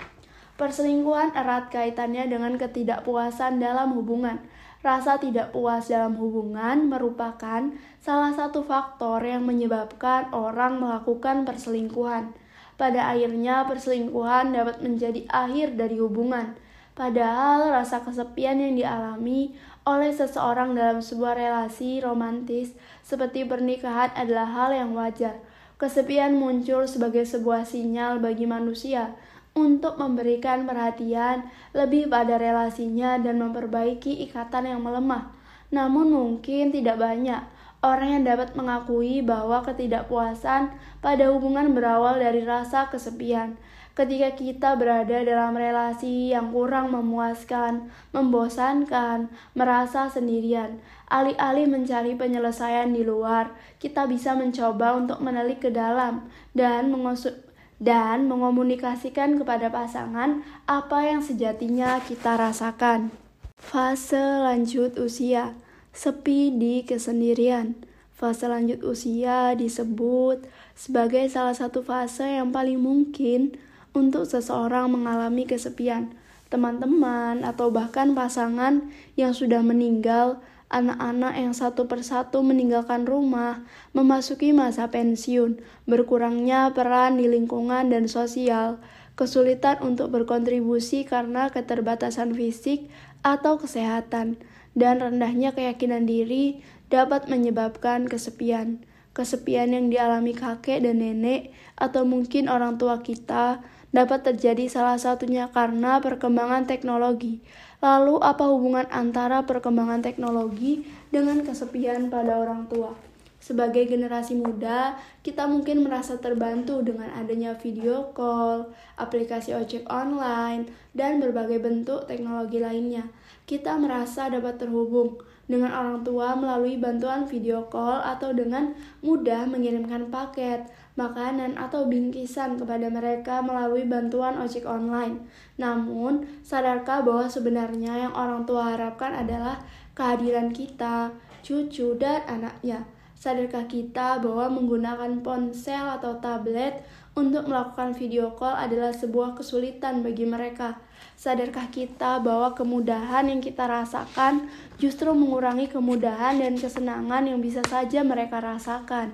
Perselingkuhan 0.57 1.33
erat 1.33 1.73
kaitannya 1.73 2.29
dengan 2.29 2.57
ketidakpuasan 2.57 3.57
dalam 3.57 3.97
hubungan. 3.97 4.37
Rasa 4.81 5.21
tidak 5.21 5.53
puas 5.53 5.93
dalam 5.93 6.17
hubungan 6.17 6.89
merupakan 6.89 7.69
salah 8.01 8.33
satu 8.33 8.65
faktor 8.65 9.21
yang 9.21 9.45
menyebabkan 9.45 10.33
orang 10.33 10.81
melakukan 10.81 11.45
perselingkuhan. 11.45 12.33
Pada 12.81 13.13
akhirnya, 13.13 13.61
perselingkuhan 13.69 14.57
dapat 14.57 14.81
menjadi 14.81 15.21
akhir 15.29 15.77
dari 15.77 16.01
hubungan. 16.01 16.57
Padahal 16.97 17.69
rasa 17.69 18.01
kesepian 18.01 18.57
yang 18.57 18.73
dialami 18.73 19.53
oleh 19.85 20.09
seseorang 20.09 20.73
dalam 20.73 20.97
sebuah 21.01 21.37
relasi 21.37 22.01
romantis 22.01 22.73
seperti 23.05 23.45
pernikahan 23.45 24.09
adalah 24.17 24.49
hal 24.49 24.73
yang 24.73 24.97
wajar. 24.97 25.37
Kesepian 25.77 26.37
muncul 26.37 26.89
sebagai 26.89 27.25
sebuah 27.25 27.69
sinyal 27.69 28.17
bagi 28.17 28.49
manusia 28.49 29.13
untuk 29.51 29.99
memberikan 29.99 30.63
perhatian 30.63 31.51
lebih 31.75 32.07
pada 32.07 32.39
relasinya 32.39 33.19
dan 33.19 33.39
memperbaiki 33.39 34.23
ikatan 34.29 34.71
yang 34.71 34.81
melemah. 34.81 35.31
Namun 35.71 36.11
mungkin 36.11 36.71
tidak 36.71 36.99
banyak 36.99 37.43
orang 37.81 38.21
yang 38.21 38.23
dapat 38.23 38.53
mengakui 38.53 39.25
bahwa 39.25 39.65
ketidakpuasan 39.65 40.71
pada 41.01 41.25
hubungan 41.33 41.73
berawal 41.73 42.21
dari 42.21 42.45
rasa 42.45 42.87
kesepian. 42.87 43.57
Ketika 43.91 44.39
kita 44.39 44.79
berada 44.79 45.19
dalam 45.19 45.51
relasi 45.51 46.31
yang 46.31 46.55
kurang 46.55 46.95
memuaskan, 46.95 47.91
membosankan, 48.15 49.27
merasa 49.51 50.07
sendirian, 50.07 50.79
alih-alih 51.11 51.67
mencari 51.67 52.15
penyelesaian 52.15 52.87
di 52.95 53.03
luar, 53.03 53.51
kita 53.83 54.07
bisa 54.07 54.31
mencoba 54.31 54.95
untuk 54.95 55.19
menelik 55.19 55.59
ke 55.59 55.75
dalam 55.75 56.31
dan 56.55 56.87
mengusut 56.87 57.50
dan 57.81 58.29
mengomunikasikan 58.29 59.41
kepada 59.41 59.73
pasangan 59.73 60.45
apa 60.69 61.09
yang 61.09 61.25
sejatinya 61.25 61.97
kita 62.05 62.37
rasakan. 62.37 63.09
Fase 63.57 64.21
lanjut 64.21 65.01
usia, 65.01 65.57
sepi 65.89 66.53
di 66.53 66.85
kesendirian. 66.85 67.73
Fase 68.13 68.45
lanjut 68.45 68.85
usia 68.85 69.57
disebut 69.57 70.45
sebagai 70.77 71.25
salah 71.33 71.57
satu 71.57 71.81
fase 71.81 72.37
yang 72.37 72.53
paling 72.53 72.77
mungkin 72.77 73.57
untuk 73.97 74.29
seseorang 74.29 74.93
mengalami 74.93 75.49
kesepian. 75.49 76.13
Teman-teman 76.53 77.41
atau 77.41 77.73
bahkan 77.73 78.13
pasangan 78.13 78.93
yang 79.17 79.33
sudah 79.33 79.65
meninggal 79.65 80.37
anak-anak 80.71 81.35
yang 81.35 81.51
satu 81.51 81.85
persatu 81.91 82.39
meninggalkan 82.41 83.03
rumah, 83.03 83.67
memasuki 83.91 84.55
masa 84.55 84.87
pensiun, 84.87 85.59
berkurangnya 85.83 86.71
peran 86.71 87.19
di 87.19 87.27
lingkungan 87.27 87.91
dan 87.91 88.07
sosial, 88.07 88.79
kesulitan 89.19 89.83
untuk 89.83 90.09
berkontribusi 90.15 91.03
karena 91.03 91.51
keterbatasan 91.51 92.31
fisik 92.31 92.87
atau 93.21 93.59
kesehatan, 93.59 94.39
dan 94.71 95.03
rendahnya 95.03 95.51
keyakinan 95.51 96.07
diri 96.07 96.63
dapat 96.87 97.27
menyebabkan 97.27 98.07
kesepian. 98.07 98.79
Kesepian 99.11 99.75
yang 99.75 99.91
dialami 99.91 100.31
kakek 100.31 100.87
dan 100.87 101.03
nenek, 101.03 101.51
atau 101.75 102.07
mungkin 102.07 102.47
orang 102.47 102.79
tua 102.79 103.03
kita, 103.03 103.59
dapat 103.91 104.23
terjadi 104.23 104.71
salah 104.71 104.95
satunya 104.95 105.51
karena 105.51 105.99
perkembangan 105.99 106.63
teknologi 106.63 107.43
Lalu, 107.81 108.21
apa 108.21 108.45
hubungan 108.45 108.85
antara 108.93 109.41
perkembangan 109.41 110.05
teknologi 110.05 110.85
dengan 111.09 111.41
kesepian 111.41 112.13
pada 112.13 112.37
orang 112.37 112.69
tua? 112.69 112.93
Sebagai 113.41 113.89
generasi 113.89 114.37
muda, 114.37 115.01
kita 115.25 115.49
mungkin 115.49 115.81
merasa 115.81 116.21
terbantu 116.21 116.85
dengan 116.85 117.09
adanya 117.17 117.57
video 117.57 118.13
call, 118.13 118.69
aplikasi 119.01 119.57
ojek 119.57 119.89
online, 119.89 120.69
dan 120.93 121.17
berbagai 121.17 121.57
bentuk 121.57 122.05
teknologi 122.05 122.61
lainnya. 122.61 123.09
Kita 123.49 123.81
merasa 123.81 124.29
dapat 124.29 124.61
terhubung 124.61 125.17
dengan 125.51 125.75
orang 125.75 125.99
tua 126.07 126.31
melalui 126.39 126.79
bantuan 126.79 127.27
video 127.27 127.67
call 127.67 127.99
atau 127.99 128.31
dengan 128.31 128.71
mudah 129.03 129.43
mengirimkan 129.51 130.07
paket, 130.07 130.71
makanan, 130.95 131.59
atau 131.59 131.91
bingkisan 131.91 132.55
kepada 132.55 132.87
mereka 132.87 133.43
melalui 133.43 133.83
bantuan 133.83 134.39
ojek 134.39 134.63
online. 134.63 135.27
Namun, 135.59 136.23
sadarkah 136.39 137.03
bahwa 137.03 137.27
sebenarnya 137.27 138.07
yang 138.07 138.13
orang 138.15 138.47
tua 138.47 138.71
harapkan 138.71 139.11
adalah 139.11 139.59
kehadiran 139.91 140.55
kita, 140.55 141.11
cucu, 141.43 141.99
dan 141.99 142.23
anaknya? 142.31 142.87
Sadarkah 143.19 143.67
kita 143.67 144.17
bahwa 144.23 144.49
menggunakan 144.57 145.21
ponsel 145.21 145.85
atau 145.99 146.17
tablet 146.17 146.81
untuk 147.13 147.45
melakukan 147.45 147.93
video 147.93 148.33
call 148.33 148.57
adalah 148.57 148.95
sebuah 148.95 149.37
kesulitan 149.37 150.01
bagi 150.01 150.25
mereka? 150.25 150.79
Sadarkah 151.21 151.69
kita 151.69 152.17
bahwa 152.17 152.57
kemudahan 152.57 153.29
yang 153.29 153.45
kita 153.45 153.69
rasakan 153.69 154.49
justru 154.81 155.13
mengurangi 155.13 155.69
kemudahan 155.69 156.41
dan 156.41 156.57
kesenangan 156.57 157.29
yang 157.29 157.37
bisa 157.37 157.61
saja 157.69 158.01
mereka 158.01 158.41
rasakan? 158.41 159.13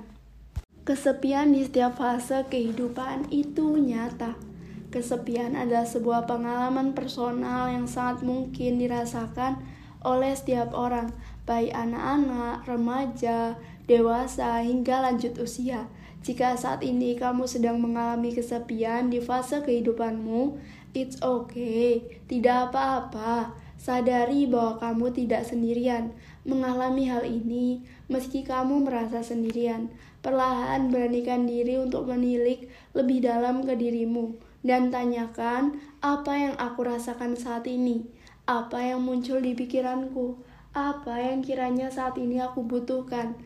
Kesepian 0.88 1.52
di 1.52 1.68
setiap 1.68 2.00
fase 2.00 2.48
kehidupan 2.48 3.28
itu 3.28 3.76
nyata. 3.76 4.40
Kesepian 4.88 5.60
adalah 5.60 5.84
sebuah 5.84 6.24
pengalaman 6.32 6.96
personal 6.96 7.76
yang 7.76 7.92
sangat 7.92 8.24
mungkin 8.24 8.80
dirasakan 8.80 9.60
oleh 10.00 10.32
setiap 10.32 10.72
orang, 10.72 11.12
baik 11.44 11.76
anak-anak, 11.76 12.64
remaja, 12.72 13.60
dewasa, 13.84 14.64
hingga 14.64 15.12
lanjut 15.12 15.36
usia. 15.44 15.92
Jika 16.24 16.56
saat 16.56 16.88
ini 16.88 17.20
kamu 17.20 17.48
sedang 17.48 17.84
mengalami 17.84 18.32
kesepian 18.32 19.12
di 19.12 19.20
fase 19.20 19.60
kehidupanmu, 19.60 20.56
it's 20.94 21.20
okay, 21.24 22.04
tidak 22.28 22.72
apa-apa. 22.72 23.56
Sadari 23.78 24.50
bahwa 24.50 24.82
kamu 24.82 25.14
tidak 25.14 25.46
sendirian 25.46 26.12
mengalami 26.48 27.12
hal 27.12 27.28
ini, 27.28 27.84
meski 28.08 28.42
kamu 28.42 28.88
merasa 28.88 29.20
sendirian. 29.22 29.92
Perlahan 30.24 30.90
beranikan 30.90 31.46
diri 31.46 31.78
untuk 31.78 32.10
menilik 32.10 32.66
lebih 32.96 33.22
dalam 33.22 33.64
ke 33.68 33.78
dirimu 33.78 34.34
dan 34.66 34.90
tanyakan 34.90 35.78
apa 36.02 36.34
yang 36.34 36.56
aku 36.58 36.84
rasakan 36.88 37.38
saat 37.38 37.70
ini, 37.70 38.08
apa 38.50 38.82
yang 38.82 39.04
muncul 39.04 39.38
di 39.40 39.54
pikiranku, 39.54 40.42
apa 40.74 41.22
yang 41.22 41.46
kiranya 41.46 41.88
saat 41.94 42.18
ini 42.18 42.42
aku 42.42 42.66
butuhkan, 42.66 43.38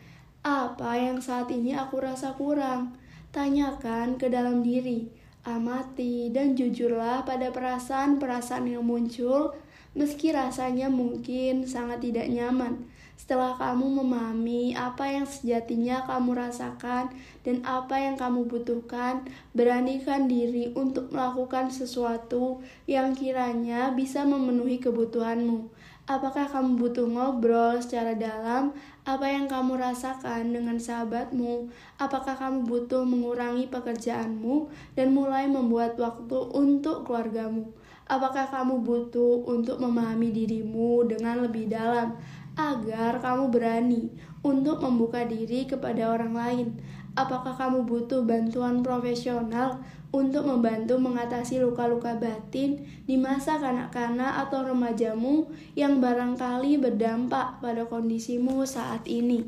apa 0.41 0.97
yang 0.97 1.21
saat 1.21 1.51
ini 1.53 1.77
aku 1.77 2.01
rasa 2.01 2.33
kurang. 2.37 2.97
Tanyakan 3.31 4.19
ke 4.19 4.27
dalam 4.27 4.59
diri, 4.59 5.07
amati 5.41 6.29
dan 6.29 6.53
jujurlah 6.53 7.25
pada 7.25 7.49
perasaan-perasaan 7.49 8.69
yang 8.69 8.85
muncul 8.85 9.57
meski 9.91 10.31
rasanya 10.31 10.87
mungkin 10.87 11.67
sangat 11.67 12.05
tidak 12.05 12.31
nyaman. 12.31 12.87
Setelah 13.21 13.53
kamu 13.53 14.01
memahami 14.01 14.73
apa 14.73 15.05
yang 15.05 15.29
sejatinya 15.29 16.09
kamu 16.09 16.41
rasakan 16.41 17.13
dan 17.45 17.61
apa 17.61 18.01
yang 18.01 18.17
kamu 18.17 18.49
butuhkan, 18.49 19.21
beranikan 19.53 20.25
diri 20.25 20.73
untuk 20.73 21.13
melakukan 21.13 21.69
sesuatu 21.69 22.65
yang 22.89 23.13
kiranya 23.13 23.93
bisa 23.93 24.25
memenuhi 24.25 24.81
kebutuhanmu. 24.81 25.69
Apakah 26.11 26.43
kamu 26.43 26.75
butuh 26.75 27.07
ngobrol 27.07 27.79
secara 27.79 28.11
dalam 28.11 28.75
apa 29.07 29.31
yang 29.31 29.47
kamu 29.47 29.79
rasakan 29.79 30.51
dengan 30.51 30.75
sahabatmu? 30.75 31.71
Apakah 32.03 32.35
kamu 32.35 32.67
butuh 32.67 33.07
mengurangi 33.07 33.71
pekerjaanmu 33.71 34.67
dan 34.99 35.15
mulai 35.15 35.47
membuat 35.47 35.95
waktu 35.95 36.35
untuk 36.51 37.07
keluargamu? 37.07 37.71
Apakah 38.11 38.43
kamu 38.51 38.83
butuh 38.83 39.47
untuk 39.47 39.79
memahami 39.79 40.35
dirimu 40.35 41.07
dengan 41.07 41.47
lebih 41.47 41.71
dalam 41.71 42.19
agar 42.59 43.23
kamu 43.23 43.47
berani 43.47 44.11
untuk 44.43 44.83
membuka 44.83 45.23
diri 45.23 45.63
kepada 45.63 46.11
orang 46.11 46.35
lain? 46.35 46.67
Apakah 47.11 47.51
kamu 47.59 47.83
butuh 47.83 48.23
bantuan 48.23 48.79
profesional 48.79 49.83
untuk 50.15 50.47
membantu 50.47 50.95
mengatasi 50.95 51.59
luka-luka 51.59 52.15
batin 52.15 52.87
di 53.03 53.19
masa 53.19 53.59
kanak-kanak 53.59 54.47
atau 54.47 54.63
remajamu 54.63 55.47
yang 55.75 55.99
barangkali 55.99 56.79
berdampak 56.79 57.59
pada 57.59 57.83
kondisimu 57.83 58.63
saat 58.63 59.03
ini. 59.07 59.43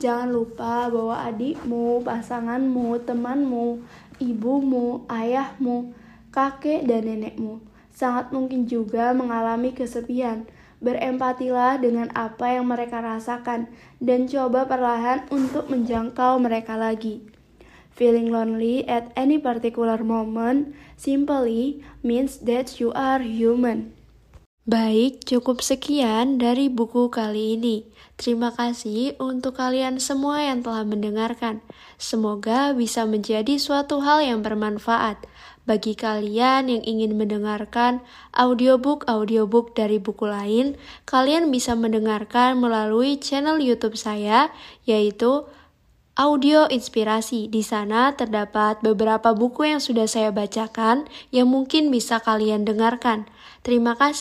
Jangan 0.00 0.32
lupa 0.32 0.88
bahwa 0.88 1.28
adikmu, 1.28 2.00
pasanganmu, 2.04 3.04
temanmu, 3.04 3.84
ibumu, 4.20 5.04
ayahmu, 5.08 5.92
kakek, 6.32 6.88
dan 6.88 7.04
nenekmu 7.04 7.74
sangat 7.94 8.34
mungkin 8.34 8.66
juga 8.66 9.14
mengalami 9.14 9.70
kesepian. 9.70 10.44
Berempatilah 10.84 11.80
dengan 11.80 12.12
apa 12.12 12.60
yang 12.60 12.68
mereka 12.68 13.00
rasakan 13.00 13.72
dan 14.04 14.28
coba 14.28 14.68
perlahan 14.68 15.24
untuk 15.32 15.72
menjangkau 15.72 16.36
mereka 16.36 16.76
lagi. 16.76 17.24
Feeling 17.96 18.28
lonely 18.28 18.84
at 18.84 19.08
any 19.16 19.40
particular 19.40 20.04
moment 20.04 20.76
simply 21.00 21.80
means 22.04 22.44
that 22.44 22.76
you 22.76 22.92
are 22.92 23.24
human. 23.24 23.96
Baik, 24.64 25.24
cukup 25.28 25.60
sekian 25.60 26.40
dari 26.40 26.72
buku 26.72 27.12
kali 27.12 27.60
ini. 27.60 27.84
Terima 28.16 28.48
kasih 28.48 29.12
untuk 29.20 29.60
kalian 29.60 30.00
semua 30.00 30.40
yang 30.40 30.64
telah 30.64 30.88
mendengarkan. 30.88 31.60
Semoga 32.00 32.72
bisa 32.72 33.04
menjadi 33.04 33.60
suatu 33.60 34.00
hal 34.00 34.24
yang 34.24 34.40
bermanfaat. 34.40 35.20
Bagi 35.64 35.96
kalian 35.96 36.68
yang 36.68 36.84
ingin 36.84 37.16
mendengarkan 37.16 38.04
audiobook-audiobook 38.36 39.72
dari 39.72 39.96
buku 39.96 40.28
lain, 40.28 40.76
kalian 41.08 41.48
bisa 41.48 41.72
mendengarkan 41.72 42.60
melalui 42.60 43.16
channel 43.16 43.56
YouTube 43.56 43.96
saya, 43.96 44.52
yaitu 44.84 45.48
audio 46.20 46.68
inspirasi. 46.68 47.48
Di 47.48 47.64
sana 47.64 48.12
terdapat 48.12 48.84
beberapa 48.84 49.32
buku 49.32 49.72
yang 49.72 49.80
sudah 49.80 50.04
saya 50.04 50.28
bacakan 50.30 51.08
yang 51.32 51.48
mungkin 51.48 51.88
bisa 51.88 52.20
kalian 52.20 52.68
dengarkan. 52.68 53.24
Terima 53.64 53.96
kasih. 53.96 54.12